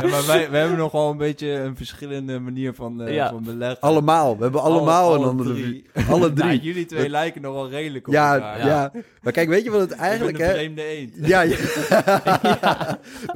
[0.00, 3.28] Ja, maar wij, wij hebben nogal een beetje een verschillende manier van, eh, Ja.
[3.28, 3.80] van beleggen.
[3.80, 4.36] Allemaal.
[4.36, 5.52] We hebben allemaal Alle- een alle andere...
[5.54, 5.86] drie.
[6.08, 6.46] Alle drie.
[6.48, 8.66] Nou, jullie twee lijken nogal redelijk op Ja, elkaar.
[8.66, 8.92] ja,
[9.22, 10.52] Maar kijk, weet je wat het Eigenlijk een Hè?
[10.52, 11.14] vreemde eend.
[11.22, 11.56] Ja, ja.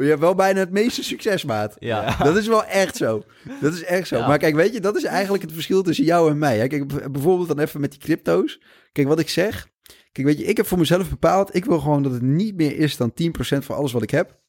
[0.04, 1.76] Je hebt wel bijna het meeste succes, maat.
[1.78, 2.16] Ja.
[2.16, 3.22] Dat is wel echt zo.
[3.60, 4.16] Dat is echt zo.
[4.16, 4.26] Ja.
[4.26, 6.58] Maar kijk, weet je, dat is eigenlijk het verschil tussen jou en mij.
[6.58, 6.66] hè.
[6.66, 8.60] Kijk, bijvoorbeeld dan even met die crypto's.
[8.92, 9.68] Kijk, wat ik zeg.
[10.12, 11.54] Kijk, weet je, ik heb voor mezelf bepaald...
[11.54, 14.40] ik wil gewoon dat het niet meer is dan 10% van alles wat ik heb.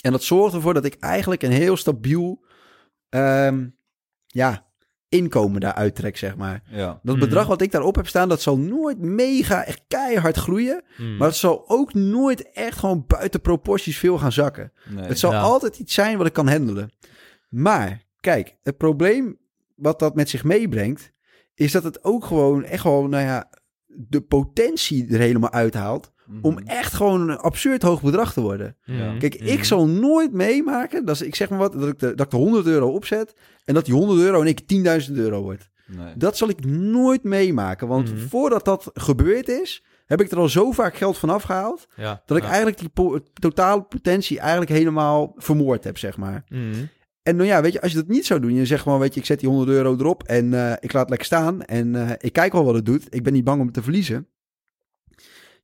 [0.00, 2.44] En dat zorgt ervoor dat ik eigenlijk een heel stabiel...
[3.08, 3.66] ehm,
[4.26, 4.66] ja,
[5.14, 6.62] inkomen daaruit trek, zeg maar.
[6.70, 7.00] Ja.
[7.02, 7.24] Dat Mhm.
[7.24, 10.82] bedrag wat ik daarop heb staan, dat zal nooit mega, echt keihard groeien.
[10.96, 11.16] Mm.
[11.16, 14.72] Maar het zal ook nooit echt gewoon buiten proporties veel gaan zakken.
[14.88, 15.04] Nee.
[15.04, 15.40] Het zal Ja.
[15.40, 16.90] altijd iets zijn wat ik kan handelen.
[17.48, 19.38] Maar, kijk, het probleem
[19.74, 21.12] wat dat met zich meebrengt,
[21.54, 23.50] is dat het ook gewoon echt gewoon, nou ja,
[23.86, 26.12] de potentie er helemaal uithaalt
[26.42, 26.66] om Mhm.
[26.66, 28.76] echt gewoon een absurd hoog bedrag te worden.
[29.18, 29.46] Kijk, Mm.
[29.46, 32.36] ik zal nooit meemaken, dat ik zeg maar wat, dat ik, de, dat ik de
[32.36, 35.70] 100 euro opzet en dat die 100 euro en ik 10.000 euro wordt.
[35.86, 36.16] Nee.
[36.16, 38.26] Dat zal ik nooit meemaken, want Mhm.
[38.26, 42.22] voordat dat gebeurd is, heb ik er al zo vaak geld van afgehaald, Ja.
[42.26, 42.48] dat ik ja.
[42.48, 46.44] eigenlijk die po- totale potentie eigenlijk helemaal vermoord heb, zeg maar.
[46.48, 46.72] Mm.
[47.22, 49.14] En nou ja, weet je, als je dat niet zou doen, je zegt gewoon, weet
[49.14, 51.94] je, ik zet die 100 euro erop en eh, ik laat het lekker staan en
[51.94, 53.06] eh, ik kijk wel wat het doet.
[53.14, 54.28] Ik ben niet bang om het te verliezen.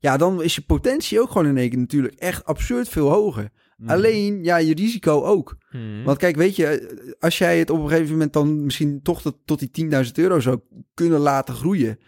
[0.03, 3.51] Ja, dan is je potentie ook gewoon in één keer natuurlijk echt absurd veel hoger.
[3.77, 3.91] Mhm.
[3.91, 5.57] Alleen, ja, je risico ook.
[5.71, 6.05] Mm.
[6.05, 9.37] Want kijk, weet je, als jij het op een gegeven moment dan misschien toch tot,
[9.45, 9.71] tot die
[10.05, 10.61] 10.000 euro zou
[10.95, 11.99] kunnen laten groeien.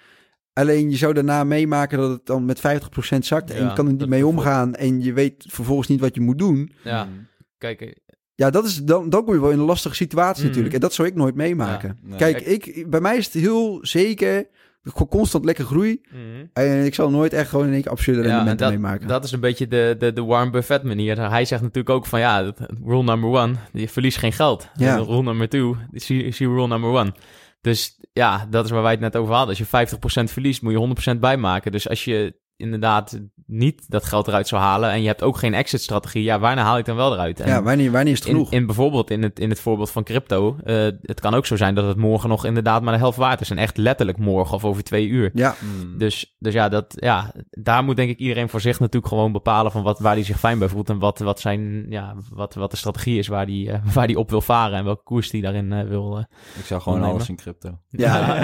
[0.53, 3.86] Alleen je zou daarna meemaken dat het dan met 50% zakt en Ja, je kan
[3.86, 6.72] er niet mee omgaan en je weet vervolgens niet wat je moet doen.
[6.84, 7.12] Ja, Mhm.
[7.59, 7.93] kijk, eh,
[8.34, 10.47] Ja, dat is, dan, dan kom je wel in een lastige situatie Mhm.
[10.49, 10.74] natuurlijk.
[10.74, 11.99] En dat zou ik nooit meemaken.
[12.03, 12.18] Ja, nee.
[12.18, 14.47] Kijk, Kijk- ik, bij mij is het heel zeker
[14.84, 16.00] gewoon constant lekker groei.
[16.12, 16.50] mm.
[16.52, 19.08] En ik zal nooit echt gewoon in één keer absurde Ja, en rendementen dat, meemaken.
[19.08, 21.30] dat is een beetje de, de, de Warren Buffett manier.
[21.30, 24.68] Hij zegt natuurlijk ook van ja, dat- rule number one, je verliest geen geld.
[24.74, 24.96] Ja.
[24.96, 27.12] En Rule number two, zie, zie rule number one.
[27.60, 29.56] Dus ja, dat is waar wij het net over hadden.
[29.58, 29.96] Als je
[30.28, 31.72] 50% verliest, moet je 100% bijmaken.
[31.72, 35.55] Dus als je inderdaad niet dat geld eruit zou halen en je hebt ook geen
[35.55, 37.40] exit-strategie, ja, waarna haal ik dan wel eruit?
[37.40, 38.53] En ja, wanneer, wanneer is het genoeg?
[38.53, 41.74] in bijvoorbeeld in het, in het voorbeeld van crypto, eh, het kan ook zo zijn
[41.74, 43.50] dat het morgen nog inderdaad maar de helft waard is.
[43.50, 45.30] En echt letterlijk morgen of over twee uur.
[45.34, 45.98] ja, Mhm.
[45.98, 49.72] Dus, dus ja, dat, ja, daar moet denk ik iedereen voor zich natuurlijk gewoon bepalen
[49.72, 52.70] van wat, waar hij zich fijn bij voelt en wat, wat, zijn, ja, wat, wat
[52.70, 55.42] de strategie is waar die, eh, waar die op wil varen en welke koers die
[55.42, 56.26] daarin eh, wil.
[56.59, 57.78] Ik zou gewoon alles in crypto.
[57.88, 58.24] ja.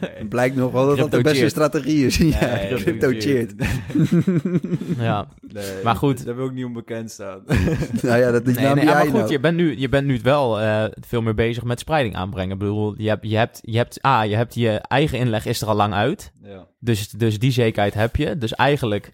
[0.00, 2.16] het blijkt nog wel dat dat de beste strategie is.
[2.40, 3.12] ja, crypto
[4.98, 5.26] ja.
[5.40, 6.24] Nee, Maar goed.
[6.24, 7.42] Daar wil ik niet onbekend staan.
[8.02, 9.30] nou ja, dat is Nee, nou nee, maar jij goed, nou.
[9.30, 12.52] je bent nu, je bent nu wel eh, veel meer bezig met spreiding aanbrengen.
[12.52, 15.60] Ik bedoel, je hebt, je hebt, je hebt, ah, je hebt je eigen inleg is
[15.60, 16.32] er al lang uit.
[16.42, 16.66] ja.
[16.78, 18.38] Dus, dus die zekerheid heb je.
[18.38, 19.12] Dus eigenlijk.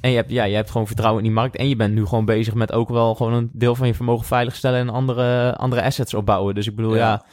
[0.00, 1.56] En je hebt, ja, je hebt gewoon vertrouwen in die markt.
[1.56, 4.26] En je bent nu gewoon bezig met ook wel gewoon een deel van je vermogen
[4.26, 6.54] veiligstellen en andere, andere assets opbouwen.
[6.54, 7.24] Dus ik bedoel, ja,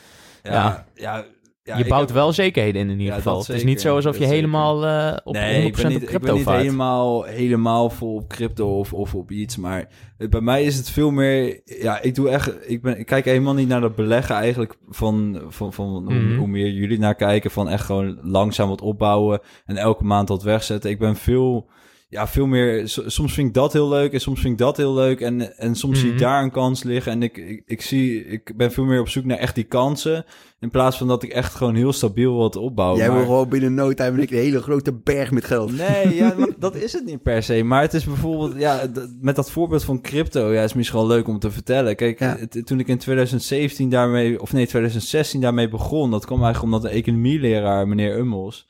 [0.44, 0.52] Ja.
[0.52, 0.86] Ja.
[0.96, 1.26] Ja.
[1.64, 3.40] Ja, je ik bouwt heb- wel zekerheden in in ieder Ja, geval.
[3.40, 6.02] Het is niet zo alsof je helemaal eh, op 100% nee, ik ben niet, op
[6.02, 6.62] ik crypto ben niet vaart.
[6.62, 9.58] helemaal, helemaal vol op crypto of, of op iets.
[9.58, 9.88] Maar
[10.18, 11.62] het- bij mij is het veel meer...
[11.66, 12.70] Ja, ik doe echt...
[12.70, 15.42] Ik, ben, ik kijk helemaal niet naar dat beleggen eigenlijk van...
[15.48, 16.38] van, van hoe, Mhm.
[16.38, 17.52] hoe meer jullie naar kijken.
[17.52, 19.40] Van echt gewoon langzaam wat opbouwen.
[19.66, 20.90] En elke maand wat wegzetten.
[20.90, 21.70] Ik ben veel...
[22.12, 22.82] Ja, veel meer...
[23.06, 25.22] Soms vind ik dat heel leuk en soms vind ik dat heel leuk.
[25.22, 26.24] En, en soms zie ik Mhm.
[26.24, 27.12] daar een kans liggen.
[27.12, 28.26] En ik, ik, ik, zie...
[28.26, 30.26] Ik ben veel meer op zoek naar echt die kansen.
[30.60, 32.98] In plaats van dat ik echt gewoon heel stabiel wat opbouw.
[32.98, 35.78] Jij Maar- wil gewoon binnen no time ik een hele grote berg met geld.
[35.78, 37.64] Nee, ja, dat is het niet per se.
[37.64, 38.82] Maar het is bijvoorbeeld, ja,
[39.22, 41.96] met dat voorbeeld van crypto, ja, is misschien wel leuk om te vertellen.
[41.96, 42.38] Kijk, Ja.
[42.64, 46.98] toen ik in 2017 daarmee, of nee, 2016 daarmee begon, dat kwam eigenlijk omdat de
[46.98, 48.68] economieleraar, meneer Ummels,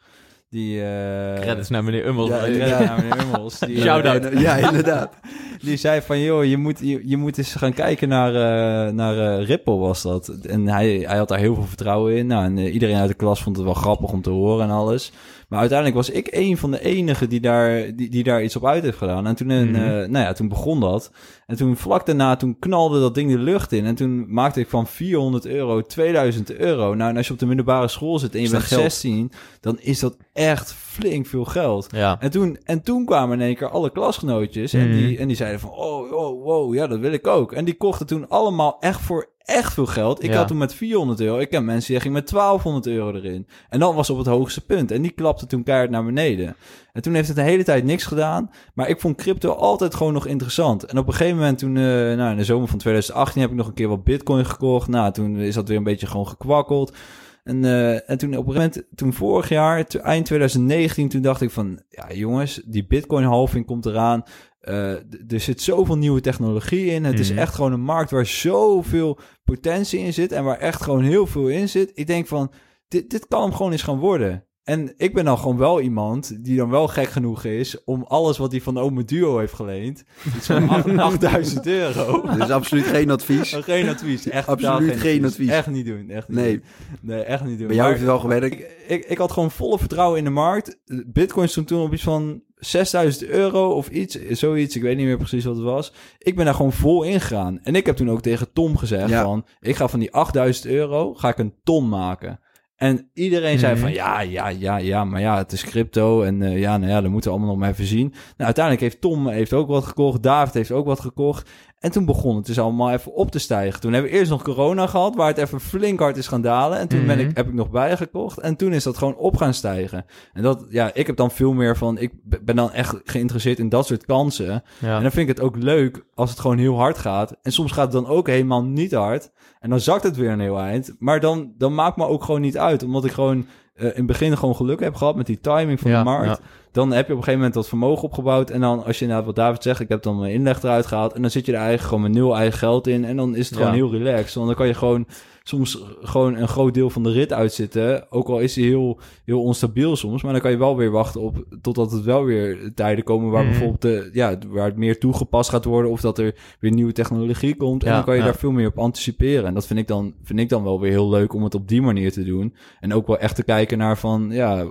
[0.52, 0.84] die...
[0.84, 2.30] eh Credits naar meneer Ummels.
[2.30, 3.60] Ja, naar meneer Ummels.
[3.60, 4.30] Die, eh, Shout-out.
[4.40, 5.14] Ja, inderdaad.
[5.62, 9.42] die zei van, joh, je moet, je, je moet eens gaan kijken naar, eh, naar
[9.42, 10.28] Ripple was dat.
[10.28, 12.28] En hij, hij had daar heel veel vertrouwen in.
[12.28, 15.12] Nou, en iedereen uit de klas vond het wel grappig om te horen en alles.
[15.52, 18.66] Maar uiteindelijk was ik een van de enigen die daar, die, die daar iets op
[18.66, 19.28] uit heeft gedaan.
[19.28, 19.82] En toen, een, Mhm.
[19.82, 21.12] eh, nou ja, toen begon dat.
[21.48, 23.86] En toen vlak daarna, toen knalde dat ding de lucht in.
[23.86, 26.94] En toen maakte ik van 400 euro 2000 euro.
[26.96, 28.82] Nou, en als je op de middelbare school zit en je bent geld?
[28.82, 29.32] 16,
[29.62, 31.88] dan is dat echt flink veel geld.
[31.92, 32.18] ja.
[32.20, 34.98] En toen, en toen kwamen in één keer alle klasgenootjes en, Mhm.
[34.98, 37.52] die, en die zeiden van, oh, oh, wow, ja, dat wil ik ook.
[37.52, 40.24] En die kochten toen allemaal echt voor echt veel geld.
[40.24, 40.38] Ik Ja.
[40.38, 43.48] had toen met 400 euro, ik ken mensen die gingen met 1200 euro erin.
[43.70, 44.92] En dan was op het hoogste punt.
[44.92, 46.56] En die klapte toen keihard naar beneden.
[46.94, 48.50] En toen heeft het de hele tijd niks gedaan.
[48.74, 50.84] Maar ik vond crypto altijd gewoon nog interessant.
[50.86, 53.56] En op een gegeven moment toen, eh, nou, in de zomer van 2018 heb ik
[53.58, 54.88] nog een keer wat bitcoin gekocht.
[54.88, 56.96] Nou, toen is dat weer een beetje gewoon gekwakkeld.
[57.44, 61.52] En, eh, en toen op een moment, toen vorig jaar, eind 2019, toen dacht ik
[61.52, 64.24] van, ja jongens, die bitcoin halving komt eraan.
[64.62, 67.04] Eh, d- er zit zoveel nieuwe technologie in.
[67.04, 67.40] Het is Mhm.
[67.40, 71.48] echt gewoon een markt waar zoveel potentie in zit en waar echt gewoon heel veel
[71.48, 71.92] in zit.
[71.94, 72.52] Ik denk van,
[72.88, 74.46] dit, dit kan hem gewoon eens gaan worden.
[74.64, 78.38] En ik ben dan gewoon wel iemand die dan wel gek genoeg is om alles
[78.38, 80.04] wat hij van Ome Duo heeft geleend,
[80.38, 82.22] iets van acht- 8000 euro.
[82.22, 83.54] Dat is absoluut geen advies.
[83.62, 85.50] Geen advies, echt Absoluut geen advies.
[85.50, 86.52] Echt niet doen, echt niet Nee.
[86.54, 86.64] doen.
[87.02, 87.68] Nee, echt niet doen.
[87.68, 88.54] Bij jou Maar heeft het wel gewerkt.
[88.56, 90.78] ik, ik, ik had gewoon volle vertrouwen in de markt.
[91.06, 94.76] Bitcoin stond toen op iets van 6000 euro of iets, zoiets.
[94.76, 95.94] Ik weet niet meer precies wat het was.
[96.18, 97.60] Ik ben daar gewoon vol ingegaan.
[97.64, 99.24] En ik heb toen ook tegen Tom gezegd Ja.
[99.24, 99.46] van...
[99.60, 102.40] ik ga van die 8000 euro, ga ik een ton maken.
[102.76, 103.82] En iedereen zei Mhm.
[103.82, 106.22] van ja, ja, ja, ja, maar ja, het is crypto.
[106.22, 108.10] En eh, ja, nou ja, dat moeten we allemaal nog maar even zien.
[108.10, 110.24] Nou, uiteindelijk heeft Tom heeft ook wat gekocht.
[110.24, 111.50] David heeft ook wat gekocht.
[111.82, 113.82] En toen begon het dus allemaal even op te stijgen.
[113.82, 116.78] Toen hebben we eerst nog corona gehad, waar het even flink hard is gaan dalen.
[116.80, 117.30] En toen ben Mhm.
[117.30, 118.40] ik, heb ik nog bijgekocht.
[118.40, 120.06] En toen is dat gewoon op gaan stijgen.
[120.34, 123.70] En dat, ja, ik heb dan veel meer van, ik ben dan echt geïnteresseerd in
[123.70, 124.64] dat soort kansen.
[124.80, 124.96] Ja.
[124.96, 127.36] En dan vind ik het ook leuk als het gewoon heel hard gaat.
[127.42, 129.32] En soms gaat het dan ook helemaal niet hard.
[129.60, 130.96] En dan zakt het weer een heel eind.
[131.00, 132.84] Maar dan, dan maakt me ook gewoon niet uit.
[132.84, 135.92] Omdat ik gewoon eh, in het begin gewoon geluk heb gehad met die timing van
[135.92, 136.26] Ja, de markt.
[136.26, 136.40] ja.
[136.72, 138.50] Dan heb je op een gegeven moment dat vermogen opgebouwd.
[138.50, 141.14] En dan, als je inderdaad wat David zegt, ik heb dan mijn inleg eruit gehaald.
[141.14, 143.06] En dan zit je er eigenlijk gewoon met nul eigen geld in.
[143.06, 144.34] En dan is het gewoon heel relaxed.
[144.34, 145.06] Want dan kan je gewoon
[145.52, 148.12] soms gewoon een groot deel van de rit uitzitten.
[148.12, 150.24] Ook al is die heel, heel onstabiel soms.
[150.24, 153.42] Maar dan kan je wel weer wachten op totdat het wel weer tijden komen waar
[153.42, 153.52] Mhm.
[153.52, 155.92] bijvoorbeeld de, ja, waar het meer toegepast gaat worden.
[155.92, 157.84] Of dat er weer nieuwe technologie komt.
[157.84, 158.26] En dan kan je ja.
[158.26, 159.46] daar veel meer op anticiperen.
[159.46, 161.68] En dat vind ik, dan, vind ik dan wel weer heel leuk om het op
[161.68, 162.56] die manier te doen.
[162.80, 164.66] En ook wel echt te kijken naar van, ja,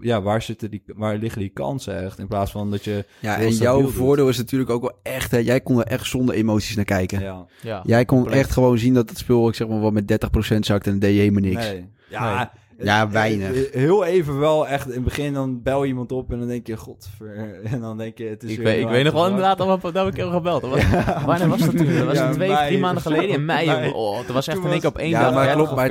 [0.00, 2.18] ja waar, zitten die, waar liggen die kansen echt?
[2.18, 3.04] In plaats van dat je...
[3.20, 3.92] Ja, en jouw doet.
[3.92, 5.30] voordeel is natuurlijk ook wel echt...
[5.30, 7.20] Hè, jij kon er echt zonder emoties naar kijken.
[7.20, 7.82] Ja, Ja.
[7.84, 10.86] Jij kon echt gewoon zien dat het spul, ik zeg maar, wat met 30% zakt
[10.86, 11.66] en dan deed je helemaal niks.
[11.66, 11.88] Nee.
[12.08, 12.52] Ja,
[12.82, 13.50] Ja, weinig.
[13.64, 14.86] eh, Heel even wel echt.
[14.86, 17.08] In het begin dan bel je iemand op en dan denk je, god.
[17.72, 19.66] En dan denk je, het is Ik weer weet, ik weet nog wel inderdaad al
[19.66, 20.60] wat dat heb ik heel gebeld.
[20.60, 20.84] Dat was-
[21.26, 21.96] Wanneer was dat toen?
[21.96, 22.66] Dat was Ja, het twee, mei.
[22.66, 23.66] drie maanden geleden in mei.
[23.66, 23.90] Mei.
[23.92, 25.34] Oh, dat was echt Toen in één keer op één Ja, dag.
[25.34, 25.88] maar 30 klopt, maar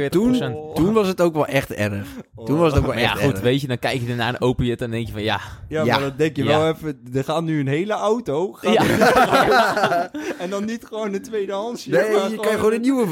[0.52, 0.56] 40%.
[0.56, 0.76] Oh.
[0.76, 2.08] Toen was het ook wel echt erg.
[2.46, 3.42] Toen was het ook wel Maar ja, echt goed, erg.
[3.42, 5.40] weet je, dan kijk je ernaar en open je het en denk je van ja.
[5.70, 5.92] Ja, Ja.
[5.92, 6.60] maar dan denk je Ja.
[6.60, 8.52] wel even, er gaat nu een hele auto.
[8.54, 8.84] gaat Ja.
[10.40, 11.90] en dan niet gewoon een tweedehandsje.
[11.90, 13.10] Nee, je kan gewoon een nieuwe een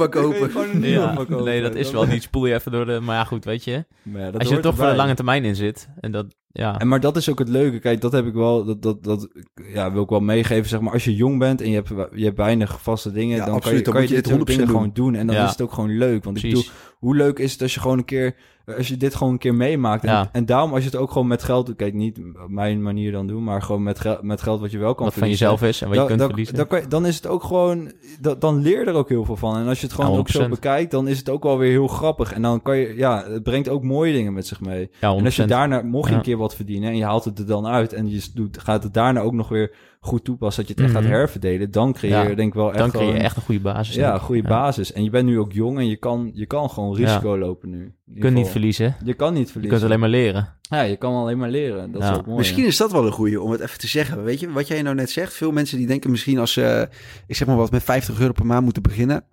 [0.90, 1.44] Ja, van kopen.
[1.46, 2.24] nee, dat is wel niet.
[2.24, 3.00] Spoel je even door de.
[3.00, 3.67] Maar ja, goed, weet je.
[4.04, 5.90] Maar ja, dat Als je er toch voor de lange termijn in zit.
[6.00, 6.80] En dat, ja.
[6.80, 7.80] En maar dat is ook het leuke.
[7.80, 8.66] Kijk, dat heb ik wel.
[8.66, 9.28] Dat, dat, dat
[9.74, 10.70] ja, wil ik wel meegeven.
[10.70, 13.46] Zeg maar, als je jong bent en je hebt, je hebt weinig vaste dingen, Ja,
[13.46, 15.16] dan absoluut, kan dan je, kan je je dit dit soort dingen 100% gewoon doen.
[15.16, 15.44] En dan Ja.
[15.46, 16.24] is het ook gewoon leuk.
[16.24, 16.66] Want ik Precies.
[16.66, 18.36] bedoel, hoe leuk is het als je gewoon een keer.
[18.78, 20.04] Als je dit gewoon een keer meemaakt.
[20.04, 20.30] En, Ja.
[20.32, 21.76] en daarom, als je het ook gewoon met geld.
[21.76, 23.44] Kijk, niet op mijn manier dan doen.
[23.44, 25.88] Maar gewoon met, gel- met geld wat je wel kan Wat van jezelf is en
[25.88, 26.56] wat je kunt dan, verliezen.
[26.56, 27.92] dan, kan je- dan is het ook gewoon.
[28.20, 29.58] Dan, dan leer je er ook heel veel van.
[29.58, 30.50] En als je het gewoon Ja, ook zo 100%.
[30.50, 32.34] bekijkt, dan is het ook wel weer heel grappig.
[32.34, 32.94] En dan kan je.
[32.96, 34.90] Ja, het brengt ook mooie dingen met zich mee.
[35.00, 35.20] ja, 100%.
[35.20, 37.46] En als je daarna, mocht je een keer wat verdienen en je haalt het er
[37.46, 39.72] dan uit en je doet, gaat het daarna ook nog weer
[40.08, 41.04] goed toepassen, dat je het echt Mhm.
[41.10, 43.42] gaat herverdelen, dan creëer je Ja, denk ik wel echt dan creëer je echt een
[43.42, 43.96] goede basis.
[43.96, 44.48] ja, een goede Ja.
[44.48, 44.94] basis.
[44.94, 47.94] En je bent nu ook jong en je kan, je kan gewoon risico lopen nu.
[48.14, 48.96] Je kunt niet verliezen.
[49.04, 49.78] Je kan niet Je verliezen.
[49.80, 50.54] kunt alleen maar leren.
[50.62, 51.92] Ja, je kan alleen maar leren.
[51.92, 52.12] Dat Ja.
[52.12, 52.38] is ook mooi.
[52.38, 54.24] Misschien is dat wel een goeie om het even te zeggen.
[54.24, 55.34] Weet je, wat jij nou net zegt.
[55.34, 56.90] Veel mensen die denken misschien als ze,
[57.28, 59.24] ik zeg maar wat, met 50 euro per maand moeten beginnen.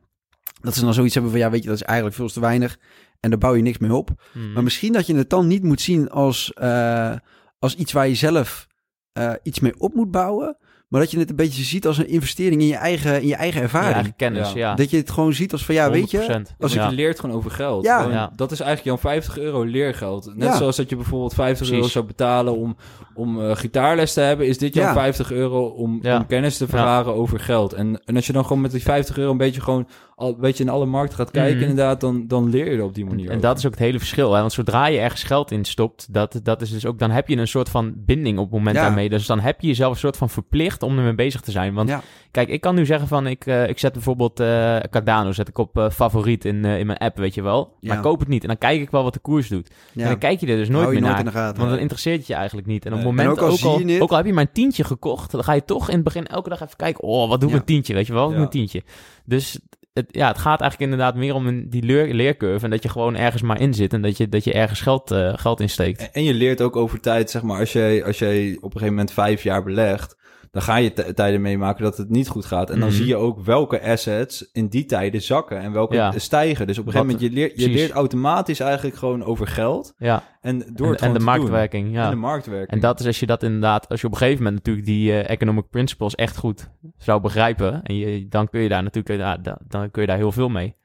[0.60, 2.78] Dat ze dan zoiets hebben van, ja weet je, dat is eigenlijk veel te weinig.
[3.20, 4.10] En daar bouw je niks mee op.
[4.32, 4.52] Hmm.
[4.52, 7.12] Maar misschien dat je het dan niet moet zien als, eh,
[7.58, 8.66] als iets waar je zelf
[9.12, 10.56] eh, iets mee op moet bouwen.
[10.89, 13.35] Maar dat je het een beetje ziet als een investering in je eigen, in je
[13.35, 13.95] eigen Je ervaring.
[13.95, 14.59] eigen kennis, Ja.
[14.59, 14.74] ja.
[14.74, 16.55] Dat je het gewoon ziet als van, ja weet je, 100%.
[16.59, 16.89] als ja.
[16.89, 17.85] Je leert gewoon over geld.
[17.85, 18.03] Ja.
[18.03, 18.30] Gewoon.
[18.37, 20.32] Dat is eigenlijk jouw 50 euro leergeld.
[20.35, 20.57] Net Ja.
[20.57, 22.76] zoals dat je bijvoorbeeld 50 euro zou betalen om,
[23.14, 24.93] om eh, gitaarles te hebben, is dit jouw Ja.
[24.93, 26.16] 50 euro om, Ja.
[26.16, 27.72] om kennis te vergaren over geld.
[27.72, 30.40] En, en als je dan gewoon met die 50 euro een beetje gewoon al, een
[30.40, 31.68] beetje in alle markten gaat kijken, Mhm.
[31.68, 33.30] inderdaad, dan, dan leer je er op die manier.
[33.30, 34.32] En dat is ook het hele verschil.
[34.32, 34.40] Hè?
[34.40, 37.36] Want zodra je ergens geld in stopt, dat, dat is dus ook, dan heb je
[37.36, 38.82] een soort van binding op het moment Ja.
[38.82, 39.08] daarmee.
[39.08, 41.74] Dus dan heb je jezelf een soort van verplicht om ermee bezig te zijn.
[41.74, 42.00] Want Ja.
[42.30, 45.58] kijk, ik kan nu zeggen van, ik, eh, ik zet bijvoorbeeld eh, Cardano zet ik
[45.58, 47.60] op eh, favoriet in, in mijn app, weet je wel.
[47.80, 47.96] Maar Ja.
[47.96, 48.42] ik koop het niet.
[48.42, 49.70] En dan kijk ik wel wat de koers doet.
[49.94, 51.18] En dan kijk je er dus nooit je meer nooit naar.
[51.20, 51.58] in de gaten.
[51.58, 52.84] Want dan interesseert het je eigenlijk niet.
[52.84, 54.52] En op het moment, En ook al je het- ook al heb je maar een
[54.52, 57.40] tientje gekocht, dan ga je toch in het begin elke dag even kijken, oh, wat
[57.40, 58.38] doe ik een tientje, weet je wel, Ja.
[58.38, 58.82] een tientje.
[59.24, 59.58] Dus
[59.95, 62.88] het, ja, het gaat eigenlijk inderdaad meer om een, die leer, leercurve en dat je
[62.88, 65.70] gewoon ergens maar in zit en dat je, dat je ergens geld, eh, geld in
[65.70, 66.01] steekt.
[66.01, 68.70] En, en je leert ook over tijd, zeg maar, als jij, als jij op een
[68.70, 70.16] gegeven moment vijf jaar belegt,
[70.55, 72.70] dan ga je tijden meemaken dat het niet goed gaat.
[72.70, 72.96] En dan Mhm.
[72.96, 76.12] zie je ook welke assets in die tijden zakken en welke Ja.
[76.18, 76.66] stijgen.
[76.66, 77.74] Dus op een gegeven moment, je, leert, je precies.
[77.80, 79.94] leert automatisch eigenlijk gewoon over geld.
[79.98, 81.26] Ja, En door en, het en de doen.
[81.26, 82.05] marktwerking, ja.
[82.05, 82.70] En de marktwerking.
[82.70, 85.12] En dat is als je dat inderdaad, als je op een gegeven moment natuurlijk die
[85.12, 89.57] eh, economic principles echt goed zou begrijpen, en je, dan kun je daar natuurlijk, dan,
[89.68, 90.76] dan kun je daar heel veel mee.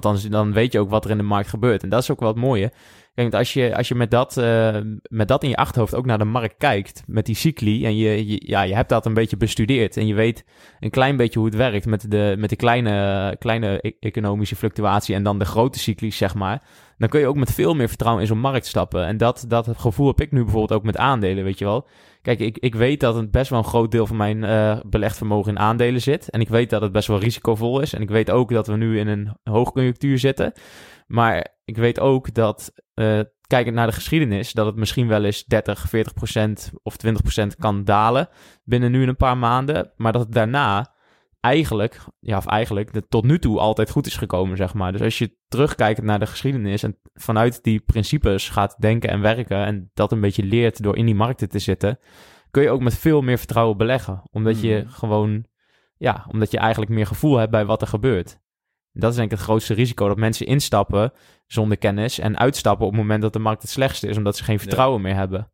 [0.00, 1.82] Want dan, weet je ook wat er in de markt gebeurt.
[1.82, 2.72] En dat is ook wel het mooie.
[3.14, 4.76] Want als je, als je met, dat, eh,
[5.08, 8.26] met dat in je achterhoofd ook naar de markt kijkt, met die cycli, en je,
[8.26, 10.44] je, ja, je hebt dat een beetje bestudeerd en je weet
[10.80, 15.14] een klein beetje hoe het werkt met de, met de kleine, kleine e- economische fluctuatie
[15.14, 16.62] en dan de grote cyclies, zeg maar,
[16.98, 19.06] dan kun je ook met veel meer vertrouwen in zo'n markt stappen.
[19.06, 21.86] En dat, dat gevoel heb ik nu bijvoorbeeld ook met aandelen, weet je wel.
[22.24, 25.16] Kijk, ik, ik weet dat het best wel een groot deel van mijn uh, belegd
[25.16, 26.30] vermogen in aandelen zit.
[26.30, 27.92] En ik weet dat het best wel risicovol is.
[27.92, 30.52] En ik weet ook dat we nu in een hoogconjunctuur zitten.
[31.06, 35.44] Maar ik weet ook dat, uh, kijkend naar de geschiedenis, dat het misschien wel eens
[35.44, 38.28] 30, 40 procent of 20 procent kan dalen
[38.62, 39.92] binnen nu een paar maanden.
[39.96, 40.93] Maar dat het daarna
[41.44, 44.92] eigenlijk, ja, of eigenlijk, de, tot nu toe altijd goed is gekomen, zeg maar.
[44.92, 49.64] Dus als je terugkijkt naar de geschiedenis en vanuit die principes gaat denken en werken
[49.64, 51.98] en dat een beetje leert door in die markten te zitten,
[52.50, 54.22] kun je ook met veel meer vertrouwen beleggen.
[54.30, 54.92] Omdat je Mhm.
[54.92, 55.44] gewoon,
[55.96, 58.42] ja, omdat je eigenlijk meer gevoel hebt bij wat er gebeurt.
[58.92, 61.12] Dat is denk ik het grootste risico, dat mensen instappen
[61.46, 64.44] zonder kennis en uitstappen op het moment dat de markt het slechtste is, omdat ze
[64.44, 65.52] geen vertrouwen meer hebben.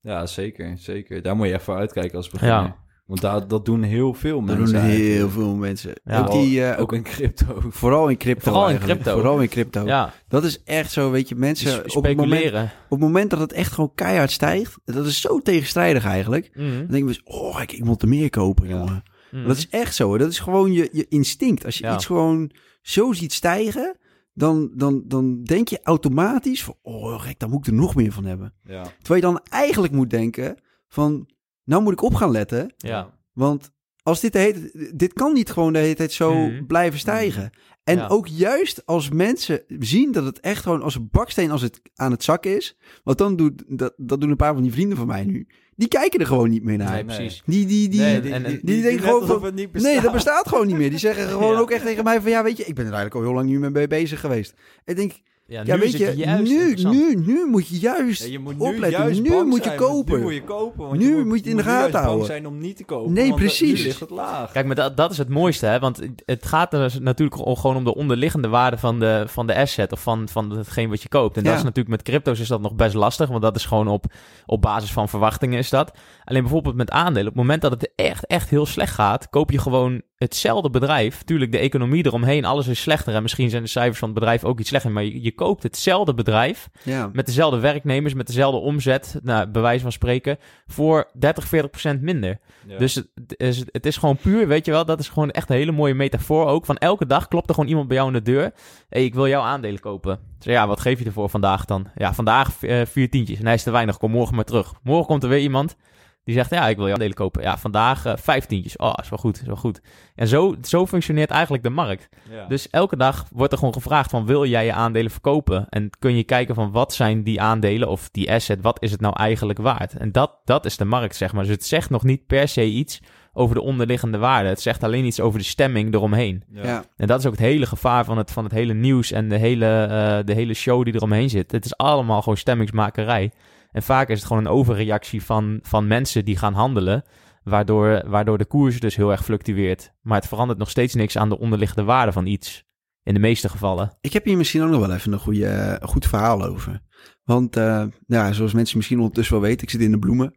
[0.00, 1.22] Ja, zeker, zeker.
[1.22, 2.56] Daar moet je even voor uitkijken als beginner.
[2.62, 2.83] Ja.
[3.06, 4.74] Want dat, dat doen heel veel Dat mensen.
[4.80, 5.32] doen heel eigenlijk.
[5.32, 5.92] veel mensen.
[6.04, 6.20] Ja.
[6.20, 7.56] ook die, eh, ook in crypto.
[7.68, 9.12] vooral in crypto Vooral in crypto.
[9.14, 9.86] Vooral in crypto.
[9.86, 13.38] Ja, Dat is echt zo, weet je, mensen op het, moment, op het moment dat
[13.40, 16.50] het echt gewoon keihard stijgt, dat is zo tegenstrijdig eigenlijk.
[16.54, 16.86] Mhm.
[16.86, 18.76] Dan we, eens, oh, ik, ik moet er meer kopen, Ja.
[18.76, 19.02] jongen.
[19.30, 19.46] Mhm.
[19.46, 20.12] Dat is echt zo.
[20.12, 20.18] hè.
[20.18, 21.64] Dat is gewoon je, je instinct.
[21.64, 21.94] Als je Ja.
[21.94, 22.50] iets gewoon
[22.82, 23.96] zo ziet stijgen,
[24.34, 28.12] dan, dan, dan denk je automatisch van, oh gek, daar moet ik er nog meer
[28.12, 28.54] van hebben.
[28.64, 28.82] Ja.
[28.82, 30.56] Terwijl je dan eigenlijk moet denken
[30.88, 31.28] van,
[31.64, 33.14] nou moet ik op gaan letten, ja.
[33.32, 36.66] want als dit de hele, dit kan niet gewoon de hele tijd zo Mhm.
[36.66, 37.50] blijven stijgen.
[37.84, 38.06] En Ja.
[38.06, 42.10] ook juist als mensen zien dat het echt gewoon als een baksteen als het aan
[42.10, 45.06] het zakken is, want dan doet dat, dat doen een paar van die vrienden van
[45.06, 45.46] mij nu.
[45.76, 46.92] Die kijken er gewoon niet meer naar.
[46.92, 47.42] Nee, precies.
[47.46, 50.12] Die, die, die, Nee, die, en- en- die denken gewoon van, het niet Nee, dat
[50.12, 50.90] bestaat gewoon niet meer.
[50.90, 51.58] Die zeggen gewoon Ja.
[51.58, 52.30] ook echt tegen mij van...
[52.30, 54.54] Ja, weet je, ik ben er eigenlijk al heel lang niet meer mee bezig geweest.
[54.84, 55.12] En ik denk,
[55.46, 58.38] Ja, ja, nu weet is je, juist nu, nu, nu moet je juist Ja, je
[58.38, 58.90] moet nu opletten.
[59.00, 60.16] juist Nu bang moet je kopen.
[60.16, 60.86] Nu moet je kopen.
[60.86, 62.26] Want Nu je moet, moet je het in de gaten houden.
[62.26, 63.12] zijn om niet te kopen.
[63.12, 63.78] Nee, want, precies.
[63.78, 64.52] Nu ligt het laag.
[64.52, 65.78] Kijk, maar dat, dat is het mooiste, hè?
[65.78, 69.56] Want het gaat er dus natuurlijk gewoon om de onderliggende waarde van de, van de
[69.56, 71.36] asset of van, van hetgeen wat je koopt.
[71.36, 73.88] En dat is natuurlijk met crypto's is dat nog best lastig, want dat is gewoon
[73.88, 74.04] op,
[74.46, 75.92] op basis van verwachtingen is dat.
[76.24, 79.50] Alleen bijvoorbeeld met aandelen, op het moment dat het echt, echt heel slecht gaat, koop
[79.50, 81.22] je gewoon hetzelfde bedrijf.
[81.22, 84.44] Tuurlijk, de economie eromheen, alles is slechter en misschien zijn de cijfers van het bedrijf
[84.44, 88.58] ook iets slechter, maar je, je koopt hetzelfde bedrijf Ja, met dezelfde werknemers, met dezelfde
[88.58, 92.38] omzet, nou, bij wijze van spreken, voor 30, 40 procent minder.
[92.66, 92.78] Ja.
[92.78, 95.56] Dus het is, het is gewoon puur, weet je wel, dat is gewoon echt een
[95.56, 96.66] hele mooie metafoor ook.
[96.66, 98.52] Van elke dag klopt er gewoon iemand bij jou aan de deur.
[98.88, 100.18] hey, ik wil jouw aandelen kopen.
[100.38, 101.86] Dus ja, wat geef je ervoor vandaag dan?
[101.94, 103.38] Ja, vandaag eh, vier tientjes.
[103.38, 104.72] En hij is te weinig, kom morgen maar terug.
[104.82, 105.76] Morgen komt er weer iemand
[106.24, 107.42] die zegt, ja, ik wil jouw aandelen kopen.
[107.42, 108.76] Ja, vandaag eh, vijf tientjes.
[108.76, 109.80] Oh, is wel goed, is wel goed.
[110.14, 112.08] En zo, zo functioneert eigenlijk de markt.
[112.30, 112.46] Ja.
[112.46, 115.66] Dus elke dag wordt er gewoon gevraagd van wil jij je aandelen verkopen?
[115.68, 119.00] En kun je kijken van wat zijn die aandelen of die asset, wat is het
[119.00, 119.94] nou eigenlijk waard?
[119.94, 121.42] En dat, dat is de markt, zeg maar.
[121.42, 123.00] Dus het zegt nog niet per se iets
[123.32, 124.48] over de onderliggende waarde.
[124.48, 126.44] Het zegt alleen iets over de stemming eromheen.
[126.48, 126.84] ja.
[126.96, 129.36] En dat is ook het hele gevaar van het, van het hele nieuws en de
[129.38, 131.52] hele, eh, de hele show die eromheen zit.
[131.52, 133.32] Het is allemaal gewoon stemmingsmakerij.
[133.74, 137.02] En vaak is het gewoon een overreactie van, van mensen die gaan handelen.
[137.42, 139.92] Waardoor, waardoor de koers dus heel erg fluctueert.
[140.02, 142.64] Maar het verandert nog steeds niks aan de onderliggende waarde van iets.
[143.02, 143.98] In de meeste gevallen.
[144.00, 146.80] Ik heb hier misschien ook nog wel even een, goede, goed verhaal over.
[147.24, 150.34] Want eh, ja, zoals mensen misschien ondertussen wel weten, ik zit in de bloemen.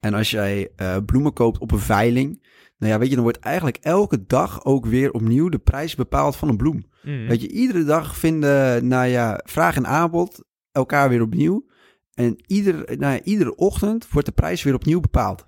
[0.00, 2.46] En als jij eh, bloemen koopt op een veiling,
[2.78, 6.36] nou ja, weet je, dan wordt eigenlijk elke dag ook weer opnieuw de prijs bepaald
[6.36, 6.84] van een bloem.
[7.02, 7.26] Mm.
[7.26, 11.68] Weet je, iedere dag vinden, nou ja, vraag en aanbod elkaar weer opnieuw.
[12.20, 15.44] En ieder, nou ja, iedere ochtend wordt de prijs weer opnieuw bepaald.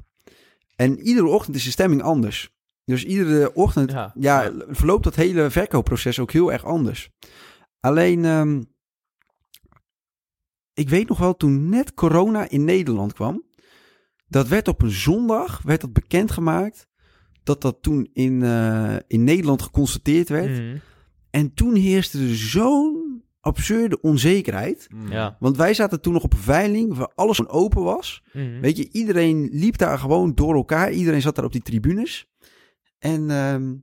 [0.76, 2.54] En iedere ochtend is de stemming anders.
[2.84, 4.12] Dus iedere ochtend Ja.
[4.18, 7.10] ja, verloopt dat hele verkoopproces ook heel erg anders.
[7.80, 8.62] Alleen, ehm,
[10.74, 13.44] ik weet nog wel, toen net corona in Nederland kwam,
[14.26, 16.86] dat werd op een zondag, werd dat bekendgemaakt,
[17.42, 20.58] dat dat toen in, eh, in Nederland geconstateerd werd.
[20.60, 20.80] Mm.
[21.30, 23.01] En toen heerste er zo'n
[23.42, 24.86] absurde onzekerheid.
[24.94, 25.12] Mm.
[25.12, 25.36] Ja.
[25.40, 28.22] Want wij zaten toen nog op een veiling waar alles gewoon open was.
[28.32, 28.60] Mm.
[28.60, 30.90] Weet je, iedereen liep daar gewoon door elkaar.
[30.92, 32.26] Iedereen zat daar op die tribunes.
[32.98, 33.74] En ehm,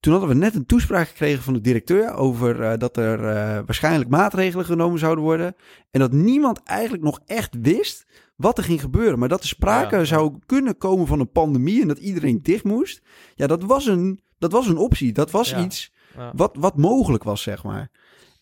[0.00, 3.34] toen hadden we net een toespraak gekregen van de directeur over eh, dat er eh,
[3.66, 5.54] waarschijnlijk maatregelen genomen zouden worden.
[5.90, 8.06] En dat niemand eigenlijk nog echt wist
[8.36, 9.18] wat er ging gebeuren.
[9.18, 10.06] Maar dat er sprake Ja, ja.
[10.06, 13.02] zou kunnen komen van een pandemie en dat iedereen dicht moest.
[13.34, 15.12] Ja, dat was een, dat was een optie.
[15.12, 15.64] Dat was Ja.
[15.64, 16.32] iets Ja.
[16.36, 17.90] wat, wat mogelijk was, zeg maar.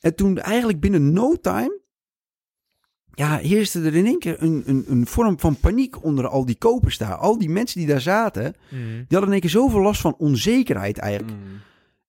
[0.00, 1.78] En toen eigenlijk binnen no time...
[3.14, 6.58] Ja, heerste er in één keer een, een, een vorm van paniek onder al die
[6.58, 7.14] kopers daar.
[7.14, 8.78] Al die mensen die daar zaten, Mm.
[8.80, 11.38] die hadden in één keer zoveel last van onzekerheid eigenlijk.
[11.38, 11.44] Mm.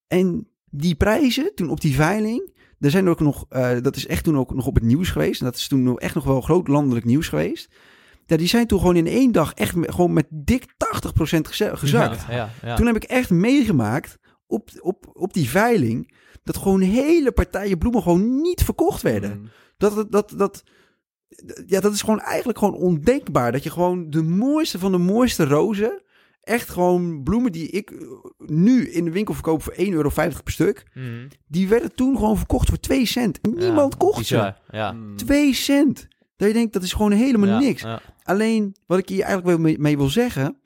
[0.07, 4.23] En die prijzen toen op die veiling, er zijn ook nog, eh, dat is echt
[4.23, 5.39] toen ook nog op het nieuws geweest.
[5.39, 7.69] En dat is toen echt nog wel groot landelijk nieuws geweest.
[8.25, 11.77] Ja, die zijn toen gewoon in één dag echt me- gewoon met dik 80% geze-
[11.77, 12.25] gezakt.
[12.27, 12.75] Ja, ja, ja.
[12.75, 16.13] Toen heb ik echt meegemaakt op, op, op die veiling
[16.43, 19.37] dat gewoon hele partijen bloemen gewoon niet verkocht werden.
[19.39, 19.49] Mm.
[19.77, 20.63] Dat, dat, dat, dat,
[21.65, 23.51] ja, dat is gewoon eigenlijk gewoon ondenkbaar.
[23.51, 26.01] Dat je gewoon de mooiste van de mooiste rozen,
[26.41, 27.97] echt gewoon bloemen die ik eh,
[28.37, 31.27] nu in de winkel verkoop voor 1,50 euro per stuk, Mhm.
[31.47, 33.39] die werden toen gewoon verkocht voor 2 cent.
[33.41, 34.53] Niemand Ja, kocht ze.
[34.71, 34.91] Ja.
[34.91, 35.17] Mm.
[35.17, 36.07] 2 cent.
[36.35, 37.81] Dat je denkt, dat is gewoon helemaal Ja, niks.
[37.81, 38.01] ja.
[38.23, 40.57] Alleen, wat ik hier eigenlijk mee, mee wil zeggen,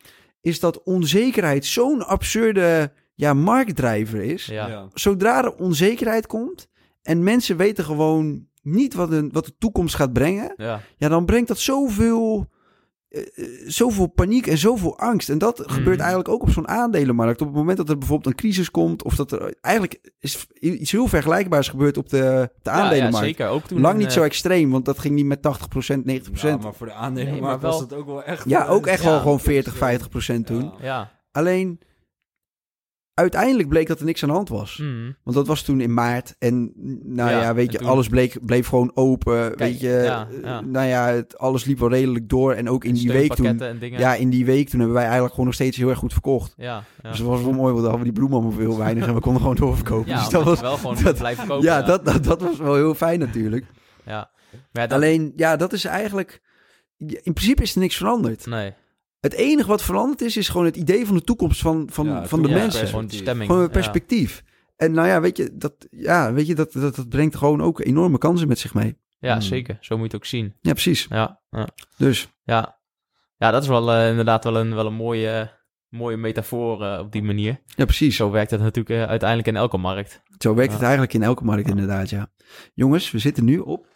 [0.41, 4.45] is dat onzekerheid zo'n absurde ja, marktdrijver is.
[4.45, 4.67] Ja.
[4.67, 4.87] Ja.
[4.93, 6.67] Zodra er onzekerheid komt
[7.01, 10.81] en mensen weten gewoon niet wat, een, wat de toekomst gaat brengen, Ja.
[10.97, 12.49] ja, dan brengt dat zoveel,
[13.09, 15.29] eh, eh, zoveel paniek en zoveel angst.
[15.29, 17.41] En dat gebeurt eigenlijk ook op zo'n aandelenmarkt.
[17.41, 20.91] Op het moment dat er bijvoorbeeld een crisis komt, of dat er eigenlijk is iets
[20.91, 22.25] heel vergelijkbaars gebeurt op de, de
[22.63, 23.17] Ja, ja, aandelenmarkt.
[23.27, 23.47] zeker.
[23.47, 26.41] Ook toen Lang niet eh, zo extreem, want dat ging niet met 80%, 90%.
[26.41, 28.49] Ja, maar voor de Nee, maar was het ook wel echt...
[28.49, 29.09] Ja, ook echt Ja.
[29.09, 30.61] wel gewoon 40, 50 procent toen.
[30.63, 30.71] Ja.
[30.85, 31.11] Ja.
[31.31, 31.79] Alleen,
[33.15, 34.77] uiteindelijk bleek dat er niks aan de hand was.
[34.77, 35.11] Mhm.
[35.23, 36.35] Want dat was toen in maart.
[36.39, 36.71] En
[37.03, 39.57] nou ja, Ja, weet je, toen- alles bleek, bleef gewoon open.
[39.57, 40.61] weet je, ja, eh, ja.
[40.61, 42.53] nou ja, het, alles liep wel redelijk door.
[42.53, 45.45] En ook in die week toen, ja, in die week toen hebben wij eigenlijk gewoon
[45.45, 46.53] nog steeds heel erg goed verkocht.
[46.57, 46.83] Ja.
[47.01, 49.13] Dus dat was wel mooi, want dan hadden we die bloemen allemaal veel weinig en
[49.13, 50.09] we konden gewoon doorverkopen.
[50.11, 51.63] ja, dus dat was, wel gewoon dat- blijven kopen.
[51.65, 53.65] ja, dat, dat, dat was wel heel fijn natuurlijk.
[54.05, 54.31] Ja.
[54.71, 56.41] Maar dat, Alleen, ja, dat is eigenlijk...
[56.97, 58.45] In principe is er niks veranderd.
[58.45, 58.73] Nee.
[59.25, 62.27] Het enige wat veranderd is, is gewoon het idee van de toekomst van, van, Ja,
[62.27, 62.87] van de Ja, mensen.
[62.87, 63.45] Gewoon stemming.
[63.45, 63.73] Gewoon een Ja.
[63.73, 64.43] perspectief.
[64.75, 67.79] En nou ja, weet je, dat, ja, weet je dat, dat, dat brengt gewoon ook
[67.79, 68.97] enorme kansen met zich mee.
[69.19, 69.41] Ja, Hmm.
[69.41, 69.77] zeker.
[69.81, 70.55] Zo moet je het ook zien.
[70.61, 71.05] Ja, precies.
[71.09, 71.67] Ja, ja.
[71.97, 72.79] Dus ja.
[73.37, 75.51] ja dat is wel eh, inderdaad wel een, wel een mooie,
[75.89, 77.61] mooie metafoor eh, op die manier.
[77.65, 78.15] ja, precies.
[78.15, 80.21] Zo, Zo werkt het natuurlijk eh, uiteindelijk in elke markt.
[80.39, 80.71] werkt Ja.
[80.73, 82.31] het eigenlijk in elke markt inderdaad, ja.
[82.73, 83.87] Jongens, we zitten nu op...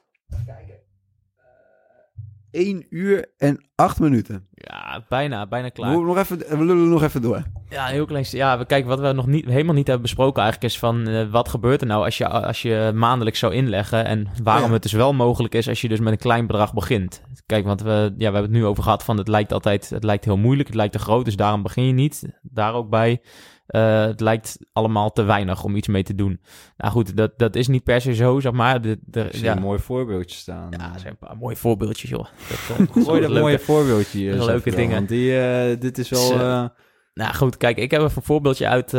[2.52, 4.48] 1 uur en 8 minuten.
[4.54, 5.90] Ja, bijna, bijna We, klaar.
[5.92, 7.44] moeten nog even, we lullen nog even door.
[7.70, 8.26] Ja, heel klein.
[8.30, 11.32] Ja, we kijken wat we nog niet, helemaal niet hebben besproken eigenlijk is van eh,
[11.32, 14.74] wat gebeurt er nou als je, als je maandelijks zou inleggen en waarom Ja.
[14.74, 17.22] het dus wel mogelijk is als je dus met een klein bedrag begint.
[17.46, 20.04] Kijk, want we, ja, we hebben het nu over gehad van het lijkt altijd, het
[20.04, 22.24] lijkt heel moeilijk, het lijkt te groot, dus daarom begin je niet.
[22.42, 23.22] Daar ook bij.
[23.70, 26.42] Eh, het lijkt allemaal te weinig om iets mee te doen.
[26.78, 28.82] Nou goed, dat, dat is niet per se zo, zeg maar.
[28.82, 30.68] De, de, Ik zie ja, een mooi voorbeeldje staan.
[30.72, 32.26] ja, er zijn een paar mooie voorbeeldjes, joh.
[32.50, 34.34] Dat, eh, Gooi dat mooie voorbeeldje hier.
[34.36, 34.96] eens leuke dingen.
[34.96, 36.32] Want die, eh, dit is wel...
[36.32, 36.66] Eh,
[37.14, 38.94] Nou goed, kijk, ik heb even een voorbeeldje uit,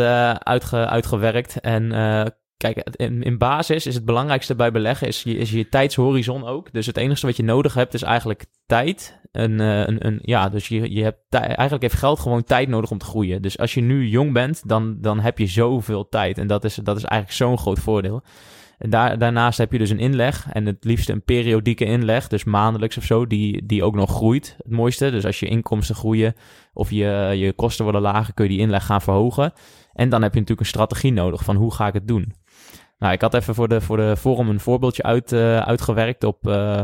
[0.44, 1.60] uitge, uitgewerkt.
[1.60, 1.92] En
[2.60, 6.72] kijk, in, in basis is het belangrijkste bij beleggen is je, is je tijdshorizon ook.
[6.72, 9.18] Dus het enige wat je nodig hebt is eigenlijk tijd.
[9.32, 13.04] Eh, een, ja, dus je, je hebt eigenlijk heeft geld gewoon tijd nodig om te
[13.04, 13.42] groeien.
[13.42, 16.38] Dus als je nu jong bent, dan, dan heb je zoveel tijd.
[16.38, 18.22] En dat is, dat is eigenlijk zo'n groot voordeel.
[18.78, 22.44] En daar, daarnaast heb je dus een inleg en het liefst een periodieke inleg, dus
[22.44, 24.54] maandelijks of zo, die, die ook nog groeit.
[24.58, 25.10] Het mooiste.
[25.10, 26.34] Dus als je inkomsten groeien
[26.72, 29.52] of je, je kosten worden lager, kun je die inleg gaan verhogen.
[29.92, 32.32] En dan heb je natuurlijk een strategie nodig van hoe ga ik het doen.
[33.00, 36.46] Nou, ik had even voor de, voor de forum een voorbeeldje uit, eh, uitgewerkt op,
[36.46, 36.82] eh,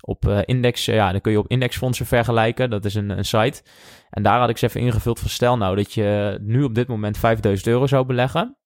[0.00, 0.84] op eh, index.
[0.84, 2.70] ja, dan kun je op indexfondsen vergelijken.
[2.70, 3.62] Dat is een, een site.
[4.10, 6.88] En daar had ik ze even ingevuld van stel nou dat je nu op dit
[6.88, 8.56] moment 5000 euro zou beleggen.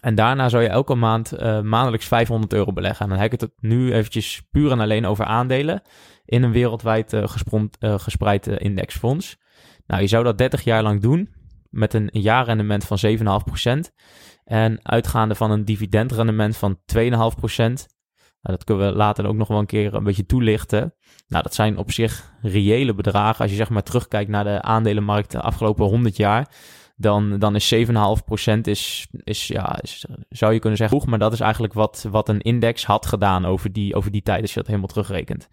[0.00, 3.04] En daarna zou je elke maand maandelijks 500 euro beleggen.
[3.04, 5.82] En dan heb ik het nu eventjes puur en alleen over aandelen
[6.24, 9.36] in een wereldwijd gesprond, gespreid indexfonds.
[9.86, 11.34] Nou, je zou dat 30 jaar lang doen
[11.70, 13.92] met een jaarrendement van 7,5%.
[14.46, 17.06] En uitgaande van een dividendrendement van 2,5%.
[18.46, 20.94] Nou, dat kunnen we later ook nog wel een keer een beetje toelichten.
[21.28, 23.40] Nou, dat zijn op zich reële bedragen.
[23.40, 26.48] Als je zeg maar terugkijkt naar de aandelenmarkt de afgelopen 100 jaar,
[26.96, 29.78] dan, dan is 7,5% is, is, ja,
[30.28, 31.06] zou je kunnen zeggen, hoog.
[31.06, 34.40] Maar dat is eigenlijk wat, wat een index had gedaan over die, over die tijd,
[34.40, 35.48] als je dat helemaal terugrekent.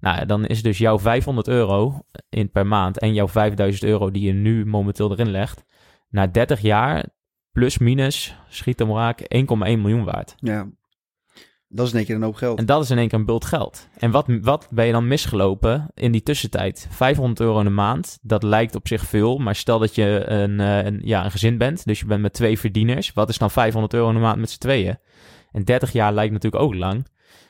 [0.00, 4.22] Nou, dan is dus jouw 500 euro in per maand en jouw 5000 euro die
[4.22, 5.64] je nu momenteel erin legt,
[6.08, 7.06] na 30 jaar
[7.52, 10.34] plus minus, schiet hem raak, 1,1 miljoen waard.
[10.36, 10.68] Ja.
[11.72, 12.58] Dat is in één keer een hoop geld.
[12.58, 13.88] En dat is in één keer een bult geld.
[13.98, 16.86] En wat, wat ben je dan misgelopen in die tussentijd?
[16.90, 19.38] 500 euro in de maand, dat lijkt op zich veel.
[19.38, 22.32] Maar stel dat je een, eh, een, ja, een gezin bent, dus je bent met
[22.32, 23.12] twee verdieners.
[23.12, 24.98] Wat is dan 500 euro in de maand met z'n tweeën?
[25.52, 27.06] En 30 jaar lijkt natuurlijk ook lang.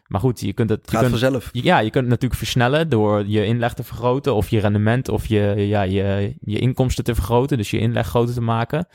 [0.06, 0.80] Maar goed, je kunt het...
[0.84, 1.48] Je Gaat kunt, vanzelf.
[1.52, 5.26] ja, je kunt het natuurlijk versnellen door je inleg te vergroten of je rendement of
[5.26, 8.86] je, ja, je, je inkomsten te vergroten, dus je inleg groter te maken.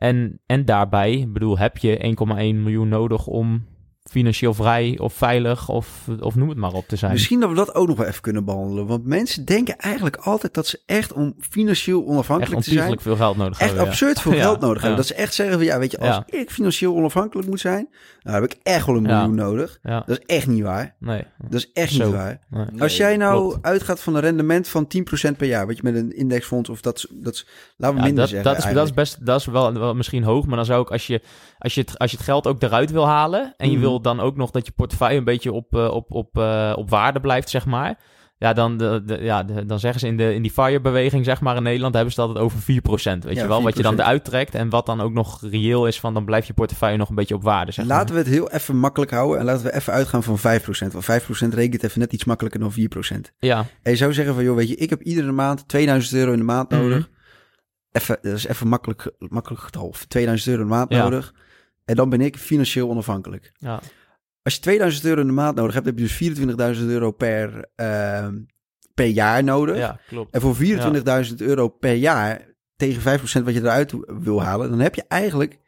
[0.00, 3.64] En, en daarbij, ik bedoel, heb je 1,1 miljoen nodig om
[4.02, 7.12] financieel vrij of veilig of, of noem het maar op te zijn.
[7.12, 8.86] Misschien dat we dat ook nog wel even kunnen behandelen.
[8.86, 13.00] Want mensen denken eigenlijk altijd dat ze echt om financieel Echt onafhankelijk te zijn...
[13.00, 13.84] veel geld nodig Echt hebben.
[13.84, 13.90] ja.
[13.90, 14.80] absurd veel Ja, geld nodig ja.
[14.80, 14.96] hebben.
[14.96, 17.88] Dat ze echt zeggen van ja, weet je, als ik financieel onafhankelijk moet zijn,
[18.22, 19.16] Nou, heb ik echt wel een Ja.
[19.18, 19.78] miljoen nodig.
[19.82, 20.94] Ja, Dat is echt niet waar.
[20.98, 21.24] nee.
[21.38, 22.04] Dat is echt Zo.
[22.04, 22.40] niet waar.
[22.50, 22.82] nee.
[22.82, 23.66] Als jij nou klopt.
[23.66, 27.06] uitgaat van een rendement van 10% per jaar, wat je met een indexfonds of dat,
[27.10, 28.54] dat laten we Ja, minder dat, zeggen.
[28.54, 30.90] dat, is, dat is best, dat is wel, wel misschien hoog, maar dan zou ik
[30.90, 31.20] als je,
[31.58, 33.80] als je, het, als je het geld ook eruit wil halen en je Mhm.
[33.86, 36.90] wil dan ook nog dat je portefeuille een beetje op, eh, op, op, eh, op
[36.90, 37.98] waarde blijft, zeg maar.
[38.42, 41.40] Ja, dan, de, de- ja, de- dan zeggen ze in, de, in die FIRE-beweging, zeg
[41.40, 42.64] maar, in Nederland, hebben ze het altijd over 4%.
[43.24, 43.96] Weet Ja, je wel, wat je dan 4%.
[43.98, 47.08] eruit trekt en wat dan ook nog reëel is van, dan blijft je portefeuille nog
[47.08, 48.24] een beetje op waarde, zeg Laten maar.
[48.24, 50.92] we het heel even makkelijk houden en laten we even uitgaan van 5%.
[50.92, 53.32] Want 5% rekent even net iets makkelijker dan 4%.
[53.38, 56.32] Ja, En je zou zeggen van, joh, weet je, ik heb iedere maand 2000 euro
[56.32, 56.80] in de maand Mhm.
[56.80, 57.10] nodig.
[57.92, 59.86] Even, dat is even makkelijk, makkelijk getal.
[59.86, 61.02] Of 2000 euro in de maand Ja.
[61.02, 61.34] nodig.
[61.84, 63.52] En dan ben ik financieel onafhankelijk.
[63.58, 63.80] ja,
[64.50, 66.12] Als je 2000 euro in de maand nodig hebt, heb je dus
[66.78, 68.34] 24.000 euro per, ehm,
[68.94, 69.76] per jaar nodig.
[69.76, 70.34] ja, klopt.
[70.34, 72.46] En voor 24.000 euro per jaar
[72.76, 75.58] tegen 5% wat je eruit wil halen, dan heb je eigenlijk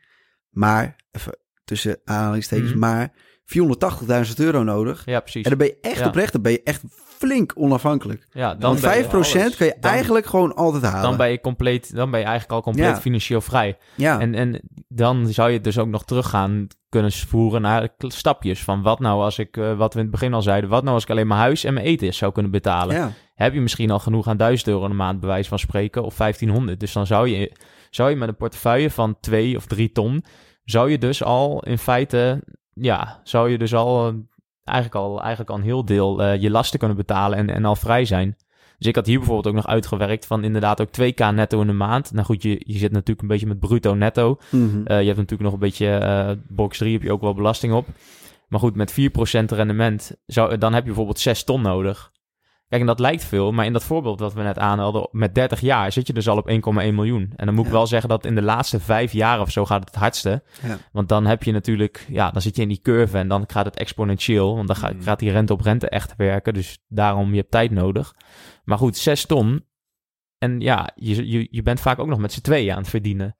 [0.50, 2.78] maar, even tussen aanhalingstekens, Mhm.
[2.78, 3.12] maar
[3.44, 5.02] 480.000 euro nodig.
[5.04, 5.42] Ja, precies.
[5.44, 6.06] En dan ben je echt Ja.
[6.06, 6.82] oprecht, dan ben je echt
[7.26, 8.26] flink onafhankelijk.
[8.30, 11.02] Ja, dan Want ben je- 5% kan je Dan- eigenlijk gewoon altijd halen.
[11.02, 13.00] dan ben je compleet, dan ben je eigenlijk al compleet Ja.
[13.00, 13.76] financieel vrij.
[13.94, 14.20] ja.
[14.20, 18.62] En, en dan zou je dus ook nog teruggaan kunnen voeren naar stapjes.
[18.64, 20.94] Van wat nou als ik, eh, wat we in het begin al zeiden, wat nou
[20.94, 22.94] als ik alleen mijn huis en mijn eten zou kunnen betalen.
[22.96, 23.12] ja.
[23.34, 26.14] Heb je misschien al genoeg aan 1000 euro de maand, bij wijze van spreken, of
[26.16, 26.80] 1500.
[26.80, 27.52] Dus dan zou je,
[27.90, 30.24] zou je met een portefeuille van 2 of 3 ton,
[30.64, 32.42] zou je dus al in feite,
[32.74, 34.14] ja, zou je dus al
[34.64, 37.76] eigenlijk al, eigenlijk al een heel deel eh, je lasten kunnen betalen en, en al
[37.76, 38.36] vrij zijn.
[38.78, 41.72] Dus ik had hier bijvoorbeeld ook nog uitgewerkt van inderdaad ook 2k netto in de
[41.72, 42.12] maand.
[42.12, 44.38] Nou goed, je, je zit natuurlijk een beetje met bruto netto.
[44.50, 44.86] Mhm.
[44.86, 47.72] Eh, je hebt natuurlijk nog een beetje, eh box 3 heb je ook wel belasting
[47.72, 47.86] op.
[48.48, 52.12] Maar goed, met 4% rendement, zou, dan heb je bijvoorbeeld 6 ton nodig.
[52.72, 55.60] Kijk, en dat lijkt veel, maar in dat voorbeeld wat we net aanhaalden, met 30
[55.60, 56.54] jaar zit je dus al op 1,1
[56.94, 57.32] miljoen.
[57.36, 59.80] En dan moet ik wel zeggen dat in de laatste vijf jaar of zo gaat
[59.80, 60.42] het het hardste.
[60.62, 60.78] Ja.
[60.92, 63.64] Want dan heb je natuurlijk, ja, dan zit je in die curve en dan gaat
[63.64, 64.54] het exponentieel.
[64.54, 65.02] Want dan ga- Mm.
[65.02, 66.54] gaat die rente op rente echt werken.
[66.54, 68.14] Dus daarom, je hebt tijd nodig.
[68.64, 69.64] Maar goed, 6 ton.
[70.38, 73.36] En ja, je, je, je bent vaak ook nog met z'n tweeën aan het verdienen.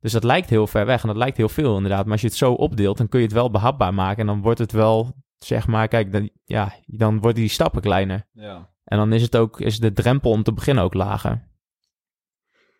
[0.00, 2.02] Dus dat lijkt heel ver weg en dat lijkt heel veel inderdaad.
[2.04, 4.20] Maar als je het zo opdeelt, dan kun je het wel behapbaar maken.
[4.20, 8.26] En dan wordt het wel, zeg maar, kijk, dan, ja, dan worden die stappen kleiner.
[8.32, 8.68] Ja.
[8.84, 11.44] En dan is het ook, is de drempel om te beginnen ook lager.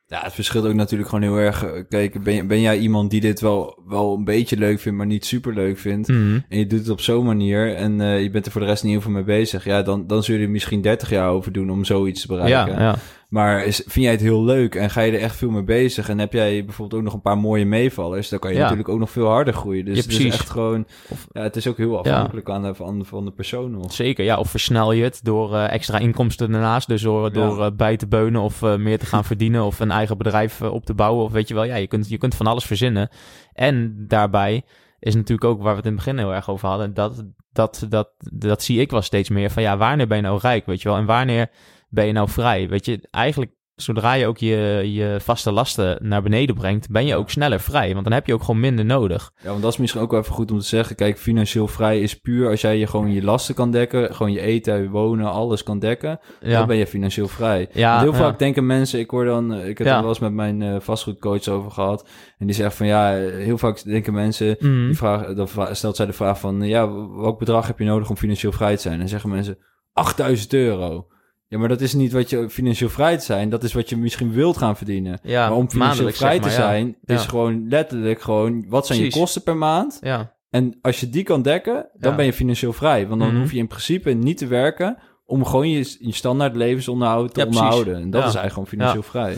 [0.08, 1.64] Ja, het verschilt ook natuurlijk gewoon heel erg.
[1.64, 4.98] Eh, Kijk, ben, je- ben jij iemand die dit wel, wel een beetje leuk vindt,
[4.98, 6.08] maar niet super leuk vindt?
[6.08, 6.38] Mhm.
[6.48, 8.82] En je doet het op zo'n manier en eh, je bent er voor de rest
[8.82, 9.64] niet heel veel mee bezig.
[9.64, 12.38] Ja, dan, dan zul je er misschien 30 jaar over doen om zoiets te Ja,
[12.44, 12.82] bereiken.
[12.82, 12.96] ja,
[13.28, 16.08] Maar is, vind jij het heel leuk en ga je er echt veel mee bezig?
[16.08, 18.28] En heb jij bijvoorbeeld ook nog een paar mooie meevallers?
[18.28, 18.62] Dan kan je Ja.
[18.62, 19.84] natuurlijk ook nog veel harder groeien.
[19.84, 20.86] Dus Ja, het is echt gewoon...
[21.08, 23.92] Of- ja, het is ook heel afhankelijk aan de, van, van de persoon nog.
[23.92, 24.24] zeker.
[24.24, 26.88] Ja, of versnel je het door eh, extra inkomsten daarnaast.
[26.88, 29.90] Dus door, door eh, bij te beunen of eh, meer te gaan verdienen of een
[29.90, 31.24] eigen bedrijf op te bouwen.
[31.24, 33.08] Of weet je wel, ja, je kunt, je kunt van alles verzinnen.
[33.52, 34.62] En daarbij
[34.98, 36.94] is natuurlijk ook waar we het in het begin heel erg over hadden.
[36.94, 40.38] Dat, dat, dat, dat zie ik wel steeds meer van ja, wanneer ben je nou
[40.42, 40.98] rijk, weet je wel?
[40.98, 41.50] En wanneer
[41.96, 42.68] ben je nou vrij?
[42.68, 47.16] Weet je, eigenlijk zodra je ook je, je vaste lasten naar beneden brengt, ben je
[47.16, 47.92] ook sneller vrij.
[47.92, 49.32] Want dan heb je ook gewoon minder nodig.
[49.42, 50.96] Ja, want dat is misschien ook wel even goed om te zeggen.
[50.96, 54.14] Kijk, financieel vrij is puur als jij je gewoon je lasten kan dekken.
[54.14, 56.20] Gewoon je eten, je wonen, alles kan dekken.
[56.40, 57.68] Ja, Dan ben je financieel vrij.
[57.72, 58.26] ja, Want heel ja.
[58.28, 60.76] vaak denken mensen, ik hoor dan, eh, ik heb er wel eens met mijn eh,
[60.80, 62.08] vastgoedcoach over gehad.
[62.38, 64.86] En die zegt van ja, heel vaak denken mensen, Mhm.
[64.86, 68.16] die vraag, dan stelt zij de vraag van ja, welk bedrag heb je nodig om
[68.16, 69.00] financieel vrij te zijn?
[69.00, 69.58] En zeggen mensen
[69.92, 71.06] 8000 euro.
[71.48, 73.48] Ja, maar dat is niet wat je financieel vrij te zijn.
[73.50, 75.18] Dat is wat je misschien wilt gaan verdienen.
[75.22, 76.62] ja, maar om financieel vrij zeg maar, te ja.
[76.68, 77.28] zijn, is Ja.
[77.28, 79.98] gewoon letterlijk gewoon, wat zijn je kosten per maand?
[80.00, 82.16] Ja, En als je die kan dekken, dan Ja.
[82.16, 83.06] ben je financieel vrij.
[83.08, 83.40] Want dan Mhm.
[83.40, 87.46] hoef je in principe niet te werken om gewoon je, je standaard levensonderhoud te Ja,
[87.46, 87.94] onderhouden.
[87.96, 88.28] En dat Ja.
[88.28, 89.36] is eigenlijk gewoon financieel vrij.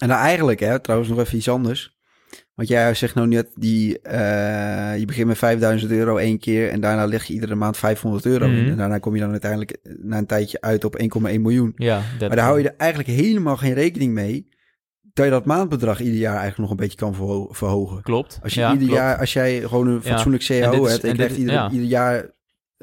[0.00, 1.93] En nou eigenlijk, hè, trouwens nog even iets anders.
[2.54, 6.80] Want jij zegt nou net, die, eh, je begint met 5000 euro één keer en
[6.80, 8.60] daarna leg je iedere maand 500 euro in.
[8.62, 8.70] Mhm.
[8.70, 11.72] En daarna kom je dan uiteindelijk eh, na een tijdje uit op 1,1 miljoen.
[11.76, 12.00] ja.
[12.20, 14.48] Maar daar hou je er eigenlijk helemaal geen rekening mee
[15.12, 18.02] dat je dat maandbedrag ieder jaar eigenlijk nog een beetje kan verho- verhogen.
[18.02, 18.38] Klopt.
[18.42, 19.02] Als je ja, ieder klopt.
[19.02, 20.10] jaar, als jij gewoon een Ja.
[20.10, 21.70] fatsoenlijk En CAO hebt en en krijgt ja.
[21.70, 22.33] ieder jaar,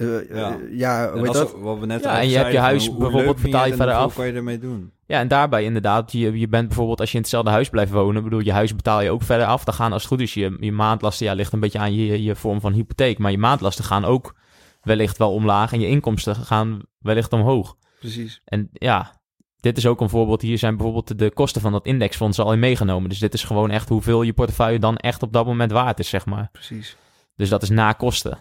[0.01, 1.11] eh, eh, Ja.
[1.11, 1.51] hoe dat?
[1.51, 3.95] we- wat we net Ja, en je hebt je huis hoe- bijvoorbeeld betaal je verder
[3.95, 4.15] af.
[4.15, 4.91] kan je ermee doen?
[5.05, 8.17] Ja, en daarbij inderdaad, je, je bent bijvoorbeeld als je in hetzelfde huis blijft wonen,
[8.17, 9.63] ik bedoel, je huis betaal je ook verder af.
[9.63, 12.23] Dan gaan als het goed is, je, je maandlasten, ja, ligt een beetje aan je,
[12.23, 14.35] je vorm van hypotheek, maar je maandlasten gaan ook
[14.81, 17.75] wellicht wel omlaag en je inkomsten gaan wellicht omhoog.
[17.99, 18.41] Precies.
[18.45, 19.19] En ja,
[19.59, 20.41] dit is ook een voorbeeld.
[20.41, 23.09] Hier zijn bijvoorbeeld de kosten van dat indexfonds al in meegenomen.
[23.09, 26.09] Dus dit is gewoon echt hoeveel je portefeuille dan echt op dat moment waard is,
[26.09, 26.49] zeg maar.
[26.51, 26.97] Precies.
[27.35, 28.37] Dus dat is na kosten.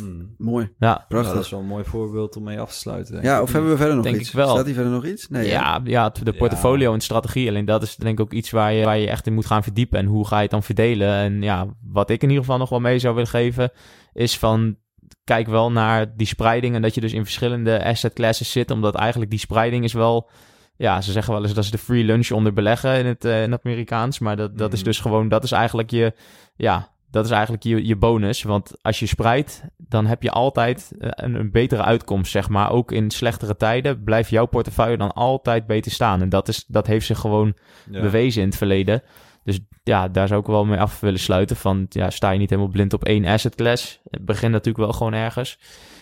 [0.00, 0.34] Hmm.
[0.38, 0.64] Mooi.
[0.78, 1.34] Ja, Ja, Prachtig.
[1.34, 3.12] dat is wel een mooi voorbeeld om mee af te sluiten.
[3.12, 3.42] denk Ja, ik.
[3.42, 4.28] of hebben we verder nog Denk iets?
[4.28, 4.48] ik wel.
[4.48, 5.28] Staat hier verder nog iets?
[5.28, 5.52] Nee, hè?
[5.52, 7.48] ja, ja, de portfolio en strategie.
[7.48, 9.62] Alleen dat is denk ik ook iets waar je, waar je echt in moet gaan
[9.62, 9.98] verdiepen.
[9.98, 11.08] En hoe ga je het dan verdelen?
[11.14, 13.70] En ja, wat ik in ieder geval nog wel mee zou willen geven,
[14.12, 14.76] is van
[15.24, 16.74] kijk wel naar die spreiding.
[16.74, 18.70] En dat je dus in verschillende asset classes zit.
[18.70, 20.30] Omdat eigenlijk die spreiding is wel.
[20.76, 23.42] Ja, ze zeggen wel eens dat is de free lunch onder beleggen in het, eh,
[23.42, 24.18] in het Amerikaans.
[24.18, 24.88] Maar dat, dat is Mhm.
[24.88, 26.12] dus gewoon, dat is eigenlijk je,
[26.56, 28.42] ja, dat is eigenlijk je, je bonus.
[28.42, 32.70] Want als je spreidt, dan heb je altijd eh, een, een betere uitkomst, zeg maar.
[32.70, 36.20] Ook in slechtere tijden blijft jouw portefeuille dan altijd beter staan.
[36.20, 37.54] En dat, is, dat heeft zich gewoon
[37.90, 38.00] Ja.
[38.00, 39.02] bewezen in het verleden.
[39.44, 41.56] Dus ja, daar zou ik wel mee af willen sluiten.
[41.56, 44.00] Van ja, sta je niet helemaal blind op één asset class.
[44.10, 45.58] Het begint natuurlijk wel gewoon ergens.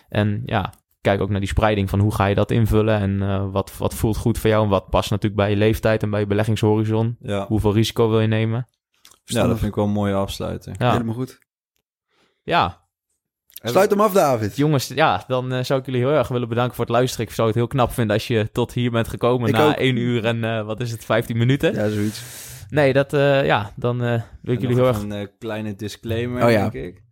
[0.09, 2.99] En ja, kijk ook naar die spreiding van hoe ga je dat invullen.
[3.01, 4.65] En eh, wat, wat voelt goed voor jou.
[4.65, 7.17] En wat past natuurlijk bij je leeftijd en bij je beleggingshorizon.
[7.21, 7.47] Ja.
[7.47, 8.67] Hoeveel risico wil je nemen?
[9.25, 10.75] Ja, dat vind ik wel een mooie afsluiter.
[10.79, 11.39] Ja, Helemaal goed.
[12.43, 12.79] ja
[13.63, 14.57] Sluit hem af, David.
[14.57, 17.27] jongens, ja, dan eh, zou ik jullie heel erg willen bedanken voor het luisteren.
[17.27, 19.73] Ik zou het heel knap vinden als je tot hier bent gekomen Ik na ook.
[19.75, 21.75] 1 uur en eh, wat is het, 15 minuten.
[21.75, 22.23] Ja, zoiets.
[22.71, 25.33] Nee, dat, eh, ja, dan eh, wil ik En jullie heel erg even een eh,
[25.39, 26.69] kleine disclaimer, Oh ja.
[26.69, 27.03] denk ik.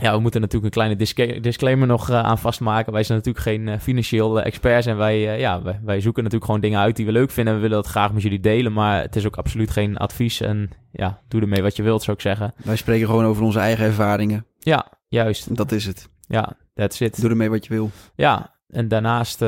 [0.00, 2.92] Ja, we moeten natuurlijk een kleine disclaimer nog eh, aan vastmaken.
[2.92, 6.50] Wij zijn natuurlijk geen eh, financieel experts en wij, eh, ja, wij, wij zoeken natuurlijk
[6.50, 7.52] gewoon dingen uit die we leuk vinden.
[7.52, 10.40] En we willen dat graag met jullie delen, maar het is ook absoluut geen advies.
[10.40, 12.54] En ja, doe ermee wat je wilt, zou ik zeggen.
[12.64, 14.46] Wij spreken gewoon over onze eigen ervaringen.
[14.58, 15.56] Ja, juist.
[15.56, 16.08] Dat is het.
[16.26, 17.20] Ja, that's it.
[17.20, 17.90] Doe ermee wat je wil.
[18.14, 19.38] Ja, en daarnaast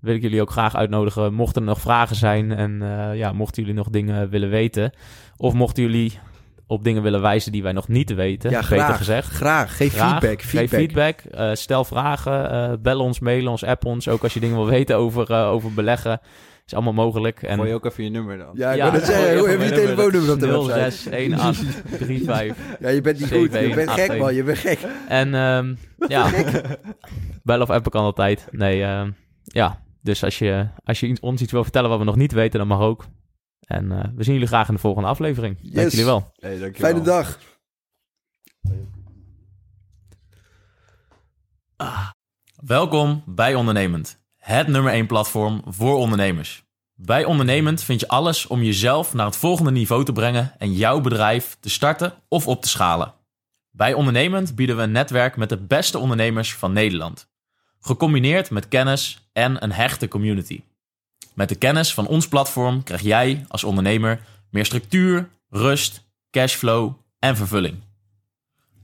[0.00, 2.82] wil ik jullie ook graag uitnodigen, mochten er nog vragen zijn en
[3.14, 4.92] ja, mochten jullie nog dingen willen weten.
[5.36, 6.18] Of mochten jullie
[6.66, 8.96] op dingen willen wijzen die wij nog niet te weten, Ja, beter graag.
[8.96, 9.28] gezegd.
[9.32, 9.76] Graag.
[9.76, 10.10] Geef Graag.
[10.18, 10.42] feedback.
[10.42, 10.78] Geef Feedback.
[11.20, 11.20] feedback.
[11.20, 12.50] eh, stel vragen.
[12.50, 14.08] eh, bel ons, mail ons, app ons.
[14.08, 16.20] Ook als je dingen wil weten over, eh, over beleggen.
[16.66, 17.42] Is allemaal mogelijk.
[17.42, 18.50] En Gooi je ook even je nummer dan.
[18.54, 19.38] Ja, ik Ja, wil het zeggen.
[19.38, 21.10] Hoe heb je telefoonnummer op de website?
[21.10, 22.56] 061835.
[22.80, 23.52] Ja, je bent niet goed.
[23.52, 24.18] Je bent gek, 7182.
[24.18, 24.34] man.
[24.34, 24.78] Je bent gek.
[25.08, 25.74] En ehm,
[26.14, 26.30] ja,
[27.42, 28.48] bel of appen kan altijd.
[28.50, 29.10] Nee, ehm,
[29.42, 29.80] ja.
[30.02, 32.58] Dus als je, als je iets- ons iets wil vertellen wat we nog niet weten,
[32.58, 33.04] dan mag ook.
[33.66, 35.72] En eh, we zien jullie graag in de volgende aflevering.
[35.72, 36.32] Dank jullie wel.
[36.36, 36.90] Hey, dankjewel.
[36.90, 37.38] Fijne dag.
[42.64, 46.64] Welkom bij Ondernemend, het nummer 1 platform voor ondernemers.
[46.94, 51.00] Bij Ondernemend vind je alles om jezelf naar het volgende niveau te brengen en jouw
[51.00, 53.14] bedrijf te starten of op te schalen.
[53.70, 57.28] Bij Ondernemend bieden we een netwerk met de beste ondernemers van Nederland.
[57.80, 60.62] Gecombineerd met kennis en een hechte community.
[61.36, 67.36] Met de kennis van ons platform krijg jij als ondernemer meer structuur, rust, cashflow en
[67.36, 67.76] vervulling.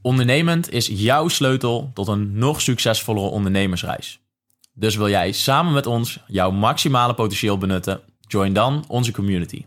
[0.03, 4.21] Ondernemend is jouw sleutel tot een nog succesvollere ondernemersreis.
[4.73, 8.01] Dus wil jij samen met ons jouw maximale potentieel benutten?
[8.21, 9.65] Join dan onze community.